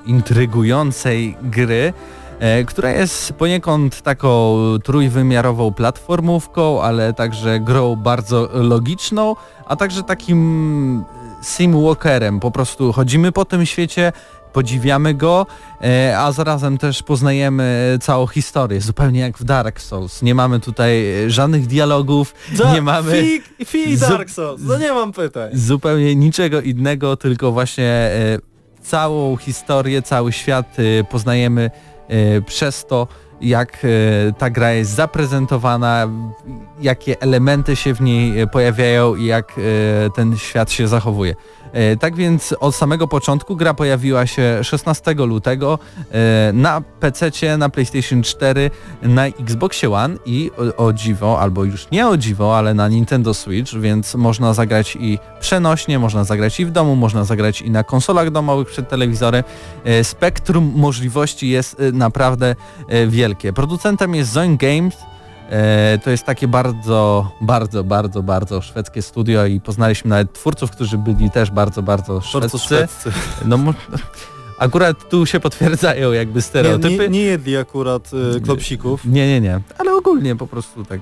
intrygującej 0.06 1.36
gry, 1.42 1.92
e, 2.38 2.64
która 2.64 2.90
jest 2.90 3.32
poniekąd 3.32 4.02
taką 4.02 4.56
trójwymiarową 4.84 5.72
platformówką, 5.72 6.82
ale 6.82 7.12
także 7.12 7.60
grą 7.60 7.96
bardzo 7.96 8.48
logiczną, 8.52 9.36
a 9.66 9.76
także 9.76 10.02
takim 10.02 11.04
simwalkerem. 11.42 12.40
Po 12.40 12.50
prostu 12.50 12.92
chodzimy 12.92 13.32
po 13.32 13.44
tym 13.44 13.66
świecie, 13.66 14.12
podziwiamy 14.56 15.14
go, 15.14 15.46
e, 15.82 16.18
a 16.18 16.32
zarazem 16.32 16.78
też 16.78 17.02
poznajemy 17.02 17.98
całą 18.02 18.26
historię, 18.26 18.80
zupełnie 18.80 19.20
jak 19.20 19.38
w 19.38 19.44
Dark 19.44 19.80
Souls. 19.80 20.22
Nie 20.22 20.34
mamy 20.34 20.60
tutaj 20.60 21.24
e, 21.24 21.30
żadnych 21.30 21.66
dialogów, 21.66 22.34
Da, 22.58 22.74
nie 22.74 22.82
mamy 22.82 23.12
Fi, 23.22 23.42
fi 23.64 23.98
Dark 23.98 24.30
Souls, 24.30 24.60
no 24.64 24.78
nie 24.78 24.92
mam 24.92 25.12
pytań. 25.12 25.50
zupełnie 25.52 26.14
niczego 26.16 26.60
innego, 26.60 27.16
tylko 27.16 27.52
właśnie 27.52 27.84
e, 27.84 28.38
całą 28.82 29.36
historię, 29.36 30.02
cały 30.02 30.32
świat 30.32 30.76
poznajemy 31.10 31.70
przez 32.46 32.86
to, 32.86 33.08
jak 33.40 33.86
ta 34.38 34.50
gra 34.50 34.72
jest 34.72 34.90
zaprezentowana, 34.90 36.08
jakie 36.80 37.20
elementy 37.20 37.76
się 37.76 37.94
w 37.94 38.00
niej 38.00 38.48
pojawiają 38.48 39.16
i 39.16 39.24
jak 39.24 39.52
ten 40.14 40.36
świat 40.38 40.70
się 40.72 40.88
zachowuje. 40.88 41.34
E, 41.72 41.96
Tak 41.96 42.16
więc 42.16 42.54
od 42.60 42.74
samego 42.74 43.08
początku 43.08 43.56
gra 43.56 43.74
pojawiła 43.74 44.26
się 44.26 44.64
16 44.64 45.14
lutego 45.14 45.78
e, 46.10 46.52
na 46.52 46.80
PC, 46.80 47.30
na 47.58 47.68
PlayStation 47.68 48.22
4, 48.22 48.70
na 49.02 49.26
Xboxie 49.26 49.90
One 49.90 50.16
i 50.26 50.50
o, 50.76 50.92
dziwo, 50.92 51.40
albo 51.40 51.64
już 51.64 51.90
nie 51.90 52.08
o 52.08 52.16
dziwo, 52.16 52.58
ale 52.58 52.74
na 52.74 52.88
Nintendo 52.88 53.34
Switch, 53.34 53.74
więc 53.74 54.14
można 54.14 54.54
zagrać 54.54 54.96
i 55.00 55.18
przenośnie, 55.40 55.98
można 55.98 56.24
zagrać 56.24 56.60
i 56.60 56.66
w 56.66 56.70
domu, 56.70 56.96
można 56.96 57.24
zagrać 57.24 57.62
i 57.62 57.70
na 57.70 57.84
konsolach 57.84 58.30
domowych 58.30 58.68
przed 58.68 58.88
telewizorem. 58.88 59.44
E, 59.84 60.04
Spektrum 60.04 60.72
możliwości 60.76 61.48
jest 61.48 61.82
naprawdę 61.92 62.56
wielkie. 63.08 63.52
Producentem 63.52 64.14
jest 64.14 64.32
Zoin 64.32 64.56
Games, 64.56 64.96
to 66.04 66.10
jest 66.10 66.24
takie 66.24 66.48
bardzo, 66.48 67.30
bardzo, 67.40 67.84
bardzo, 67.84 68.22
bardzo 68.22 68.62
szwedzkie 68.62 69.02
studio 69.02 69.46
i 69.46 69.60
poznaliśmy 69.60 70.08
nawet 70.10 70.32
twórców, 70.32 70.70
którzy 70.70 70.98
byli 70.98 71.30
też 71.30 71.50
bardzo, 71.50 71.82
bardzo 71.82 72.20
szwedzcy. 72.20 72.58
Szwedzcy. 72.58 73.12
No, 73.44 73.58
akurat 74.58 75.08
tu 75.08 75.26
się 75.26 75.40
potwierdzają 75.40 76.12
jakby 76.12 76.34
Nie, 76.36 76.42
stereotypy. 76.42 76.98
nie, 76.98 77.08
nie 77.08 77.20
jedli 77.22 77.56
akurat 77.56 78.10
y, 78.36 78.40
klopsików. 78.40 79.04
nie, 79.04 79.26
nie, 79.28 79.40
nie. 79.40 79.60
Ale 79.78 79.94
ogólnie 79.94 80.36
po 80.36 80.46
prostu 80.46 80.84
tak. 80.84 81.00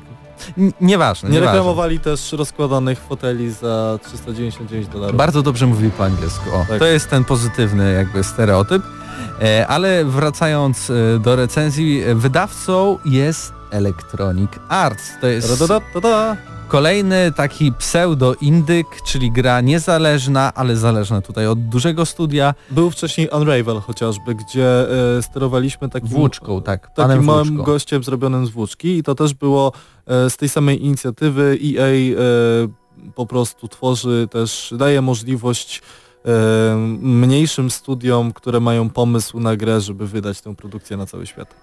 N- 0.59 0.72
nieważne, 0.80 1.28
Nie 1.28 1.34
nieważne. 1.34 1.53
reklamowali 1.59 2.01
też 2.01 2.32
rozkładanych 2.32 2.99
foteli 2.99 3.53
za 3.53 3.99
399 4.03 4.88
dolarów. 4.88 5.16
Bardzo 5.16 5.42
dobrze 5.42 5.66
mówi 5.66 5.90
po 5.90 6.05
angielsku. 6.05 6.51
O, 6.55 6.64
Tak. 6.68 6.78
To 6.78 6.84
jest 6.86 7.11
ten 7.11 7.24
pozytywny 7.24 7.92
jakby 7.92 8.24
stereotyp. 8.24 8.82
E, 9.42 9.66
ale 9.66 10.05
wracając 10.05 10.90
e, 10.90 11.18
do 11.18 11.36
recenzji, 11.36 12.03
e, 12.03 12.14
wydawcą 12.14 12.99
jest 13.05 13.53
Electronic 13.75 14.51
Arts. 14.68 15.12
To 15.20 15.27
jest. 15.27 15.49
Kolejny 16.68 17.33
taki 17.37 17.72
pseudo-indyk, 17.72 18.87
czyli 19.07 19.33
gra 19.33 19.61
niezależna, 19.61 20.55
ale 20.55 20.77
zależna 20.77 21.20
tutaj 21.20 21.47
od 21.47 21.68
dużego 21.68 22.07
studia, 22.07 22.55
Był 22.70 22.91
wcześniej 22.91 23.29
Unravel 23.29 23.81
chociażby, 23.81 24.35
gdzie 24.35 24.91
e, 25.18 25.22
sterowaliśmy 25.22 25.89
takim, 25.89 26.09
włóczką, 26.09 26.62
tak, 26.62 26.95
takim 26.95 27.25
małym 27.25 27.47
włóczką. 27.47 27.64
gościem 27.64 28.05
zrobionym 28.05 28.47
z 28.47 28.51
włóczki 28.51 28.99
i 28.99 29.03
to 29.03 29.14
też 29.14 29.35
było 29.35 29.72
e, 30.07 30.31
z 30.31 30.37
tej 30.37 30.49
samej 30.49 30.85
inicjatywy 30.85 31.59
EA 31.64 31.87
e, 31.87 33.12
po 33.14 33.27
prostu 33.27 33.68
tworzy 33.68 34.29
też, 34.31 34.75
daje 34.79 35.03
możliwość 35.03 35.83
mniejszym 37.01 37.70
studiom, 37.70 38.33
które 38.33 38.61
mają 38.61 38.91
pomysł 38.91 39.41
na 39.41 39.57
grę, 39.57 39.81
żeby 39.81 40.07
wydać 40.07 40.41
tę 40.41 40.57
produkcję 40.57 40.97
na 40.97 41.07
cały 41.07 41.27
świat. 41.27 41.55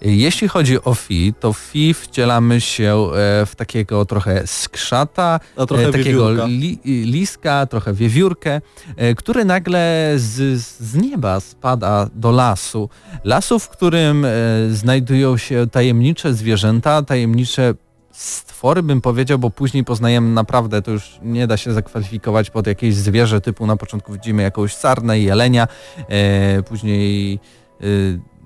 Jeśli 0.00 0.48
chodzi 0.48 0.84
o 0.84 0.94
Fi, 0.94 1.34
to 1.40 1.52
Fi 1.52 1.94
wcielamy 1.94 2.60
się 2.60 2.94
e, 2.94 3.46
w 3.46 3.54
takiego 3.56 4.04
trochę 4.04 4.46
skrzata, 4.46 5.40
trochę 5.68 5.88
e, 5.88 5.92
takiego 5.92 6.46
li, 6.46 6.78
liska, 6.84 7.66
trochę 7.66 7.94
wiewiórkę, 7.94 8.60
e, 8.96 9.14
który 9.14 9.44
nagle 9.44 10.12
z, 10.16 10.60
z 10.60 10.94
nieba 10.94 11.40
spada 11.40 12.08
do 12.14 12.30
lasu. 12.30 12.88
Lasu, 13.24 13.58
w 13.58 13.68
którym 13.68 14.26
znajdują 14.70 15.36
się 15.36 15.66
tajemnicze 15.72 16.34
zwierzęta, 16.34 17.02
tajemnicze 17.02 17.74
stwory 18.16 18.82
bym 18.82 19.00
powiedział, 19.00 19.38
bo 19.38 19.50
później 19.50 19.84
poznajemy 19.84 20.28
naprawdę, 20.28 20.82
to 20.82 20.90
już 20.90 21.18
nie 21.22 21.46
da 21.46 21.56
się 21.56 21.72
zakwalifikować 21.72 22.50
pod 22.50 22.66
jakieś 22.66 22.94
zwierzę 22.94 23.40
typu 23.40 23.66
na 23.66 23.76
początku 23.76 24.12
widzimy 24.12 24.42
jakąś 24.42 24.74
sarnę, 24.74 25.20
jelenia, 25.20 25.68
e, 26.08 26.62
później 26.62 27.34
e, 27.80 27.84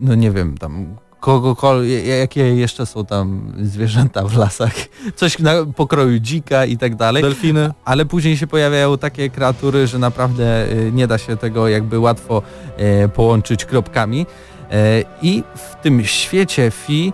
no 0.01 0.15
nie 0.15 0.31
wiem, 0.31 0.59
tam 0.59 0.97
kogokolwiek, 1.21 2.07
jakie 2.07 2.55
jeszcze 2.55 2.87
są 2.87 3.05
tam 3.05 3.53
zwierzęta 3.63 4.25
w 4.25 4.37
lasach, 4.37 4.73
coś 5.17 5.39
na 5.39 5.53
pokroju 5.77 6.19
dzika 6.19 6.65
i 6.65 6.77
tak 6.77 6.95
dalej, 6.95 7.23
Delfiny. 7.23 7.71
ale 7.85 8.05
później 8.05 8.37
się 8.37 8.47
pojawiają 8.47 8.99
takie 8.99 9.31
kreatury, 9.31 9.87
że 9.87 9.99
naprawdę 9.99 10.73
y, 10.73 10.93
nie 10.93 11.07
da 11.07 11.19
się 11.19 11.37
tego 11.37 11.69
jakby 11.69 11.99
łatwo 11.99 12.43
e, 12.77 13.09
połączyć 13.09 13.65
kropkami 13.65 14.27
E, 14.71 15.05
i 15.23 15.43
w 15.57 15.83
tym 15.83 16.05
świecie 16.05 16.71
Fi 16.71 17.13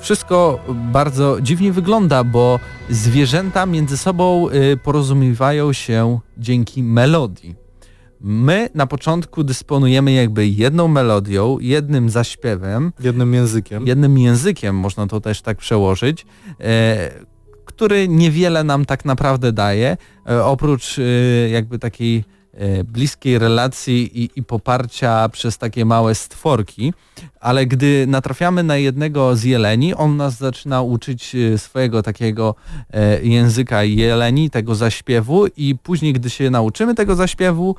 wszystko 0.00 0.58
bardzo 0.68 1.40
dziwnie 1.40 1.72
wygląda, 1.72 2.24
bo 2.24 2.60
zwierzęta 2.90 3.66
między 3.66 3.96
sobą 3.96 4.48
y, 4.48 4.76
porozumiewają 4.76 5.72
się 5.72 6.18
dzięki 6.38 6.82
melodii. 6.82 7.63
My 8.26 8.68
na 8.74 8.86
początku 8.86 9.44
dysponujemy 9.44 10.12
jakby 10.12 10.46
jedną 10.46 10.88
melodią, 10.88 11.58
jednym 11.60 12.10
zaśpiewem, 12.10 12.92
Jednym 13.00 13.34
językiem. 13.34 13.86
jednym 13.86 14.18
językiem, 14.18 14.76
można 14.76 15.06
to 15.06 15.20
też 15.20 15.42
tak 15.42 15.58
przełożyć, 15.58 16.26
e, 16.60 17.10
który 17.64 18.08
niewiele 18.08 18.64
nam 18.64 18.84
tak 18.84 19.04
naprawdę 19.04 19.52
daje, 19.52 19.96
e, 20.28 20.44
oprócz 20.44 20.98
e, 20.98 21.02
jakby 21.48 21.78
takiej 21.78 22.24
e, 22.54 22.84
bliskiej 22.84 23.38
relacji 23.38 24.22
i, 24.22 24.30
i 24.36 24.42
poparcia 24.42 25.28
przez 25.28 25.58
takie 25.58 25.84
małe 25.84 26.14
stworki, 26.14 26.92
ale 27.40 27.66
gdy 27.66 28.06
natrafiamy 28.08 28.62
na 28.62 28.76
jednego 28.76 29.36
z 29.36 29.42
jeleni, 29.44 29.94
on 29.94 30.16
nas 30.16 30.36
zaczyna 30.38 30.82
uczyć 30.82 31.34
e, 31.34 31.58
swojego 31.58 32.02
takiego 32.02 32.54
e, 32.92 33.22
języka 33.22 33.82
jeleni, 33.84 34.50
tego 34.50 34.74
zaśpiewu 34.74 35.46
i 35.56 35.74
później, 35.82 36.12
gdy 36.12 36.30
się 36.30 36.50
nauczymy 36.50 36.94
tego 36.94 37.14
zaśpiewu, 37.16 37.76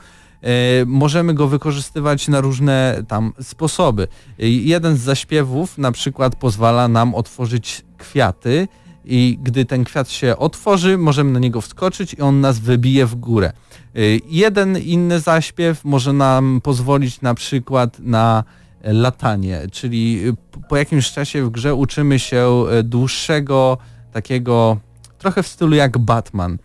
możemy 0.85 1.33
go 1.33 1.47
wykorzystywać 1.47 2.27
na 2.27 2.41
różne 2.41 3.03
tam 3.07 3.33
sposoby. 3.41 4.03
E, 4.39 4.49
Jeden 4.49 4.97
z 4.97 4.99
zaśpiewów 4.99 5.77
na 5.77 5.91
przykład 5.91 6.35
pozwala 6.35 6.87
nam 6.87 7.15
otworzyć 7.15 7.85
kwiaty 7.97 8.67
i 9.05 9.39
gdy 9.43 9.65
ten 9.65 9.83
kwiat 9.83 10.09
się 10.09 10.37
otworzy, 10.37 10.97
możemy 10.97 11.31
na 11.31 11.39
niego 11.39 11.61
wskoczyć 11.61 12.13
i 12.13 12.21
on 12.21 12.41
nas 12.41 12.59
wybije 12.59 13.05
w 13.05 13.15
górę. 13.15 13.51
Y, 13.97 14.21
Jeden 14.29 14.77
inny 14.77 15.19
zaśpiew 15.19 15.85
może 15.85 16.13
nam 16.13 16.61
pozwolić 16.63 17.21
na 17.21 17.33
przykład 17.33 17.99
na 17.99 18.43
e, 18.81 18.93
latanie, 18.93 19.61
czyli 19.71 20.21
po 20.69 20.77
jakimś 20.77 21.11
czasie 21.11 21.43
w 21.43 21.49
grze 21.49 21.75
uczymy 21.75 22.19
się 22.19 22.65
e, 22.71 22.83
dłuższego 22.83 23.77
takiego 24.11 24.77
trochę 25.17 25.43
w 25.43 25.47
stylu 25.47 25.75
jak 25.75 25.97
Batman. 25.97 26.57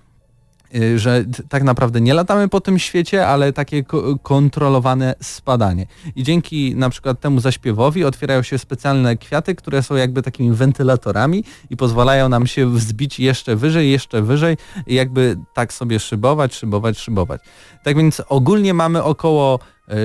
Y, 0.74 0.98
Że 0.98 1.24
tak 1.48 1.62
naprawdę 1.62 2.00
nie 2.00 2.14
latamy 2.14 2.48
po 2.48 2.60
tym 2.60 2.78
świecie, 2.78 3.26
ale 3.26 3.52
takie 3.52 3.84
ko- 3.84 4.18
kontrolowane 4.22 5.14
spadanie. 5.22 5.86
I 6.16 6.22
dzięki 6.22 6.76
na 6.76 6.90
przykład 6.90 7.20
temu 7.20 7.40
zaśpiewowi 7.40 8.04
otwierają 8.04 8.42
się 8.42 8.58
specjalne 8.58 9.16
kwiaty, 9.16 9.54
które 9.54 9.82
są 9.82 9.94
jakby 9.94 10.22
takimi 10.22 10.52
wentylatorami 10.52 11.44
i 11.70 11.76
pozwalają 11.76 12.28
nam 12.28 12.46
się 12.46 12.66
wzbić 12.70 13.20
jeszcze 13.20 13.56
wyżej, 13.56 13.90
jeszcze 13.90 14.22
wyżej 14.22 14.56
i 14.86 14.94
jakby 14.94 15.36
tak 15.54 15.72
sobie 15.72 16.00
szybować, 16.00 16.54
szybować, 16.54 16.98
szybować. 16.98 17.40
Tak 17.84 17.96
więc 17.96 18.22
ogólnie 18.28 18.74
mamy 18.74 19.02
około 19.02 19.58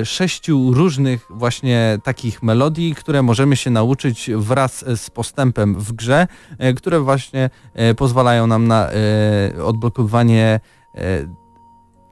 sześciu 0.06 0.74
różnych 0.74 1.28
właśnie 1.30 2.00
takich 2.04 2.44
melodii, 2.44 2.96
które 2.96 3.22
możemy 3.22 3.56
się 3.56 3.70
nauczyć 3.70 4.30
wraz 4.36 4.84
e, 4.84 4.98
z 4.98 5.10
postępem 5.10 5.76
w 5.76 5.94
grze, 5.94 6.28
e, 6.58 6.74
które 6.74 7.00
właśnie 7.00 7.50
e, 7.74 7.96
pozwalają 7.96 8.48
nam 8.48 8.68
na 8.68 8.90
e, 8.92 9.64
odblokowanie 9.64 10.60
e, 10.96 11.00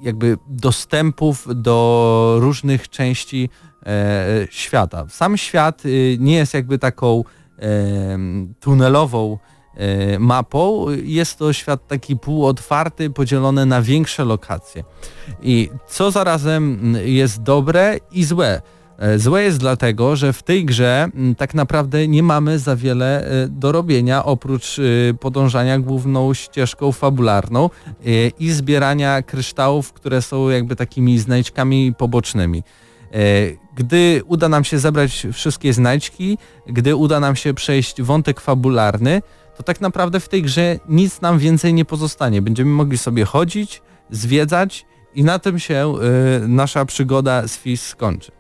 jakby 0.01 0.37
dostępów 0.47 1.47
do 1.55 2.37
różnych 2.39 2.89
części 2.89 3.49
e, 3.85 4.47
świata. 4.49 5.05
Sam 5.09 5.37
świat 5.37 5.83
nie 6.19 6.35
jest 6.35 6.53
jakby 6.53 6.79
taką 6.79 7.23
tunelową 8.59 9.33
e, 9.33 9.52
mapą, 10.19 10.85
jest 11.03 11.37
to 11.37 11.53
świat 11.53 11.87
taki 11.87 12.17
półotwarty, 12.17 13.09
podzielony 13.09 13.65
na 13.65 13.81
większe 13.81 14.25
lokacje. 14.25 14.83
I 15.41 15.69
co 15.87 16.11
zarazem 16.11 16.79
mm, 16.81 17.07
jest 17.07 17.41
dobre 17.41 17.97
i 18.11 18.23
złe, 18.23 18.61
E, 18.97 19.19
Złe 19.19 19.43
jest 19.43 19.59
dlatego, 19.59 20.15
że 20.15 20.33
w 20.33 20.43
tej 20.43 20.65
grze 20.65 21.07
m, 21.15 21.35
tak 21.35 21.53
naprawdę 21.53 22.07
nie 22.07 22.23
mamy 22.23 22.59
za 22.59 22.75
wiele 22.75 23.25
e, 23.25 23.47
do 23.47 23.71
robienia 23.71 24.25
oprócz 24.25 24.79
e, 24.79 25.13
podążania 25.13 25.79
główną 25.79 26.33
ścieżką 26.33 26.91
fabularną 26.91 27.65
e, 27.65 28.09
i 28.39 28.51
zbierania 28.51 29.21
kryształów, 29.21 29.93
które 29.93 30.21
są 30.21 30.49
jakby 30.49 30.75
takimi 30.75 31.19
znajdźkami 31.19 31.93
pobocznymi. 31.97 32.63
E, 33.13 33.17
Gdy 33.75 34.21
uda 34.25 34.49
nam 34.49 34.63
się 34.63 34.79
zebrać 34.79 35.27
wszystkie 35.33 35.73
znajdźki, 35.73 36.37
gdy 36.67 36.95
uda 36.95 37.19
nam 37.19 37.35
się 37.35 37.53
przejść 37.53 38.01
wątek 38.01 38.41
fabularny, 38.41 39.21
to 39.57 39.63
tak 39.63 39.81
naprawdę 39.81 40.19
w 40.19 40.29
tej 40.29 40.41
grze 40.41 40.79
nic 40.89 41.21
nam 41.21 41.39
więcej 41.39 41.73
nie 41.73 41.85
pozostanie. 41.85 42.41
Będziemy 42.41 42.71
mogli 42.71 42.97
sobie 42.97 43.25
chodzić, 43.25 43.81
zwiedzać 44.09 44.85
i 45.15 45.23
na 45.23 45.39
tym 45.39 45.59
się 45.59 45.93
y, 46.43 46.47
nasza 46.47 46.85
przygoda 46.85 47.47
z 47.47 47.57
Fizz 47.57 47.81
skończy. 47.81 48.31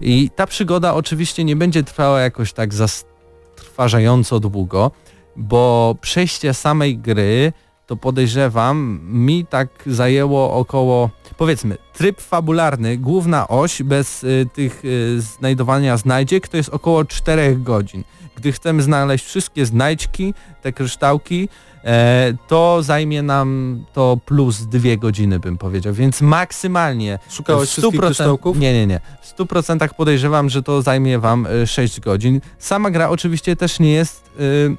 I 0.00 0.30
ta 0.36 0.46
przygoda 0.46 0.94
oczywiście 0.94 1.44
nie 1.44 1.56
będzie 1.56 1.82
trwała 1.82 2.20
jakoś 2.20 2.52
tak 2.52 2.74
zastrważająco 2.74 4.40
długo, 4.40 4.90
bo 5.36 5.94
przejście 6.00 6.54
samej 6.54 6.98
gry 6.98 7.52
to 7.86 7.96
podejrzewam 7.96 9.00
mi 9.02 9.46
tak 9.46 9.68
zajęło 9.86 10.52
około, 10.52 11.10
powiedzmy, 11.36 11.76
tryb 11.92 12.20
fabularny, 12.20 12.96
główna 12.96 13.48
oś 13.48 13.82
bez 13.82 14.24
y, 14.24 14.46
tych 14.54 14.84
y, 14.84 15.20
znajdowania 15.20 15.96
znajdziek 15.96 16.48
to 16.48 16.56
jest 16.56 16.68
około 16.68 17.04
4 17.04 17.56
godzin. 17.56 18.04
Gdy 18.36 18.52
chcemy 18.52 18.82
znaleźć 18.82 19.24
wszystkie 19.24 19.66
znajdźki, 19.66 20.34
te 20.62 20.72
kryształki, 20.72 21.48
e, 21.84 22.34
to 22.48 22.82
zajmie 22.82 23.22
nam 23.22 23.78
to 23.92 24.18
plus 24.26 24.60
dwie 24.60 24.98
godziny 24.98 25.38
bym 25.38 25.58
powiedział, 25.58 25.94
więc 25.94 26.20
maksymalnie 26.20 27.18
Szukałeś 27.30 27.68
w 27.68 27.72
wszystkich 27.72 28.00
100% 28.00 28.06
kryształków? 28.06 28.58
Nie, 28.58 28.72
nie, 28.72 28.86
nie. 28.86 29.00
W 29.22 29.36
100% 29.36 29.88
podejrzewam, 29.94 30.50
że 30.50 30.62
to 30.62 30.82
zajmie 30.82 31.18
wam 31.18 31.46
y, 31.46 31.66
6 31.66 32.00
godzin. 32.00 32.40
Sama 32.58 32.90
gra 32.90 33.08
oczywiście 33.08 33.56
też 33.56 33.80
nie 33.80 33.92
jest 33.92 34.30
y, 34.40 34.76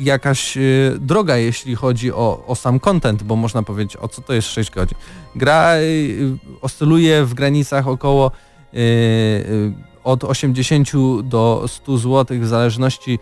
jakaś 0.00 0.56
y, 0.56 0.96
droga, 1.00 1.36
jeśli 1.36 1.74
chodzi 1.74 2.12
o, 2.12 2.44
o 2.46 2.54
sam 2.54 2.80
content, 2.80 3.22
bo 3.22 3.36
można 3.36 3.62
powiedzieć, 3.62 3.96
o 3.96 4.08
co 4.08 4.22
to 4.22 4.32
jest 4.32 4.48
6 4.48 4.70
godzin. 4.70 4.98
Gra 5.34 5.76
y, 5.76 6.38
oscyluje 6.60 7.24
w 7.24 7.34
granicach 7.34 7.88
około 7.88 8.30
y, 8.74 9.72
od 10.04 10.24
80 10.24 10.88
do 11.22 11.64
100 11.66 11.98
zł 11.98 12.38
w 12.40 12.46
zależności 12.46 13.18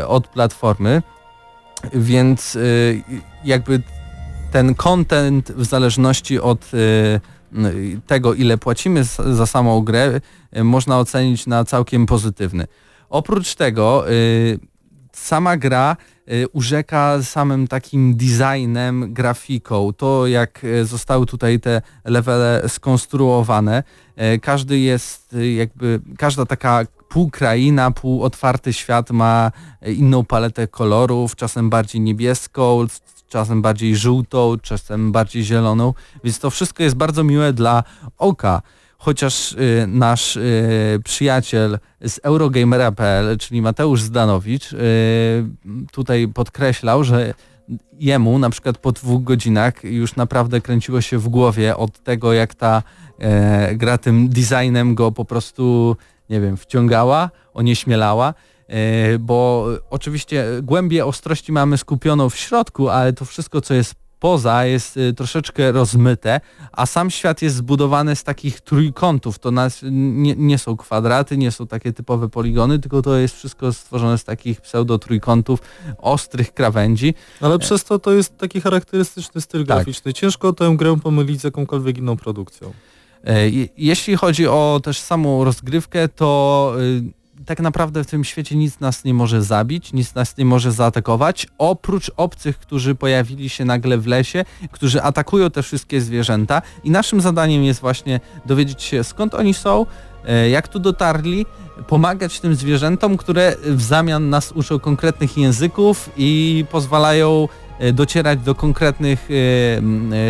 y, 0.00 0.06
od 0.06 0.28
platformy, 0.28 1.02
więc 1.94 2.56
y, 2.56 3.02
jakby 3.44 3.82
ten 4.52 4.74
content 4.74 5.52
w 5.52 5.64
zależności 5.64 6.40
od 6.40 6.74
y, 6.74 7.20
tego, 8.06 8.34
ile 8.34 8.58
płacimy 8.58 9.04
za 9.04 9.46
samą 9.46 9.80
grę, 9.80 10.20
można 10.64 10.98
ocenić 10.98 11.46
na 11.46 11.64
całkiem 11.64 12.06
pozytywny. 12.06 12.66
Oprócz 13.10 13.54
tego 13.54 14.04
sama 15.12 15.56
gra 15.56 15.96
urzeka 16.52 17.22
samym 17.22 17.68
takim 17.68 18.16
designem, 18.16 19.14
grafiką, 19.14 19.92
to 19.92 20.26
jak 20.26 20.64
y, 20.64 20.84
zostały 20.84 21.26
tutaj 21.26 21.60
te 21.60 21.82
levele 22.04 22.68
skonstruowane. 22.68 23.82
Y, 24.34 24.38
Każdy 24.38 24.78
jest 24.78 25.34
y, 25.34 25.52
jakby, 25.52 26.00
każda 26.18 26.46
taka 26.46 26.84
półkraina, 27.08 27.90
półotwarty 27.90 28.72
świat 28.72 29.10
ma 29.10 29.52
y, 29.86 29.92
inną 29.92 30.24
paletę 30.24 30.68
kolorów, 30.68 31.36
czasem 31.36 31.70
bardziej 31.70 32.00
niebieską, 32.00 32.86
czasem 33.28 33.62
bardziej 33.62 33.96
żółtą, 33.96 34.56
czasem 34.62 35.12
bardziej 35.12 35.44
zieloną, 35.44 35.94
więc 36.24 36.38
to 36.38 36.50
wszystko 36.50 36.82
jest 36.82 36.96
bardzo 36.96 37.24
miłe 37.24 37.52
dla 37.52 37.84
oka. 38.18 38.62
Chociaż 38.98 39.52
y, 39.52 39.84
nasz 39.88 40.36
y, 40.36 41.00
przyjaciel 41.04 41.78
z 42.06 42.20
Eurogamera.pl, 42.22 43.38
czyli 43.38 43.62
Mateusz 43.62 44.02
Zdanowicz, 44.02 44.72
y, 44.72 44.76
tutaj 45.92 46.28
podkreślał, 46.28 47.04
że 47.04 47.34
jemu 47.92 48.38
na 48.38 48.50
przykład 48.50 48.78
po 48.78 48.92
dwóch 48.92 49.24
godzinach 49.24 49.84
już 49.84 50.16
naprawdę 50.16 50.60
kręciło 50.60 51.00
się 51.00 51.18
w 51.18 51.28
głowie 51.28 51.76
od 51.76 52.02
tego, 52.02 52.32
jak 52.32 52.54
ta 52.54 52.82
e, 53.18 53.74
gra 53.74 53.98
tym 53.98 54.28
designem 54.28 54.94
go 54.94 55.12
po 55.12 55.24
prostu, 55.24 55.96
nie 56.30 56.40
wiem, 56.40 56.56
wciągała, 56.56 57.30
onieśmielała. 57.54 58.34
E, 58.68 59.18
bo 59.18 59.66
oczywiście 59.90 60.44
głębię 60.62 61.06
ostrości 61.06 61.52
mamy 61.52 61.78
skupioną 61.78 62.30
w 62.30 62.36
środku, 62.36 62.88
ale 62.88 63.12
to 63.12 63.24
wszystko, 63.24 63.60
co 63.60 63.74
jest 63.74 63.94
poza, 64.18 64.64
jest 64.64 64.96
y, 64.96 65.14
troszeczkę 65.14 65.72
rozmyte, 65.72 66.40
a 66.72 66.86
sam 66.86 67.10
świat 67.10 67.42
jest 67.42 67.56
zbudowany 67.56 68.16
z 68.16 68.24
takich 68.24 68.60
trójkątów. 68.60 69.38
To 69.38 69.50
nas, 69.50 69.80
nie, 69.90 70.34
nie 70.36 70.58
są 70.58 70.76
kwadraty, 70.76 71.36
nie 71.36 71.50
są 71.52 71.66
takie 71.66 71.92
typowe 71.92 72.28
poligony, 72.28 72.78
tylko 72.78 73.02
to 73.02 73.16
jest 73.16 73.36
wszystko 73.36 73.72
stworzone 73.72 74.18
z 74.18 74.24
takich 74.24 74.60
pseudo-trójkątów, 74.60 75.58
ostrych 75.98 76.54
krawędzi. 76.54 77.14
Ale 77.40 77.58
przez 77.58 77.84
to 77.84 77.98
to 77.98 78.12
jest 78.12 78.38
taki 78.38 78.60
charakterystyczny 78.60 79.40
styl 79.40 79.66
Tak. 79.66 79.76
graficzny. 79.76 80.12
Ciężko 80.12 80.52
tę 80.52 80.74
grę 80.76 80.96
pomylić 81.02 81.40
z 81.40 81.44
jakąkolwiek 81.44 81.98
inną 81.98 82.16
produkcją. 82.16 82.72
E, 83.24 83.50
je- 83.50 83.68
Jeśli 83.76 84.16
chodzi 84.16 84.46
o 84.46 84.80
też 84.84 84.98
samą 85.00 85.44
rozgrywkę, 85.44 86.08
to 86.08 86.72
y, 86.80 87.17
tak 87.46 87.60
naprawdę 87.60 88.04
w 88.04 88.06
tym 88.06 88.24
świecie 88.24 88.56
nic 88.56 88.80
nas 88.80 89.04
nie 89.04 89.14
może 89.14 89.42
zabić, 89.42 89.92
nic 89.92 90.14
nas 90.14 90.36
nie 90.36 90.44
może 90.44 90.72
zaatakować, 90.72 91.46
oprócz 91.58 92.10
obcych, 92.16 92.58
którzy 92.58 92.94
pojawili 92.94 93.48
się 93.48 93.64
nagle 93.64 93.98
w 93.98 94.06
lesie, 94.06 94.44
którzy 94.72 95.02
atakują 95.02 95.50
te 95.50 95.62
wszystkie 95.62 96.00
zwierzęta 96.00 96.62
i 96.84 96.90
naszym 96.90 97.20
zadaniem 97.20 97.64
jest 97.64 97.80
właśnie 97.80 98.20
dowiedzieć 98.46 98.82
się 98.82 99.04
skąd 99.04 99.34
oni 99.34 99.54
są, 99.54 99.86
e, 100.24 100.50
jak 100.50 100.68
tu 100.68 100.78
dotarli, 100.78 101.46
pomagać 101.86 102.40
tym 102.40 102.54
zwierzętom, 102.54 103.16
które 103.16 103.56
w 103.62 103.82
zamian 103.82 104.30
nas 104.30 104.52
uczą 104.52 104.78
konkretnych 104.78 105.36
języków 105.36 106.10
i 106.16 106.64
pozwalają 106.70 107.48
e, 107.78 107.92
docierać 107.92 108.38
do 108.38 108.54
konkretnych 108.54 109.28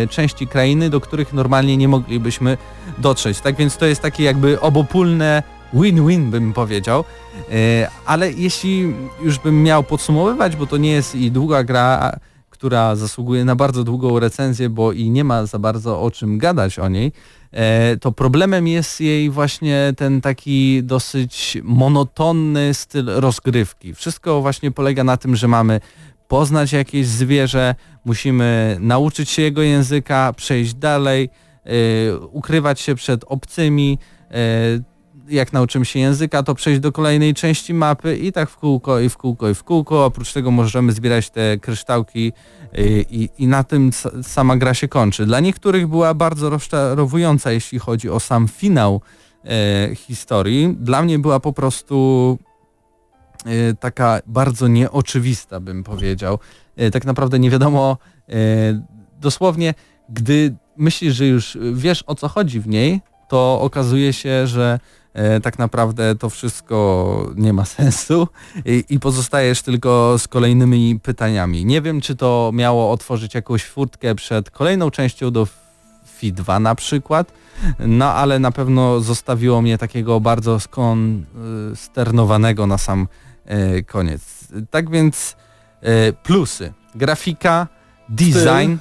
e, 0.03 0.07
części 0.07 0.47
krainy, 0.47 0.89
do 0.89 0.99
których 0.99 1.33
normalnie 1.33 1.77
nie 1.77 1.87
moglibyśmy 1.87 2.57
dotrzeć. 2.97 3.39
Tak 3.39 3.55
więc 3.55 3.77
to 3.77 3.85
jest 3.85 4.01
takie 4.01 4.23
jakby 4.23 4.61
obopólne 4.61 5.43
win-win 5.73 6.29
bym 6.29 6.53
powiedział. 6.53 7.03
E, 7.51 7.89
Ale 8.05 8.31
jeśli 8.31 8.93
już 9.23 9.39
bym 9.39 9.63
miał 9.63 9.83
podsumowywać, 9.83 10.55
bo 10.55 10.67
to 10.67 10.77
nie 10.77 10.91
jest 10.91 11.15
i 11.15 11.31
długa 11.31 11.63
gra, 11.63 12.19
która 12.49 12.95
zasługuje 12.95 13.45
na 13.45 13.55
bardzo 13.55 13.83
długą 13.83 14.19
recenzję, 14.19 14.69
bo 14.69 14.91
i 14.91 15.09
nie 15.09 15.23
ma 15.23 15.45
za 15.45 15.59
bardzo 15.59 16.01
o 16.01 16.11
czym 16.11 16.37
gadać 16.37 16.79
o 16.79 16.89
niej, 16.89 17.11
e, 17.51 17.97
to 17.97 18.11
problemem 18.11 18.67
jest 18.67 19.01
jej 19.01 19.29
właśnie 19.29 19.93
ten 19.97 20.21
taki 20.21 20.83
dosyć 20.83 21.57
monotonny 21.63 22.73
styl 22.73 23.05
rozgrywki. 23.05 23.93
Wszystko 23.93 24.41
właśnie 24.41 24.71
polega 24.71 25.03
na 25.03 25.17
tym, 25.17 25.35
że 25.35 25.47
mamy 25.47 25.79
poznać 26.27 26.73
jakieś 26.73 27.07
zwierzę, 27.07 27.75
musimy 28.05 28.77
nauczyć 28.79 29.29
się 29.29 29.41
jego 29.41 29.61
języka, 29.61 30.33
przejść 30.33 30.73
dalej, 30.73 31.29
e, 31.65 32.17
ukrywać 32.17 32.79
się 32.79 32.95
przed 32.95 33.23
obcymi, 33.27 33.97
jak 35.29 35.53
nauczymy 35.53 35.85
się 35.85 35.99
języka, 35.99 36.43
to 36.43 36.55
przejść 36.55 36.79
do 36.79 36.91
kolejnej 36.91 37.33
części 37.33 37.73
mapy 37.73 38.17
i 38.17 38.31
tak 38.31 38.49
w 38.49 38.57
kółko, 38.57 38.99
i 38.99 39.09
w 39.09 39.17
kółko, 39.17 39.49
i 39.49 39.55
w 39.55 39.63
kółko. 39.63 40.05
Oprócz 40.05 40.33
tego 40.33 40.51
możemy 40.51 40.91
zbierać 40.91 41.29
te 41.29 41.57
kryształki 41.57 42.33
y, 42.77 43.05
i, 43.09 43.29
i 43.37 43.47
na 43.47 43.63
tym 43.63 43.89
sa- 43.89 44.23
sama 44.23 44.57
gra 44.57 44.73
się 44.73 44.87
kończy. 44.87 45.25
Dla 45.25 45.39
niektórych 45.39 45.87
była 45.87 46.13
bardzo 46.13 46.49
rozczarowująca, 46.49 47.51
jeśli 47.51 47.79
chodzi 47.79 48.09
o 48.09 48.19
sam 48.19 48.47
finał 48.47 49.01
e, 49.45 49.95
historii. 49.95 50.75
Dla 50.79 51.01
mnie 51.01 51.19
była 51.19 51.39
po 51.39 51.53
prostu 51.53 52.37
e, 53.45 53.73
taka 53.73 54.19
bardzo 54.27 54.67
nieoczywista, 54.67 55.59
bym 55.59 55.83
powiedział. 55.83 56.39
E, 56.75 56.91
tak 56.91 57.05
naprawdę 57.05 57.39
nie 57.39 57.49
wiadomo, 57.49 57.97
e, 58.29 58.33
dosłownie, 59.19 59.73
gdy 60.09 60.55
myślisz, 60.77 61.15
że 61.15 61.25
już 61.25 61.57
wiesz 61.73 62.03
o 62.07 62.15
co 62.15 62.27
chodzi 62.27 62.59
w 62.59 62.67
niej, 62.67 63.01
to 63.29 63.61
okazuje 63.61 64.13
się, 64.13 64.47
że 64.47 64.79
tak 65.43 65.59
naprawdę 65.59 66.15
to 66.15 66.29
wszystko 66.29 67.29
nie 67.35 67.53
ma 67.53 67.65
sensu 67.79 68.27
i, 68.65 68.83
i 68.89 68.99
pozostajesz 68.99 69.61
tylko 69.61 70.15
z 70.17 70.27
kolejnymi 70.27 70.99
pytaniami. 71.03 71.65
Nie 71.65 71.81
wiem, 71.81 72.01
czy 72.01 72.15
to 72.15 72.51
miało 72.53 72.91
otworzyć 72.91 73.35
jakąś 73.35 73.63
furtkę 73.63 74.15
przed 74.15 74.51
kolejną 74.51 74.91
częścią 74.91 75.31
do 75.31 75.47
FI 76.05 76.33
2 76.33 76.59
na 76.59 76.75
przykład, 76.75 77.33
no 77.79 78.13
ale 78.13 78.39
na 78.39 78.51
pewno 78.51 79.01
zostawiło 79.01 79.61
mnie 79.61 79.77
takiego 79.77 80.19
bardzo 80.19 80.59
skonsternowanego 80.59 82.67
na 82.67 82.77
sam 82.77 83.07
e, 83.45 83.83
koniec. 83.83 84.47
Tak 84.69 84.89
więc 84.89 85.35
e, 85.81 86.13
plusy. 86.13 86.73
Grafika, 86.95 87.67
design, 88.09 88.75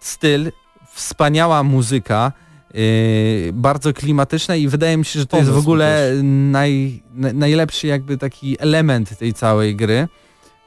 styl, 0.00 0.52
wspaniała 0.92 1.62
muzyka, 1.62 2.32
yy, 2.74 3.52
bardzo 3.52 3.92
klimatyczna 3.92 4.56
i 4.56 4.68
wydaje 4.68 4.96
mi 4.96 5.04
się, 5.04 5.20
że 5.20 5.26
to 5.26 5.36
jest 5.36 5.48
w 5.48 5.52
Pomysł 5.52 5.68
ogóle 5.68 6.12
naj, 6.22 7.02
na, 7.14 7.32
najlepszy 7.32 7.86
jakby 7.86 8.18
taki 8.18 8.56
element 8.60 9.18
tej 9.18 9.34
całej 9.34 9.76
gry. 9.76 10.08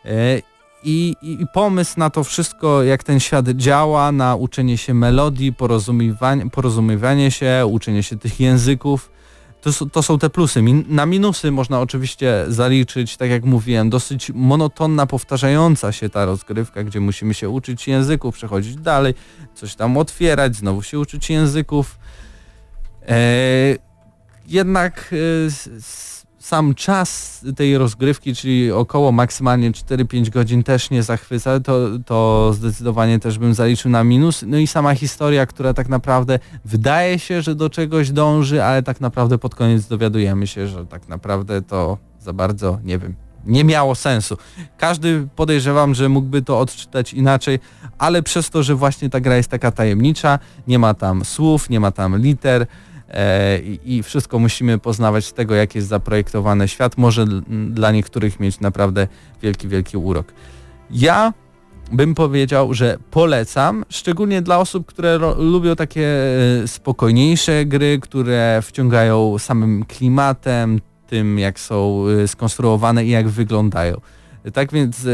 Yy, 0.06 0.12
i, 0.84 1.16
i, 1.22 1.42
I 1.42 1.46
pomysł 1.54 1.94
na 1.98 2.10
to 2.10 2.24
wszystko, 2.24 2.84
jak 2.84 3.04
ten 3.04 3.20
świat 3.20 3.50
działa, 3.50 4.12
na 4.12 4.36
uczenie 4.36 4.78
się 4.78 4.94
melodii, 4.94 5.54
porozumiewanie, 5.54 6.50
porozumiewanie 6.50 7.32
się, 7.32 7.66
uczenie 7.66 8.04
się 8.04 8.18
tych 8.18 8.40
języków, 8.40 9.12
to, 9.62 9.86
to 9.86 10.04
są 10.04 10.20
te 10.20 10.30
plusy. 10.30 10.62
Min 10.62 10.86
na 10.88 11.06
minusy 11.06 11.52
można 11.52 11.80
oczywiście 11.80 12.46
zaliczyć, 12.48 13.18
tak 13.18 13.30
jak 13.30 13.44
mówiłem, 13.46 13.90
dosyć 13.90 14.32
monotonna, 14.36 15.06
powtarzająca 15.06 15.92
się 15.92 16.10
ta 16.10 16.26
rozgrywka, 16.26 16.84
gdzie 16.84 17.00
musimy 17.00 17.34
się 17.34 17.50
uczyć 17.50 17.88
języków, 17.88 18.36
przechodzić 18.36 18.76
dalej, 18.76 19.14
coś 19.56 19.76
tam 19.76 19.98
otwierać, 19.98 20.56
znowu 20.56 20.84
się 20.84 21.00
uczyć 21.00 21.30
języków. 21.30 22.00
E, 23.08 23.18
jednak 24.48 25.14
e, 25.48 26.21
sam 26.42 26.76
czas 26.76 27.42
tej 27.56 27.78
rozgrywki, 27.78 28.36
czyli 28.36 28.72
około 28.72 29.12
maksymalnie 29.12 29.72
4-5 29.72 30.30
godzin 30.30 30.64
też 30.64 30.90
nie 30.90 31.04
zachwyca, 31.04 31.60
to, 31.60 31.88
to 32.06 32.52
zdecydowanie 32.54 33.20
też 33.20 33.40
bym 33.40 33.54
zaliczył 33.54 33.92
na 33.92 34.04
minus. 34.04 34.44
No 34.48 34.58
i 34.58 34.68
sama 34.68 34.96
historia, 34.96 35.46
która 35.46 35.74
tak 35.74 35.90
naprawdę 35.90 36.40
wydaje 36.66 37.20
się, 37.20 37.42
że 37.42 37.56
do 37.56 37.70
czegoś 37.70 38.12
dąży, 38.12 38.64
ale 38.64 38.84
tak 38.84 39.02
naprawdę 39.02 39.38
pod 39.38 39.56
koniec 39.56 39.88
dowiadujemy 39.88 40.48
się, 40.48 40.68
że 40.68 40.86
tak 40.86 41.08
naprawdę 41.08 41.62
to 41.62 41.98
za 42.20 42.34
bardzo, 42.34 42.80
nie 42.84 42.98
wiem, 42.98 43.16
nie 43.46 43.64
miało 43.64 43.96
sensu. 43.96 44.38
Każdy 44.78 45.28
podejrzewam, 45.36 45.96
że 45.96 46.10
mógłby 46.10 46.42
to 46.42 46.60
odczytać 46.60 47.14
inaczej, 47.14 47.60
ale 47.98 48.24
przez 48.24 48.50
to, 48.50 48.64
że 48.64 48.76
właśnie 48.76 49.10
ta 49.10 49.20
gra 49.20 49.38
jest 49.38 49.50
taka 49.50 49.72
tajemnicza, 49.72 50.40
nie 50.68 50.80
ma 50.80 50.94
tam 50.94 51.26
słów, 51.26 51.70
nie 51.70 51.80
ma 51.80 51.92
tam 51.92 52.18
liter, 52.18 52.68
i 53.64 53.80
i 53.84 54.04
wszystko 54.04 54.40
musimy 54.40 54.78
poznawać 54.78 55.26
z 55.26 55.34
tego, 55.34 55.56
jak 55.56 55.76
jest 55.76 55.88
zaprojektowany 55.88 56.68
świat, 56.68 56.98
może 56.98 57.26
dla 57.70 57.92
niektórych 57.92 58.40
mieć 58.40 58.60
naprawdę 58.60 59.08
wielki, 59.42 59.68
wielki 59.68 59.98
urok. 59.98 60.34
Ja 60.92 61.34
bym 61.92 62.16
powiedział, 62.16 62.74
że 62.74 62.98
polecam, 63.12 63.86
szczególnie 63.90 64.42
dla 64.42 64.60
osób, 64.60 64.86
które 64.86 65.20
lubią 65.38 65.76
takie 65.76 66.08
e, 66.64 66.68
spokojniejsze 66.68 67.66
gry, 67.66 68.00
które 68.00 68.60
wciągają 68.64 69.40
samym 69.40 69.86
klimatem, 69.86 70.80
tym 71.08 71.40
jak 71.40 71.60
są 71.60 72.06
e, 72.24 72.28
skonstruowane 72.28 73.06
i 73.06 73.10
jak 73.10 73.30
wyglądają. 73.30 74.02
Tak 74.54 74.72
więc 74.72 75.06
e, 75.06 75.10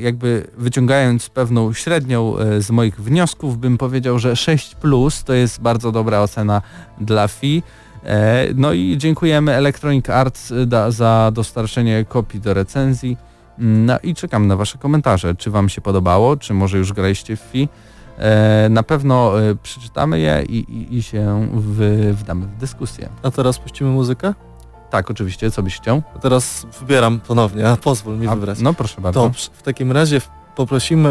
jakby 0.00 0.46
wyciągając 0.58 1.28
pewną 1.28 1.72
średnią 1.72 2.38
e, 2.38 2.62
z 2.62 2.70
moich 2.70 3.00
wniosków 3.00 3.58
bym 3.58 3.78
powiedział, 3.78 4.18
że 4.18 4.36
6 4.36 4.74
plus 4.74 5.24
to 5.24 5.32
jest 5.32 5.60
bardzo 5.60 5.92
dobra 5.92 6.20
ocena 6.20 6.62
dla 7.00 7.28
FI. 7.28 7.62
E, 8.04 8.46
No 8.54 8.72
i 8.72 8.98
dziękujemy 8.98 9.52
Electronic 9.54 10.10
Arts 10.10 10.52
za 10.88 11.30
dostarczenie 11.34 12.04
kopii 12.08 12.40
do 12.40 12.54
recenzji. 12.54 13.16
Mm, 13.58 13.86
No 13.86 13.98
i 14.02 14.14
czekam 14.14 14.46
na 14.46 14.56
Wasze 14.56 14.78
komentarze. 14.78 15.34
Czy 15.34 15.50
Wam 15.50 15.68
się 15.68 15.80
podobało, 15.80 16.36
czy 16.36 16.54
może 16.54 16.78
już 16.78 16.92
graliście 16.92 17.36
w 17.36 17.40
FI? 17.40 17.68
Na 18.70 18.82
pewno 18.82 19.32
przeczytamy 19.62 20.20
je 20.20 20.44
i, 20.48 20.56
i, 20.56 20.96
i 20.96 21.02
się 21.02 21.48
w, 21.54 22.10
wdamy 22.14 22.46
w 22.46 22.56
dyskusję. 22.56 23.08
A 23.22 23.30
teraz 23.30 23.58
puścimy 23.58 23.90
muzykę? 23.90 24.34
Tak, 24.90 25.10
oczywiście, 25.10 25.50
co 25.50 25.62
byś 25.62 25.76
chciał? 25.76 26.02
Teraz 26.20 26.66
wybieram 26.80 27.20
ponownie, 27.20 27.68
a 27.68 27.76
pozwól 27.76 28.16
mi 28.18 28.26
A, 28.28 28.34
wybrać. 28.34 28.58
no 28.60 28.74
proszę 28.74 29.00
bardzo. 29.00 29.20
Dobrze, 29.22 29.48
w 29.52 29.62
takim 29.62 29.92
razie 29.92 30.20
poprosimy 30.56 31.08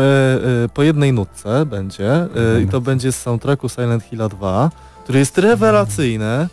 y, 0.66 0.70
po 0.70 0.84
jednej 0.84 1.14
nutce 1.14 1.66
będzie 1.66 2.24
y, 2.58 2.62
i 2.62 2.68
to 2.68 2.82
będzie 2.82 3.12
z 3.12 3.22
soundtracku 3.22 3.70
Silent 3.70 4.04
Hill 4.04 4.20
2, 4.30 4.70
który 5.04 5.20
jest 5.20 5.38
rewelacyjny. 5.38 6.48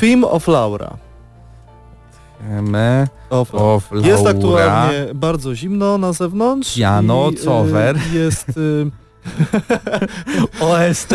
Theme 0.00 0.28
of 0.28 0.48
Laura. 0.48 0.96
me, 2.62 3.08
Of 3.30 3.54
of 3.54 3.90
Jest 4.04 4.24
Laura. 4.24 4.30
aktualnie 4.38 5.14
bardzo 5.14 5.54
zimno 5.54 5.98
na 5.98 6.12
zewnątrz. 6.12 6.76
Y, 6.78 7.44
cover. 7.44 7.98
Jest... 8.12 8.48
Y, 8.48 8.90
OST? 10.60 11.14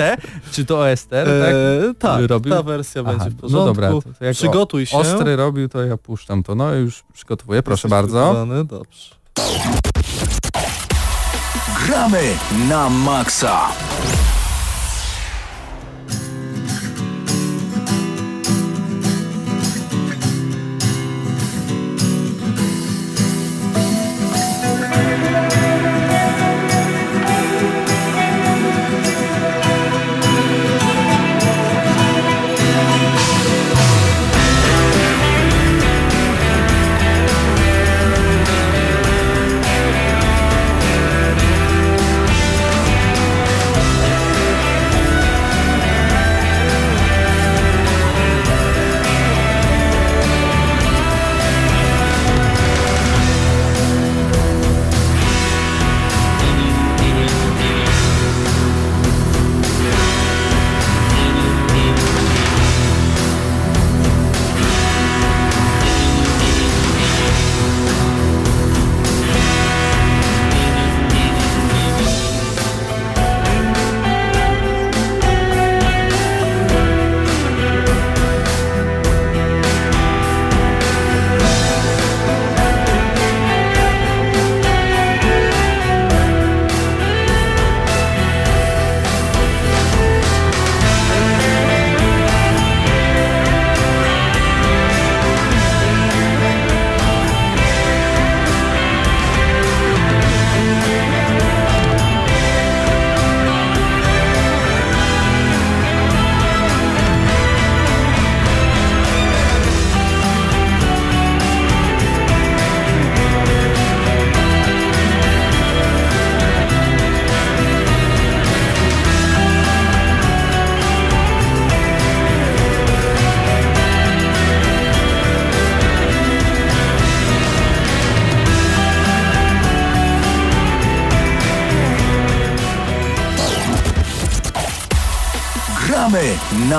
Czy 0.52 0.66
to 0.66 0.80
OST, 0.80 1.10
tak? 1.10 1.28
e, 1.28 1.94
tak, 2.00 2.26
robił? 2.28 2.54
ta 2.54 2.64
wersja 2.64 3.02
Aha, 3.06 3.12
będzie 3.12 3.30
w 3.30 3.34
no 3.36 3.42
porządku. 3.42 3.66
dobra, 3.66 3.90
to, 3.90 4.02
to 4.02 4.26
jak 4.26 4.36
Przygotuj 4.36 4.86
się. 4.86 4.98
Ostry 4.98 5.36
robił, 5.36 5.70
to 5.70 5.86
ja 5.86 5.98
puszczam 5.98 6.44
to. 6.44 6.56
No 6.56 6.74
już 6.74 7.04
przygotowuję, 7.14 7.64
proszę 7.64 7.88
Jesteś 7.88 7.92
bardzo. 7.92 8.48
Dobrze. 8.66 9.16
Gramy 11.86 12.22
na 12.70 12.90
maksa. 12.90 13.70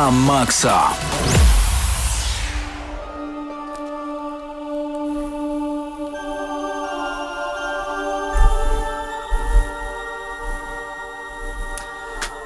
Na 0.09 0.11
maksa. 0.11 0.95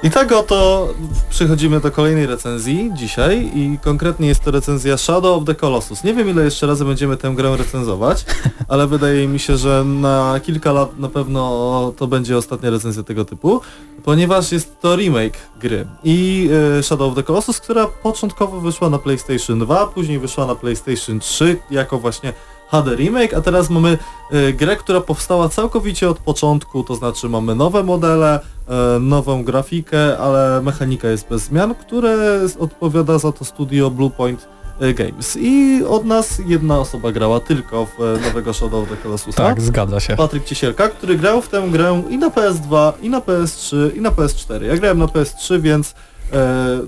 I 0.03 0.09
tak 0.11 0.31
oto 0.31 0.87
przychodzimy 1.29 1.79
do 1.79 1.91
kolejnej 1.91 2.25
recenzji 2.25 2.91
dzisiaj 2.93 3.51
i 3.55 3.79
konkretnie 3.83 4.27
jest 4.27 4.43
to 4.43 4.51
recenzja 4.51 4.97
Shadow 4.97 5.37
of 5.37 5.45
the 5.45 5.55
Colossus. 5.55 6.03
Nie 6.03 6.13
wiem 6.13 6.29
ile 6.29 6.43
jeszcze 6.43 6.67
razy 6.67 6.85
będziemy 6.85 7.17
tę 7.17 7.33
grę 7.35 7.57
recenzować, 7.57 8.25
ale 8.73 8.87
wydaje 8.87 9.27
mi 9.27 9.39
się, 9.39 9.57
że 9.57 9.83
na 9.85 10.39
kilka 10.43 10.71
lat 10.71 10.99
na 10.99 11.09
pewno 11.09 11.93
to 11.97 12.07
będzie 12.07 12.37
ostatnia 12.37 12.69
recenzja 12.69 13.03
tego 13.03 13.25
typu, 13.25 13.61
ponieważ 14.03 14.51
jest 14.51 14.81
to 14.81 14.95
remake 14.95 15.37
gry. 15.59 15.87
I 16.03 16.49
e, 16.79 16.83
Shadow 16.83 17.09
of 17.09 17.15
the 17.15 17.23
Colossus, 17.23 17.59
która 17.61 17.87
początkowo 17.87 18.61
wyszła 18.61 18.89
na 18.89 18.99
PlayStation 18.99 19.59
2, 19.59 19.87
później 19.87 20.19
wyszła 20.19 20.45
na 20.45 20.55
PlayStation 20.55 21.19
3 21.19 21.57
jako 21.71 21.99
właśnie 21.99 22.33
HD 22.71 22.95
Remake, 22.95 23.33
a 23.33 23.41
teraz 23.41 23.69
mamy 23.69 23.97
e, 24.31 24.53
grę, 24.53 24.75
która 24.75 25.01
powstała 25.01 25.49
całkowicie 25.49 26.09
od 26.09 26.19
początku, 26.19 26.83
to 26.83 26.95
znaczy 26.95 27.29
mamy 27.29 27.55
nowe 27.55 27.83
modele, 27.83 28.39
e, 28.67 28.99
nową 28.99 29.43
grafikę, 29.43 30.17
ale 30.17 30.61
mechanika 30.61 31.07
jest 31.07 31.29
bez 31.29 31.41
zmian, 31.41 31.75
które 31.75 32.39
odpowiada 32.59 33.17
za 33.17 33.31
to 33.31 33.45
studio 33.45 33.89
Bluepoint 33.89 34.47
Games. 34.79 35.37
I 35.39 35.83
od 35.87 36.05
nas 36.05 36.41
jedna 36.45 36.79
osoba 36.79 37.11
grała 37.11 37.39
tylko 37.39 37.85
w 37.85 38.01
e, 38.01 38.21
nowego 38.27 38.53
Shadow 38.53 38.83
of 38.83 38.89
the 38.89 38.97
Colossus. 38.97 39.35
Tak, 39.35 39.61
zgadza 39.61 39.99
się. 39.99 40.15
Patryk 40.15 40.45
Ciesielka, 40.45 40.89
który 40.89 41.17
grał 41.17 41.41
w 41.41 41.49
tę 41.49 41.67
grę 41.71 42.03
i 42.09 42.17
na 42.17 42.29
PS2, 42.29 42.93
i 43.01 43.09
na 43.09 43.19
PS3, 43.19 43.97
i 43.97 44.01
na 44.01 44.11
PS4. 44.11 44.63
Ja 44.63 44.77
grałem 44.77 44.99
na 44.99 45.05
PS3, 45.05 45.61
więc 45.61 45.95
e, 46.33 46.79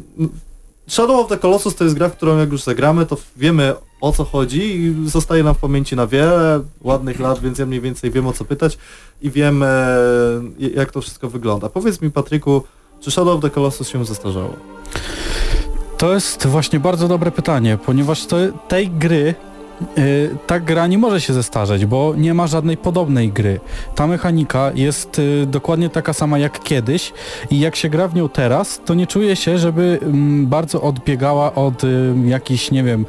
Shadow 0.88 1.20
of 1.20 1.28
the 1.28 1.38
Colossus 1.38 1.76
to 1.76 1.84
jest 1.84 1.96
gra, 1.96 2.10
w 2.10 2.16
którą 2.16 2.38
jak 2.38 2.52
już 2.52 2.64
zagramy, 2.64 3.06
to 3.06 3.18
wiemy 3.38 3.74
o 4.02 4.12
co 4.12 4.24
chodzi 4.24 4.76
i 4.76 5.10
zostaje 5.10 5.44
nam 5.44 5.56
w 5.56 5.58
pamięci 5.58 5.96
na 5.96 6.08
wiele 6.08 6.62
ładnych 6.82 7.20
lat, 7.20 7.40
więc 7.40 7.60
ja 7.60 7.66
mniej 7.66 7.82
więcej 7.82 8.12
wiem 8.12 8.28
o 8.28 8.34
co 8.34 8.46
pytać 8.46 8.78
i 9.22 9.32
wiem 9.32 9.64
e, 9.64 9.68
jak 10.60 10.92
to 10.92 11.02
wszystko 11.02 11.30
wygląda. 11.30 11.70
Powiedz 11.70 12.02
mi 12.02 12.12
Patryku, 12.12 12.64
czy 13.00 13.12
Shadow 13.12 13.36
of 13.36 13.42
the 13.42 13.50
Colossus 13.50 13.90
się 13.90 14.06
zestarzało? 14.06 14.54
To 15.98 16.14
jest 16.14 16.48
właśnie 16.48 16.80
bardzo 16.80 17.08
dobre 17.08 17.32
pytanie, 17.32 17.78
ponieważ 17.86 18.26
tej 18.68 18.90
gry 18.90 19.36
y, 19.98 20.38
ta 20.48 20.60
gra 20.60 20.88
nie 20.88 20.98
może 20.98 21.22
się 21.22 21.34
zestarzeć, 21.34 21.86
bo 21.86 22.14
nie 22.18 22.34
ma 22.34 22.48
żadnej 22.48 22.78
podobnej 22.78 23.32
gry. 23.32 23.60
Ta 23.96 24.08
mechanika 24.08 24.72
jest 24.76 25.20
y, 25.20 25.46
dokładnie 25.46 25.90
taka 25.90 26.14
sama 26.14 26.40
jak 26.40 26.64
kiedyś 26.64 27.14
i 27.50 27.60
jak 27.60 27.76
się 27.76 27.90
gra 27.90 28.08
w 28.08 28.16
nią 28.16 28.30
teraz, 28.30 28.80
to 28.86 28.94
nie 28.94 29.08
czuję 29.08 29.36
się, 29.36 29.58
żeby 29.58 30.00
mm, 30.02 30.48
bardzo 30.48 30.82
odbiegała 30.82 31.56
od 31.56 31.84
y, 31.84 32.14
jakichś, 32.26 32.72
nie 32.72 32.84
wiem, 32.84 33.06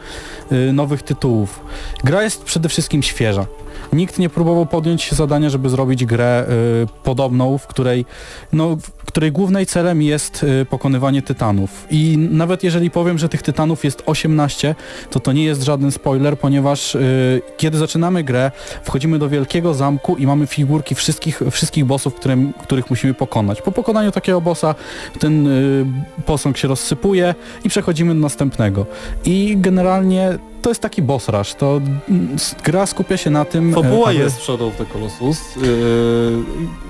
y, 0.53 0.73
nowych 0.73 1.03
tytułów. 1.03 1.61
Gra 2.05 2.23
jest 2.23 2.45
przede 2.45 2.69
wszystkim 2.69 3.03
świeża. 3.03 3.47
Nikt 3.93 4.19
nie 4.19 4.29
próbował 4.29 4.67
podjąć 4.67 5.03
się 5.03 5.17
zadania, 5.17 5.51
żeby 5.51 5.69
zrobić 5.69 6.05
grę 6.05 6.47
y, 6.83 6.87
podobną, 7.03 7.59
w 7.59 7.67
której, 7.67 8.05
no, 8.53 8.77
w 8.77 9.05
której 9.05 9.33
głównej 9.33 9.67
celem 9.67 10.03
jest 10.03 10.43
y, 10.43 10.67
pokonywanie 10.71 11.23
tytanów. 11.23 11.87
I 11.91 12.19
nawet 12.19 12.65
jeżeli 12.65 12.91
powiem, 12.91 13.19
że 13.19 13.29
tych 13.29 13.43
tytanów 13.43 13.85
jest 13.85 14.03
18, 14.07 14.75
to 15.11 15.21
to 15.21 15.33
nie 15.33 15.45
jest 15.45 15.63
żaden 15.63 15.91
spoiler, 15.91 16.39
ponieważ 16.39 16.95
y, 16.95 17.43
kiedy 17.57 17.79
zaczynamy 17.79 18.25
grę, 18.25 18.51
wchodzimy 18.83 19.19
do 19.19 19.29
wielkiego 19.29 19.75
zamku 19.75 20.17
i 20.17 20.27
mamy 20.27 20.47
figurki 20.47 20.95
wszystkich, 20.95 21.43
wszystkich 21.51 21.85
bossów, 21.85 22.15
których 22.63 22.91
musimy 22.91 23.15
pokonać. 23.15 23.63
Po 23.63 23.73
pokonaniu 23.73 24.13
takiego 24.13 24.41
bossa 24.41 24.75
ten 25.19 25.47
y, 25.47 25.87
posąg 26.27 26.57
się 26.57 26.69
rozsypuje 26.69 27.35
i 27.65 27.69
przechodzimy 27.69 28.15
do 28.15 28.21
następnego. 28.21 28.87
I 29.25 29.57
generalnie 29.59 30.39
to 30.63 30.71
jest 30.71 30.81
taki 30.81 31.03
boss 31.03 31.29
rush. 31.29 31.55
To 31.55 31.81
mm, 32.09 32.37
gra 32.65 32.87
skupia 32.87 33.17
się 33.17 33.31
na 33.31 33.45
tym... 33.45 33.75
Fabuła 33.75 34.07
e, 34.09 34.11
aby- 34.11 34.19
jest 34.19 34.39
w 34.39 34.43
Shadow 34.43 34.69
of 34.69 34.77
the 34.77 34.85
Colossus. 34.87 35.39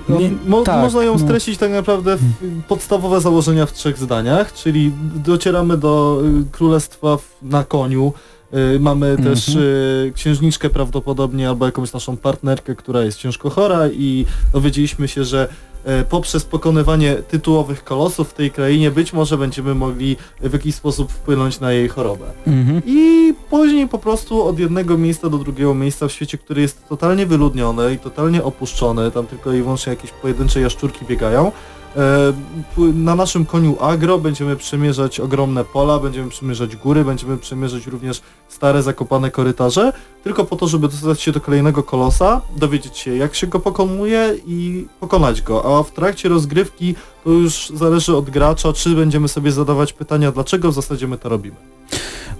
No, 0.09 0.19
Nie- 0.19 0.31
mo, 0.45 0.61
tak, 0.61 0.81
można 0.81 1.03
ją 1.03 1.13
no. 1.13 1.19
streścić 1.19 1.57
tak 1.57 1.71
naprawdę 1.71 2.17
w 2.17 2.63
podstawowe 2.67 3.21
założenia 3.21 3.65
w 3.65 3.73
trzech 3.73 3.97
zdaniach, 3.97 4.53
czyli 4.53 4.91
docieramy 5.15 5.77
do 5.77 6.21
y, 6.41 6.51
królestwa 6.51 7.17
na 7.41 7.63
koniu. 7.63 8.13
Y, 8.75 8.79
mamy 8.79 9.17
też 9.17 9.47
Mhm. 9.49 9.65
y, 9.65 10.11
księżniczkę 10.15 10.69
prawdopodobnie 10.69 11.49
albo 11.49 11.65
jakąś 11.65 11.93
naszą 11.93 12.17
partnerkę, 12.17 12.75
która 12.75 13.01
jest 13.01 13.17
ciężko 13.17 13.49
chora 13.49 13.87
i 13.87 14.25
dowiedzieliśmy 14.53 15.07
się, 15.07 15.23
że 15.23 15.47
poprzez 16.09 16.45
pokonywanie 16.45 17.15
tytułowych 17.15 17.83
kolosów 17.83 18.29
w 18.29 18.33
tej 18.33 18.51
krainie 18.51 18.91
być 18.91 19.13
może 19.13 19.37
będziemy 19.37 19.75
mogli 19.75 20.17
w 20.41 20.53
jakiś 20.53 20.75
sposób 20.75 21.11
wpłynąć 21.11 21.59
na 21.59 21.71
jej 21.71 21.89
chorobę. 21.89 22.25
Mhm. 22.47 22.81
I 22.85 23.33
później 23.49 23.87
po 23.87 23.99
prostu 23.99 24.43
od 24.43 24.59
jednego 24.59 24.97
miejsca 24.97 25.29
do 25.29 25.37
drugiego 25.37 25.73
miejsca 25.73 26.07
w 26.07 26.11
świecie, 26.11 26.37
który 26.37 26.61
jest 26.61 26.87
totalnie 26.89 27.25
wyludniony 27.25 27.93
i 27.93 27.99
totalnie 27.99 28.43
opuszczony, 28.43 29.11
tam 29.11 29.27
tylko 29.27 29.53
i 29.53 29.61
wyłącznie 29.61 29.89
jakieś 29.89 30.11
pojedyncze 30.11 30.61
jaszczurki 30.61 31.05
biegają. 31.05 31.51
E, 31.97 32.33
Na 32.93 33.15
naszym 33.15 33.45
koniu 33.45 33.77
agro 33.81 34.19
będziemy 34.19 34.55
przemierzać 34.55 35.19
ogromne 35.19 35.65
pola, 35.65 35.99
będziemy 35.99 36.29
przemierzać 36.29 36.75
góry, 36.75 37.05
będziemy 37.05 37.37
przemierzać 37.37 37.87
również 37.87 38.21
stare 38.47 38.83
zakopane 38.83 39.31
korytarze, 39.31 39.93
tylko 40.23 40.45
po 40.45 40.55
to, 40.55 40.67
żeby 40.67 40.87
dostać 40.87 41.21
się 41.21 41.31
do 41.31 41.41
kolejnego 41.41 41.83
kolosa, 41.83 42.41
dowiedzieć 42.55 42.97
się 42.97 43.15
jak 43.17 43.35
się 43.35 43.47
go 43.47 43.59
pokonuje 43.59 44.35
i 44.47 44.87
pokonać 44.99 45.41
go. 45.41 45.79
A 45.79 45.83
w 45.83 45.91
trakcie 45.91 46.29
rozgrywki 46.29 46.95
to 47.23 47.29
już 47.29 47.69
zależy 47.73 48.15
od 48.15 48.29
gracza, 48.29 48.73
czy 48.73 48.95
będziemy 48.95 49.27
sobie 49.27 49.51
zadawać 49.51 49.93
pytania, 49.93 50.31
dlaczego 50.31 50.71
w 50.71 50.73
zasadzie 50.73 51.07
my 51.07 51.17
to 51.17 51.29
robimy. 51.29 51.55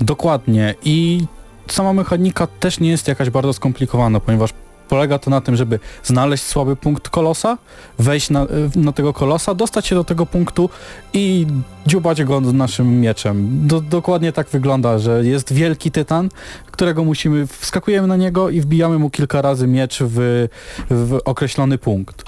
Dokładnie 0.02 0.76
i 0.84 1.26
sama 1.68 1.94
mechanika 1.94 2.48
też 2.48 2.80
nie 2.80 2.90
jest 2.90 3.08
jakaś 3.08 3.30
bardzo 3.30 3.54
skomplikowana, 3.54 4.20
ponieważ 4.20 4.54
polega 4.90 5.20
to 5.20 5.30
na 5.30 5.42
tym, 5.42 5.56
żeby 5.56 5.80
znaleźć 6.04 6.44
słaby 6.44 6.76
punkt 6.76 7.10
kolosa, 7.10 7.58
wejść 8.00 8.30
na, 8.30 8.48
na 8.76 8.92
tego 8.92 9.14
kolosa, 9.14 9.54
dostać 9.54 9.88
się 9.88 9.96
do 9.96 10.04
tego 10.04 10.26
punktu 10.26 10.70
i 11.14 11.48
dziubać 11.86 12.24
go 12.24 12.42
naszym 12.42 13.02
mieczem. 13.02 13.68
Do, 13.68 13.82
dokładnie 13.82 14.32
tak 14.32 14.50
wygląda, 14.50 15.00
że 15.00 15.26
jest 15.26 15.54
wielki 15.54 15.92
tytan, 15.92 16.30
którego 16.72 17.04
musimy, 17.04 17.48
wskakujemy 17.48 18.08
na 18.08 18.16
niego 18.16 18.50
i 18.50 18.62
wbijamy 18.62 19.00
mu 19.00 19.10
kilka 19.10 19.42
razy 19.42 19.68
miecz 19.68 20.00
w, 20.02 20.48
w 20.90 21.20
określony 21.26 21.78
punkt. 21.78 22.24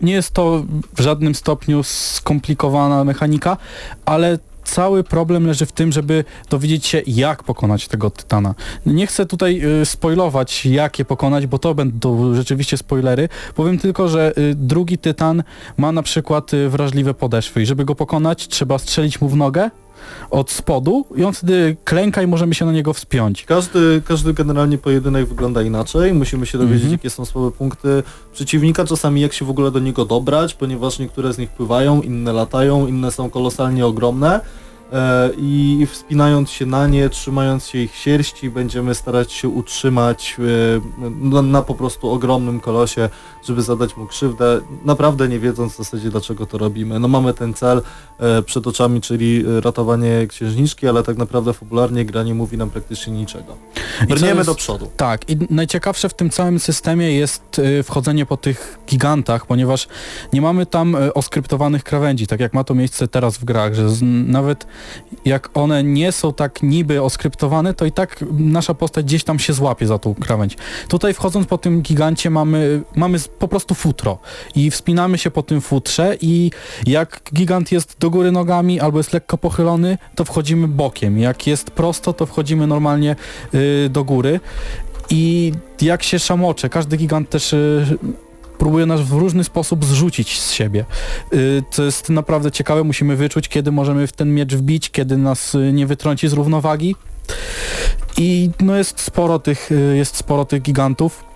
Nie 0.00 0.12
jest 0.12 0.32
to 0.32 0.64
w 0.96 1.00
żadnym 1.00 1.34
stopniu 1.34 1.82
skomplikowana 1.82 3.04
mechanika, 3.04 3.56
ale 4.04 4.38
cały 4.68 5.04
problem 5.04 5.46
leży 5.46 5.66
w 5.66 5.72
tym, 5.72 5.92
żeby 5.92 6.24
dowiedzieć 6.50 6.86
się, 6.86 7.02
jak 7.06 7.42
pokonać 7.42 7.88
tego 7.88 8.10
tytana. 8.10 8.54
Nie 8.86 9.06
chcę 9.06 9.26
tutaj 9.26 9.80
y, 9.82 9.86
spoilować, 9.86 10.66
jak 10.66 10.98
je 10.98 11.04
pokonać, 11.04 11.46
bo 11.46 11.58
to 11.58 11.74
będą 11.74 12.34
rzeczywiście 12.34 12.76
spoilery. 12.76 13.28
Powiem 13.54 13.78
tylko, 13.78 14.08
że 14.08 14.32
y, 14.38 14.54
drugi 14.54 14.98
tytan 14.98 15.42
ma 15.76 15.92
na 15.92 16.02
przykład 16.02 16.54
y, 16.54 16.68
wrażliwe 16.68 17.14
podeszwy 17.14 17.62
i 17.62 17.66
żeby 17.66 17.84
go 17.84 17.94
pokonać, 17.94 18.48
trzeba 18.48 18.78
strzelić 18.78 19.20
mu 19.20 19.28
w 19.28 19.36
nogę 19.36 19.70
od 20.30 20.50
spodu 20.50 21.04
i 21.16 21.24
on 21.24 21.32
wtedy 21.32 21.76
klęka 21.84 22.22
i 22.22 22.26
możemy 22.26 22.54
się 22.54 22.66
na 22.66 22.72
niego 22.72 22.92
wspiąć. 22.92 23.44
Każdy, 23.44 24.02
każdy 24.06 24.34
generalnie 24.34 24.78
pojedynek 24.78 25.26
wygląda 25.26 25.62
inaczej. 25.62 26.14
Musimy 26.14 26.46
się 26.46 26.58
dowiedzieć, 26.58 26.82
Mhm. 26.82 26.92
jakie 26.92 27.10
są 27.10 27.24
słabe 27.24 27.50
punkty 27.50 28.02
przeciwnika, 28.32 28.84
czasami 28.84 29.20
jak 29.20 29.32
się 29.32 29.44
w 29.44 29.50
ogóle 29.50 29.70
do 29.70 29.78
niego 29.78 30.04
dobrać, 30.04 30.54
ponieważ 30.54 30.98
niektóre 30.98 31.32
z 31.32 31.38
nich 31.38 31.50
pływają, 31.50 32.02
inne 32.02 32.32
latają, 32.32 32.86
inne 32.86 33.10
są 33.12 33.30
kolosalnie 33.30 33.86
ogromne. 33.86 34.40
E, 34.92 35.30
I 35.38 35.86
wspinając 35.90 36.50
się 36.50 36.66
na 36.66 36.86
nie, 36.86 37.08
trzymając 37.08 37.66
się 37.66 37.78
ich 37.78 37.94
sierści, 37.94 38.50
będziemy 38.50 38.94
starać 38.94 39.32
się 39.32 39.48
utrzymać 39.48 40.36
e, 40.38 41.10
na, 41.28 41.42
na 41.42 41.62
po 41.62 41.74
prostu 41.74 42.10
ogromnym 42.10 42.60
kolosie, 42.60 43.08
żeby 43.46 43.62
zadać 43.62 43.96
mu 43.96 44.06
krzywdę, 44.06 44.60
naprawdę 44.84 45.28
nie 45.28 45.38
wiedząc 45.38 45.72
w 45.74 45.76
zasadzie 45.76 46.10
dlaczego 46.10 46.46
to 46.46 46.58
robimy. 46.58 46.98
No 46.98 47.08
mamy 47.08 47.34
ten 47.34 47.54
cel 47.54 47.82
przed 48.46 48.66
oczami, 48.66 49.00
czyli 49.00 49.44
e, 49.58 49.60
ratowanie 49.60 50.26
księżniczki, 50.28 50.88
ale 50.88 51.02
tak 51.02 51.16
naprawdę 51.16 51.52
fabularnie 51.52 52.04
gra 52.04 52.22
nie 52.22 52.34
mówi 52.34 52.56
nam 52.58 52.70
praktycznie 52.70 53.12
niczego. 53.12 53.56
Brniemy 54.08 54.36
jest- 54.36 54.48
do 54.50 54.54
przodu. 54.54 54.90
Tak, 54.96 55.30
i 55.30 55.36
najciekawsze 55.50 56.08
w 56.08 56.14
tym 56.14 56.30
całym 56.30 56.58
systemie 56.58 57.12
jest 57.12 57.58
y, 57.58 57.82
wchodzenie 57.82 58.26
po 58.26 58.36
tych 58.36 58.78
gigantach, 58.88 59.46
ponieważ 59.46 59.88
nie 60.32 60.40
mamy 60.40 60.66
tam 60.66 60.96
oskryptowanych 61.14 61.84
krawędzi, 61.84 62.26
tak 62.26 62.40
jak 62.40 62.54
ma 62.54 62.64
to 62.64 62.74
miejsce 62.74 63.08
teraz 63.08 63.38
w 63.38 63.44
grach, 63.44 63.74
że 63.74 63.90
z, 63.90 64.02
nawet 64.26 64.66
jak 65.24 65.50
one 65.54 65.84
nie 65.84 66.12
są 66.12 66.32
tak 66.32 66.62
niby 66.62 67.02
oskryptowane, 67.02 67.74
to 67.74 67.84
i 67.84 67.92
tak 67.92 68.24
nasza 68.38 68.74
postać 68.74 69.04
gdzieś 69.04 69.24
tam 69.24 69.38
się 69.38 69.52
złapie 69.52 69.86
za 69.86 69.98
tą 69.98 70.14
krawędź. 70.14 70.56
Tutaj 70.88 71.14
wchodząc 71.14 71.46
po 71.46 71.58
tym 71.58 71.82
gigancie 71.82 72.30
mamy, 72.30 72.82
mamy 72.96 73.18
po 73.38 73.48
prostu 73.48 73.74
futro 73.74 74.18
i 74.54 74.70
wspinamy 74.70 75.18
się 75.18 75.30
po 75.30 75.42
tym 75.42 75.60
futrze 75.60 76.16
i 76.20 76.50
jak 76.86 77.20
gigant 77.34 77.72
jest 77.72 77.96
do 78.00 78.07
góry 78.10 78.32
nogami 78.32 78.80
albo 78.80 78.98
jest 78.98 79.12
lekko 79.12 79.38
pochylony, 79.38 79.98
to 80.14 80.24
wchodzimy 80.24 80.68
bokiem. 80.68 81.18
Jak 81.18 81.46
jest 81.46 81.70
prosto, 81.70 82.12
to 82.12 82.26
wchodzimy 82.26 82.66
normalnie 82.66 83.16
y, 83.54 83.88
do 83.90 84.04
góry 84.04 84.40
i 85.10 85.52
jak 85.80 86.02
się 86.02 86.18
szamocze, 86.18 86.68
każdy 86.68 86.96
gigant 86.96 87.30
też 87.30 87.52
y, 87.52 87.98
próbuje 88.58 88.86
nas 88.86 89.00
w 89.00 89.12
różny 89.12 89.44
sposób 89.44 89.84
zrzucić 89.84 90.40
z 90.40 90.52
siebie. 90.52 90.84
Y, 91.32 91.62
to 91.76 91.82
jest 91.82 92.10
naprawdę 92.10 92.50
ciekawe, 92.50 92.84
musimy 92.84 93.16
wyczuć, 93.16 93.48
kiedy 93.48 93.72
możemy 93.72 94.06
w 94.06 94.12
ten 94.12 94.34
miecz 94.34 94.54
wbić, 94.54 94.90
kiedy 94.90 95.16
nas 95.16 95.54
y, 95.54 95.72
nie 95.72 95.86
wytrąci 95.86 96.28
z 96.28 96.32
równowagi. 96.32 96.96
I 98.16 98.50
no 98.60 98.76
jest 98.76 99.00
sporo 99.00 99.38
tych, 99.38 99.72
y, 99.72 99.96
jest 99.96 100.16
sporo 100.16 100.44
tych 100.44 100.62
gigantów 100.62 101.27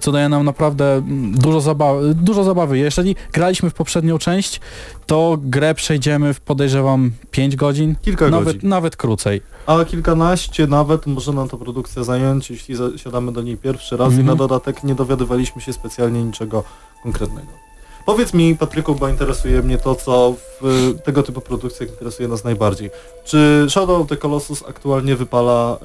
co 0.00 0.12
daje 0.12 0.28
nam 0.28 0.44
naprawdę 0.44 0.94
mm, 0.94 1.32
dużo 1.32 1.60
zabawy, 1.60 2.14
dużo 2.14 2.44
zabawy. 2.44 2.78
Jeżeli 2.78 3.16
graliśmy 3.32 3.70
w 3.70 3.74
poprzednią 3.74 4.18
część, 4.18 4.60
to 5.06 5.38
grę 5.42 5.74
przejdziemy 5.74 6.34
w 6.34 6.40
podejrzewam 6.40 7.10
5 7.30 7.56
godzin, 7.56 7.94
Kilka 8.02 8.28
nawet, 8.30 8.44
godzin. 8.56 8.68
nawet 8.70 8.96
krócej. 8.96 9.40
A 9.66 9.84
kilkanaście 9.84 10.66
nawet 10.66 11.06
może 11.06 11.32
nam 11.32 11.48
ta 11.48 11.56
produkcja 11.56 12.04
zająć, 12.04 12.50
jeśli 12.50 12.74
siadamy 12.96 13.32
do 13.32 13.42
niej 13.42 13.56
pierwszy 13.56 13.96
raz 13.96 14.08
i 14.08 14.10
Mhm. 14.10 14.26
na 14.26 14.34
dodatek 14.34 14.84
nie 14.84 14.94
dowiadywaliśmy 14.94 15.62
się 15.62 15.72
specjalnie 15.72 16.24
niczego 16.24 16.64
konkretnego. 17.02 17.48
Powiedz 18.08 18.34
mi, 18.34 18.56
Patryku, 18.56 18.94
bo 18.94 19.08
interesuje 19.08 19.62
mnie 19.62 19.78
to, 19.78 19.94
co 19.94 20.34
w 20.60 20.94
tego 21.04 21.22
typu 21.22 21.40
produkcjach 21.40 21.90
interesuje 21.90 22.28
nas 22.28 22.44
najbardziej. 22.44 22.90
Czy 23.24 23.66
Shadow 23.68 24.00
of 24.00 24.08
the 24.08 24.16
Colossus 24.16 24.64
aktualnie 24.68 25.16
wypala 25.16 25.78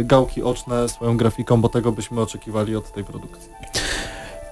e, 0.00 0.04
gałki 0.04 0.42
oczne 0.42 0.88
swoją 0.88 1.16
grafiką, 1.16 1.60
bo 1.60 1.68
tego 1.68 1.92
byśmy 1.92 2.20
oczekiwali 2.20 2.76
od 2.76 2.92
tej 2.92 3.04
produkcji? 3.04 3.50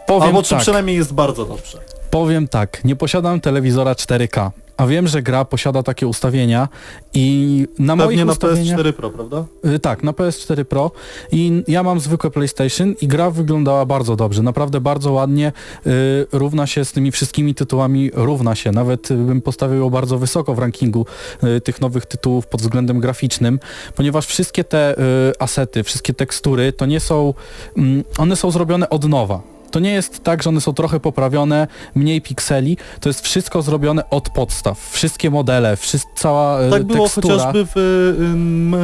Powiem 0.06 0.22
Albo 0.22 0.42
czy 0.42 0.50
tak, 0.50 0.60
przynajmniej 0.60 0.96
jest 0.96 1.14
bardzo 1.14 1.44
dobrze? 1.44 1.78
Powiem 2.12 2.48
tak, 2.48 2.84
nie 2.84 2.96
posiadam 2.96 3.40
telewizora 3.40 3.92
4K, 3.92 4.50
a 4.76 4.86
wiem, 4.86 5.08
że 5.08 5.22
gra 5.22 5.44
posiada 5.44 5.82
takie 5.82 6.06
ustawienia 6.06 6.68
i 7.14 7.66
na 7.78 7.96
moich 7.96 8.08
Pewnie 8.08 8.24
na 8.24 8.32
ustawieniach... 8.32 8.78
PS4 8.78 8.92
Pro, 8.92 9.10
prawda? 9.10 9.44
Y, 9.66 9.78
Tak, 9.78 10.02
na 10.02 10.12
PS4 10.12 10.64
Pro 10.64 10.90
i 11.32 11.62
ja 11.68 11.82
mam 11.82 12.00
zwykłe 12.00 12.30
PlayStation 12.30 12.94
i 13.00 13.08
gra 13.08 13.30
wyglądała 13.30 13.86
bardzo 13.86 14.16
dobrze, 14.16 14.42
naprawdę 14.42 14.80
bardzo 14.80 15.12
ładnie, 15.12 15.52
y, 15.86 15.90
równa 16.32 16.66
się 16.66 16.84
z 16.84 16.92
tymi 16.92 17.12
wszystkimi 17.12 17.54
tytułami, 17.54 18.10
równa 18.14 18.54
się, 18.54 18.72
nawet 18.72 19.10
y, 19.10 19.14
bym 19.14 19.42
postawił 19.42 19.80
ją 19.80 19.90
bardzo 19.90 20.18
wysoko 20.18 20.54
w 20.54 20.58
rankingu 20.58 21.06
y, 21.44 21.60
tych 21.60 21.80
nowych 21.80 22.06
tytułów 22.06 22.46
pod 22.46 22.62
względem 22.62 23.00
graficznym, 23.00 23.58
ponieważ 23.94 24.26
wszystkie 24.26 24.64
te 24.64 24.98
y, 24.98 25.32
asety, 25.38 25.82
wszystkie 25.82 26.14
tekstury 26.14 26.72
to 26.72 26.86
nie 26.86 27.00
są, 27.00 27.34
mm, 27.76 28.04
one 28.18 28.36
są 28.36 28.50
zrobione 28.50 28.88
od 28.90 29.08
nowa. 29.08 29.52
To 29.72 29.80
nie 29.80 29.92
jest 29.92 30.24
tak, 30.24 30.42
że 30.42 30.50
one 30.50 30.60
są 30.60 30.72
trochę 30.72 31.00
poprawione, 31.00 31.66
mniej 31.94 32.20
pikseli, 32.20 32.76
to 33.00 33.08
jest 33.08 33.20
wszystko 33.20 33.62
zrobione 33.62 34.10
od 34.10 34.28
podstaw. 34.30 34.90
Wszystkie 34.90 35.30
modele, 35.30 35.76
wszys- 35.76 36.06
cała 36.14 36.62
y, 36.62 36.70
Tak 36.70 36.82
było 36.84 37.04
tekstura. 37.04 37.34
chociażby 37.34 37.66
w 37.66 37.76
ym, 38.20 38.74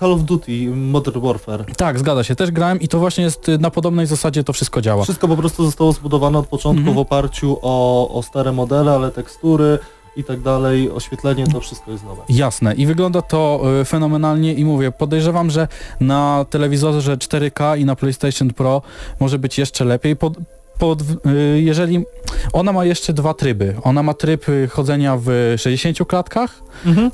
Call 0.00 0.12
of 0.12 0.20
Duty 0.22 0.52
Modern 0.76 1.20
Warfare. 1.20 1.64
Tak, 1.76 1.98
zgadza 1.98 2.24
się. 2.24 2.36
Też 2.36 2.50
grałem 2.50 2.80
i 2.80 2.88
to 2.88 2.98
właśnie 2.98 3.24
jest 3.24 3.48
y, 3.48 3.58
na 3.58 3.70
podobnej 3.70 4.06
zasadzie 4.06 4.44
to 4.44 4.52
wszystko 4.52 4.80
działa. 4.80 5.02
Wszystko 5.02 5.28
po 5.28 5.36
prostu 5.36 5.64
zostało 5.64 5.92
zbudowane 5.92 6.38
od 6.38 6.46
początku 6.46 6.78
Mhm. 6.78 6.96
w 6.96 6.98
oparciu 6.98 7.58
o, 7.62 8.08
o 8.14 8.22
stare 8.22 8.52
modele, 8.52 8.92
ale 8.92 9.10
tekstury 9.10 9.78
i 10.16 10.24
tak 10.24 10.40
dalej, 10.40 10.90
oświetlenie, 10.90 11.46
to 11.46 11.60
wszystko 11.60 11.90
jest 11.90 12.04
nowe. 12.04 12.22
Jasne 12.28 12.74
i 12.74 12.86
wygląda 12.86 13.22
to 13.22 13.62
y, 13.80 13.84
fenomenalnie 13.84 14.54
i 14.54 14.64
mówię, 14.64 14.92
podejrzewam, 14.92 15.50
że 15.50 15.68
na 16.00 16.46
telewizorze 16.50 17.16
4K 17.16 17.78
i 17.78 17.84
na 17.84 17.96
PlayStation 17.96 18.50
Pro 18.50 18.82
może 19.20 19.38
być 19.38 19.58
jeszcze 19.58 19.84
lepiej. 19.84 20.16
Pod, 20.16 20.34
pod, 20.78 21.02
y, 21.02 21.60
jeżeli 21.60 22.04
ona 22.52 22.72
ma 22.72 22.84
jeszcze 22.84 23.12
dwa 23.12 23.34
tryby. 23.34 23.74
Ona 23.82 24.02
ma 24.02 24.14
tryb 24.14 24.48
y, 24.48 24.68
chodzenia 24.68 25.18
w 25.20 25.54
60 25.56 25.98
klatkach 26.08 26.62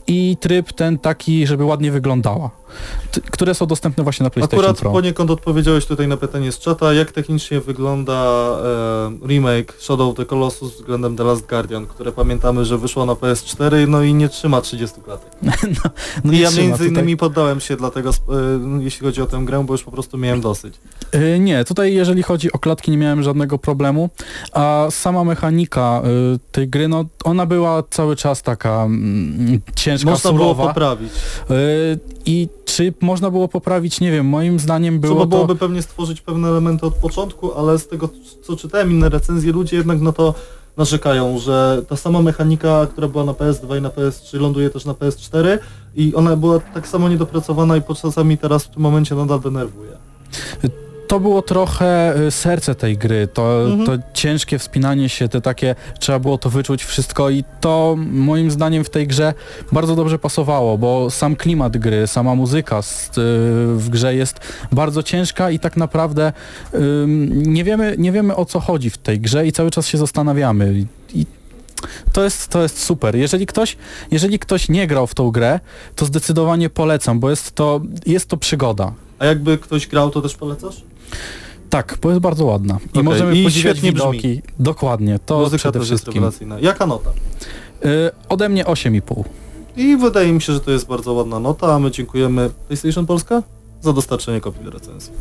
i 0.06 0.36
tryb 0.40 0.72
ten 0.72 0.98
taki, 0.98 1.46
żeby 1.46 1.64
ładnie 1.64 1.92
wyglądała, 1.92 2.50
które 3.30 3.54
są 3.54 3.66
dostępne 3.66 4.04
właśnie 4.04 4.24
na 4.24 4.30
PlayStation 4.30 4.60
Akurat 4.60 4.78
Pro. 4.80 4.90
poniekąd 4.92 5.30
odpowiedziałeś 5.30 5.86
tutaj 5.86 6.08
na 6.08 6.16
pytanie 6.16 6.52
z 6.52 6.58
czata, 6.58 6.92
jak 6.94 7.12
technicznie 7.12 7.60
wygląda 7.60 8.12
e, 9.22 9.26
remake 9.28 9.72
Shadow 9.78 10.08
of 10.10 10.16
the 10.16 10.26
Colossus 10.26 10.74
względem 10.76 11.16
The 11.16 11.24
Last 11.24 11.46
Guardian, 11.48 11.86
które 11.86 12.12
pamiętamy, 12.12 12.64
że 12.64 12.78
wyszło 12.78 13.06
na 13.06 13.12
PS4, 13.12 13.88
no 13.88 14.02
i 14.02 14.14
nie 14.14 14.28
trzyma 14.28 14.60
30 14.60 15.00
klatek. 15.00 15.30
No 16.24 16.32
I 16.32 16.34
nie 16.36 16.40
ja 16.40 16.48
trzyma 16.48 16.62
między 16.62 16.78
tutaj. 16.84 16.92
innymi 16.92 17.16
poddałem 17.16 17.60
się 17.60 17.76
dlatego, 17.76 18.10
e, 18.10 18.12
jeśli 18.80 19.06
chodzi 19.06 19.22
o 19.22 19.26
tę 19.26 19.38
grę, 19.44 19.64
bo 19.66 19.74
już 19.74 19.82
po 19.82 19.90
prostu 19.90 20.18
miałem 20.18 20.40
dosyć. 20.40 20.74
Y, 21.14 21.38
Nie, 21.38 21.64
tutaj 21.64 21.94
jeżeli 21.94 22.22
chodzi 22.22 22.52
o 22.52 22.58
klatki 22.58 22.90
nie 22.90 22.96
miałem 22.96 23.22
żadnego 23.22 23.58
problemu, 23.58 24.10
a 24.52 24.86
sama 24.90 25.24
mechanika 25.24 26.02
y, 26.34 26.38
tej 26.52 26.68
gry, 26.68 26.88
no 26.88 27.04
ona 27.24 27.46
była 27.46 27.82
cały 27.90 28.16
czas 28.16 28.42
taka 28.42 28.82
mm, 28.84 29.60
ciężka, 29.76 30.10
Można 30.10 30.32
było 30.32 30.54
surowa. 30.54 30.68
poprawić. 30.68 31.12
Y, 31.50 31.98
I 32.26 32.48
czy 32.64 32.94
można 33.00 33.30
było 33.30 33.48
poprawić? 33.48 34.00
Nie 34.00 34.12
wiem, 34.12 34.26
moim 34.26 34.58
zdaniem 34.58 35.00
było 35.00 35.14
Trzeba 35.14 35.24
to... 35.24 35.28
byłoby 35.28 35.56
pewnie 35.56 35.82
stworzyć 35.82 36.20
pewne 36.20 36.48
elementy 36.48 36.86
od 36.86 36.94
początku, 36.94 37.54
ale 37.54 37.78
z 37.78 37.88
tego 37.88 38.08
co 38.42 38.56
czytałem 38.56 38.90
inne 38.90 39.08
recenzje, 39.08 39.52
ludzie 39.52 39.76
jednak 39.76 40.00
na 40.00 40.12
to 40.12 40.34
narzekają, 40.76 41.38
że 41.38 41.82
ta 41.88 41.96
sama 41.96 42.22
mechanika, 42.22 42.86
która 42.86 43.08
była 43.08 43.24
na 43.24 43.32
PS2 43.32 43.78
i 43.78 43.82
na 43.82 43.88
PS3 43.88 44.40
ląduje 44.40 44.70
też 44.70 44.84
na 44.84 44.92
PS4 44.92 45.58
i 45.94 46.14
ona 46.14 46.36
była 46.36 46.60
tak 46.60 46.88
samo 46.88 47.08
niedopracowana 47.08 47.76
i 47.76 47.82
czasami 48.02 48.38
teraz 48.38 48.64
w 48.64 48.68
tym 48.68 48.82
momencie 48.82 49.14
nadal 49.14 49.40
denerwuje. 49.40 49.96
To 51.12 51.20
było 51.20 51.42
trochę 51.42 52.20
y, 52.26 52.30
serce 52.30 52.74
tej 52.74 52.98
gry, 52.98 53.28
to, 53.28 53.64
Mhm. 53.64 53.86
to 53.86 54.06
ciężkie 54.14 54.58
wspinanie 54.58 55.08
się, 55.08 55.28
te 55.28 55.40
takie, 55.40 55.74
trzeba 55.98 56.18
było 56.18 56.38
to 56.38 56.50
wyczuć 56.50 56.84
wszystko 56.84 57.30
i 57.30 57.44
to 57.60 57.96
moim 57.98 58.50
zdaniem 58.50 58.84
w 58.84 58.90
tej 58.90 59.06
grze 59.06 59.34
bardzo 59.72 59.96
dobrze 59.96 60.18
pasowało, 60.18 60.78
bo 60.78 61.10
sam 61.10 61.36
klimat 61.36 61.76
gry, 61.76 62.06
sama 62.06 62.34
muzyka 62.34 62.82
z, 62.82 63.08
y, 63.08 63.10
w 63.76 63.88
grze 63.90 64.14
jest 64.14 64.40
bardzo 64.72 65.02
ciężka 65.02 65.50
i 65.50 65.58
tak 65.58 65.76
naprawdę 65.76 66.32
nie, 67.28 67.64
wiemy, 67.64 67.94
nie 67.98 68.12
wiemy 68.12 68.36
o 68.36 68.44
co 68.44 68.60
chodzi 68.60 68.90
w 68.90 68.98
tej 68.98 69.20
grze 69.20 69.46
i 69.46 69.52
cały 69.52 69.70
czas 69.70 69.86
się 69.86 69.98
zastanawiamy. 69.98 70.74
I, 70.78 70.86
i 71.20 71.26
to 72.12 72.24
jest, 72.24 72.48
to 72.48 72.62
jest 72.62 72.82
super. 72.82 73.16
Jeżeli 73.16 73.46
ktoś, 73.46 73.76
jeżeli 74.10 74.38
ktoś 74.38 74.68
nie 74.68 74.86
grał 74.86 75.06
w 75.06 75.14
tą 75.14 75.30
grę, 75.30 75.60
to 75.96 76.06
zdecydowanie 76.06 76.70
polecam, 76.70 77.20
bo 77.20 77.30
jest 77.30 77.54
to, 77.54 77.80
jest 78.06 78.28
to 78.28 78.36
przygoda. 78.36 78.92
A 79.18 79.26
jakby 79.26 79.58
ktoś 79.58 79.86
grał, 79.86 80.10
to 80.10 80.22
też 80.22 80.34
polecasz? 80.34 80.91
Tak, 81.70 81.98
bo 82.02 82.08
jest 82.08 82.20
bardzo 82.20 82.44
ładna. 82.44 82.78
I 82.84 82.90
Okej, 82.90 83.02
możemy 83.02 83.36
i 83.36 83.44
podziwiać 83.44 83.76
świetnie 83.76 83.92
brzmi. 83.92 84.10
widoki. 84.12 84.42
Dokładnie, 84.58 85.18
to 85.26 85.38
Muzyka 85.38 85.58
przede 85.58 85.78
jest 85.78 85.88
wszystkim. 85.90 86.24
Jaka 86.60 86.86
nota? 86.86 87.10
Y, 87.84 88.10
ode 88.28 88.48
mnie 88.48 88.64
8,5. 88.64 89.24
I 89.76 89.96
wydaje 89.96 90.32
mi 90.32 90.42
się, 90.42 90.52
że 90.52 90.60
to 90.60 90.70
jest 90.70 90.86
bardzo 90.86 91.12
ładna 91.12 91.38
nota, 91.38 91.74
a 91.74 91.78
my 91.78 91.90
dziękujemy 91.90 92.50
PlayStation 92.68 93.06
Polska 93.06 93.42
za 93.80 93.92
dostarczenie 93.92 94.40
kopii 94.40 94.64
do 94.64 94.70
recenzji. 94.70 95.12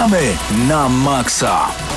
Gramy 0.00 0.32
na 0.64 0.88
maksa. 0.88 1.89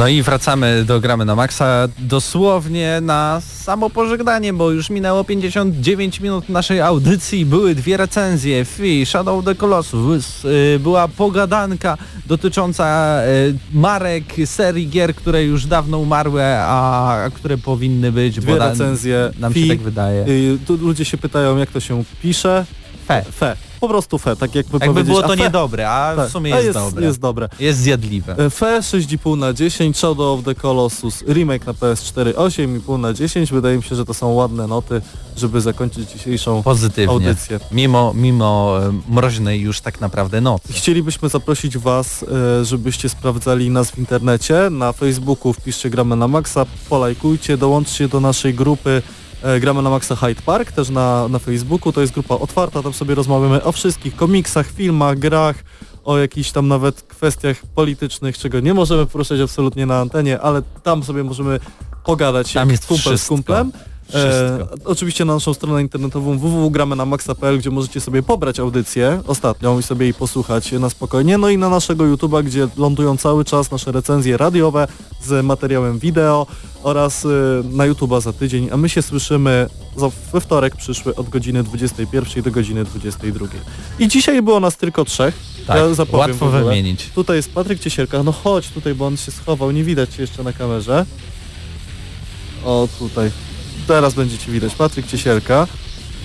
No 0.00 0.08
i 0.08 0.22
wracamy 0.22 0.84
do 0.84 1.00
Gramy 1.00 1.24
na 1.24 1.34
Maxa 1.34 1.88
dosłownie 1.98 2.98
na 3.02 3.40
samo 3.40 3.90
pożegnanie, 3.90 4.52
bo 4.52 4.70
już 4.70 4.90
minęło 4.90 5.24
59 5.24 6.20
minut 6.20 6.48
naszej 6.48 6.80
audycji. 6.80 7.46
Były 7.46 7.74
dwie 7.74 7.96
recenzje, 7.96 8.64
Fi, 8.64 9.06
Shadow 9.06 9.38
of 9.38 9.44
the 9.44 9.54
Colossus, 9.54 10.44
y, 10.44 10.78
była 10.82 11.08
pogadanka 11.08 11.96
dotycząca 12.26 13.18
y, 13.26 13.54
marek, 13.72 14.24
serii 14.44 14.88
gier, 14.88 15.14
które 15.14 15.44
już 15.44 15.66
dawno 15.66 15.98
umarły, 15.98 16.42
a, 16.44 17.30
które 17.34 17.58
powinny 17.58 18.12
być, 18.12 18.40
Dwie 18.40 18.52
bo 18.52 18.58
recenzje. 18.58 19.30
nam 19.38 19.54
się 19.54 19.68
tak 19.68 19.80
wydaje. 19.80 20.24
tu 20.66 20.76
ludzie 20.76 21.04
się 21.04 21.18
pytają, 21.18 21.56
jak 21.56 21.70
to 21.70 21.80
się 21.80 22.04
pisze. 22.22 22.64
Fe. 23.08 23.22
Fe. 23.22 23.69
Po 23.80 23.88
prostu 23.88 24.18
fe, 24.18 24.36
tak 24.36 24.54
jakby 24.54 24.72
Jakby 24.72 24.86
powiedzieć. 24.86 25.06
było 25.06 25.24
a 25.24 25.28
to 25.28 25.36
fe, 25.36 25.42
niedobre, 25.42 25.90
a 25.90 26.16
tak, 26.16 26.28
w 26.28 26.32
sumie 26.32 26.54
a 26.54 26.60
jest, 26.60 26.66
jest 26.66 26.78
dobre. 26.78 27.04
Jest 27.06 27.20
dobre. 27.20 27.48
Jest 27.60 27.78
zjadliwe. 27.78 28.36
E, 28.38 28.50
Fe 28.50 28.80
6,5 28.80 29.38
na 29.38 29.52
10, 29.52 29.96
Shadow 29.98 30.38
of 30.38 30.44
the 30.44 30.54
Colossus, 30.54 31.24
remake 31.28 31.66
na 31.66 31.72
PS4 31.72 32.32
8,5 32.32 32.98
na 32.98 33.12
10. 33.12 33.52
Wydaje 33.52 33.76
mi 33.76 33.82
się, 33.82 33.96
że 33.96 34.04
to 34.04 34.14
są 34.14 34.32
ładne 34.32 34.66
noty, 34.66 35.00
żeby 35.36 35.60
zakończyć 35.60 36.10
dzisiejszą 36.12 36.62
Pozytywnie. 36.62 37.12
audycję. 37.12 37.60
Mimo, 37.72 38.12
mimo 38.14 38.78
e, 38.82 38.92
mroźnej 39.08 39.60
już 39.60 39.80
tak 39.80 40.00
naprawdę 40.00 40.40
nocy. 40.40 40.72
Chcielibyśmy 40.72 41.28
zaprosić 41.28 41.78
Was, 41.78 42.22
e, 42.60 42.64
żebyście 42.64 43.08
sprawdzali 43.08 43.70
nas 43.70 43.90
w 43.90 43.98
internecie. 43.98 44.68
Na 44.70 44.92
Facebooku 44.92 45.52
wpiszcie 45.52 45.90
Gramy 45.90 46.16
na 46.16 46.28
Maxa, 46.28 46.66
polajkujcie, 46.88 47.56
dołączcie 47.56 48.08
do 48.08 48.20
naszej 48.20 48.54
grupy 48.54 49.02
Gramy 49.60 49.82
na 49.82 49.90
Maxa 49.90 50.16
Hyde 50.16 50.42
Park, 50.42 50.72
też 50.72 50.88
na, 50.88 51.28
na 51.28 51.38
Facebooku. 51.38 51.92
To 51.92 52.00
jest 52.00 52.12
grupa 52.12 52.34
otwarta, 52.34 52.82
tam 52.82 52.92
sobie 52.92 53.14
rozmawiamy 53.14 53.62
o 53.64 53.72
wszystkich 53.72 54.16
komiksach, 54.16 54.70
filmach, 54.70 55.18
grach, 55.18 55.56
o 56.04 56.18
jakichś 56.18 56.50
tam 56.50 56.68
nawet 56.68 57.02
kwestiach 57.02 57.56
politycznych, 57.74 58.38
czego 58.38 58.60
nie 58.60 58.74
możemy 58.74 59.06
poruszać 59.06 59.40
absolutnie 59.40 59.86
na 59.86 59.98
antenie, 60.00 60.40
ale 60.40 60.62
tam 60.82 61.02
sobie 61.02 61.24
możemy 61.24 61.60
pogadać 62.04 62.52
Tam 62.52 62.68
jak 62.68 62.70
jest 62.70 62.86
kumpel 62.86 63.04
z 63.04 63.06
wszystko. 63.08 63.34
kumplem. 63.34 63.72
E, 64.14 64.66
oczywiście 64.84 65.24
na 65.24 65.34
naszą 65.34 65.54
stronę 65.54 65.82
internetową 65.82 66.38
www.gramy-na-maxa.pl, 66.38 67.58
gdzie 67.58 67.70
możecie 67.70 68.00
sobie 68.00 68.22
pobrać 68.22 68.60
audycję 68.60 69.22
ostatnią 69.26 69.78
i 69.78 69.82
sobie 69.82 70.06
jej 70.06 70.14
posłuchać 70.14 70.72
na 70.72 70.90
spokojnie. 70.90 71.38
No 71.38 71.48
i 71.48 71.58
na 71.58 71.68
naszego 71.68 72.04
YouTube'a, 72.04 72.44
gdzie 72.44 72.68
lądują 72.76 73.16
cały 73.16 73.44
czas 73.44 73.70
nasze 73.70 73.92
recenzje 73.92 74.36
radiowe 74.36 74.88
z 75.22 75.44
materiałem 75.44 75.98
wideo 75.98 76.46
oraz 76.82 77.24
y, 77.24 77.28
na 77.72 77.88
YouTube'a 77.88 78.20
za 78.20 78.32
tydzień, 78.32 78.68
a 78.72 78.76
my 78.76 78.88
się 78.88 79.02
słyszymy 79.02 79.66
we 80.32 80.40
wtorek 80.40 80.76
przyszły 80.76 81.14
od 81.14 81.28
godziny 81.28 81.62
21 81.62 82.42
do 82.42 82.50
godziny 82.50 82.84
22. 82.84 83.46
I 83.98 84.08
dzisiaj 84.08 84.42
było 84.42 84.60
nas 84.60 84.76
tylko 84.76 85.04
trzech. 85.04 85.34
Tak, 85.66 85.76
ja 85.76 85.94
zapowiem 85.94 86.30
łatwo 86.30 86.50
wymienić. 86.50 87.06
Tutaj 87.14 87.36
jest 87.36 87.52
Patryk 87.52 87.80
Ciesielka, 87.80 88.22
no 88.22 88.32
chodź 88.32 88.68
tutaj, 88.68 88.94
bo 88.94 89.06
on 89.06 89.16
się 89.16 89.32
schował, 89.32 89.70
nie 89.70 89.84
widać 89.84 90.18
jeszcze 90.18 90.42
na 90.42 90.52
kamerze. 90.52 91.06
O, 92.64 92.88
tutaj. 92.98 93.30
Teraz 93.86 94.14
będziecie 94.14 94.52
widać. 94.52 94.74
Patryk 94.74 95.06
Ciesielka. 95.06 95.66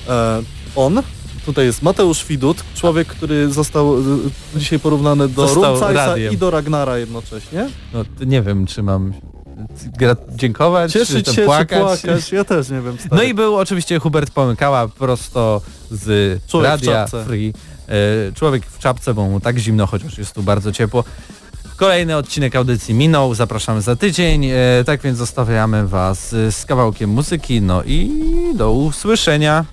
E, 0.10 0.42
on, 0.76 1.02
Tutaj 1.46 1.66
jest 1.66 1.82
Mateusz 1.82 2.26
Widut, 2.26 2.64
człowiek, 2.76 3.08
który 3.08 3.52
został 3.52 4.00
y, 4.00 4.02
dzisiaj 4.56 4.80
porównany 4.80 5.28
do 5.28 5.54
Rumcajsa 5.54 6.18
i 6.18 6.38
do 6.38 6.52
Ragnara 6.52 6.98
jednocześnie. 6.98 7.70
No, 7.94 8.06
nie 8.26 8.42
wiem, 8.42 8.66
czy 8.66 8.84
mam 8.84 9.14
dziękować, 10.36 10.92
Cieszyć 10.92 11.26
czy 11.26 11.34
się, 11.34 11.46
płakać. 11.46 12.02
czy 12.02 12.08
płakać, 12.08 12.32
ja 12.32 12.44
też 12.44 12.70
nie 12.70 12.82
wiem. 12.82 12.98
Stary. 13.00 13.16
No 13.16 13.24
i 13.24 13.34
był 13.34 13.56
oczywiście 13.56 14.00
Hubert 14.00 14.32
Pomykała 14.32 14.88
prosto 14.88 15.62
z 15.92 16.04
Człowiek 16.48 16.70
w 16.70 16.72
Radia 16.72 16.94
czapce. 16.94 17.26
Free. 17.26 17.54
E, 17.88 18.34
człowiek 18.34 18.66
w 18.66 18.80
czapce, 18.80 19.14
bo 19.14 19.26
mu 19.26 19.40
tak 19.40 19.58
zimno, 19.58 19.88
chociaż 19.88 20.18
jest 20.18 20.34
tu 20.34 20.44
bardzo 20.44 20.72
ciepło. 20.72 21.04
Kolejny 21.76 22.16
odcinek 22.16 22.56
audycji 22.56 22.94
minął, 22.94 23.34
zapraszamy 23.36 23.82
za 23.82 23.96
tydzień, 23.96 24.46
e, 24.46 24.56
tak 24.86 25.02
więc 25.02 25.18
zostawiamy 25.18 25.88
Was 25.88 26.30
z 26.30 26.66
kawałkiem 26.66 27.10
muzyki, 27.10 27.62
no 27.62 27.84
i 27.84 28.12
do 28.56 28.72
usłyszenia. 28.72 29.66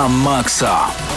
Gramy 0.00 0.08
na 0.08 0.08
maksa. 0.08 1.09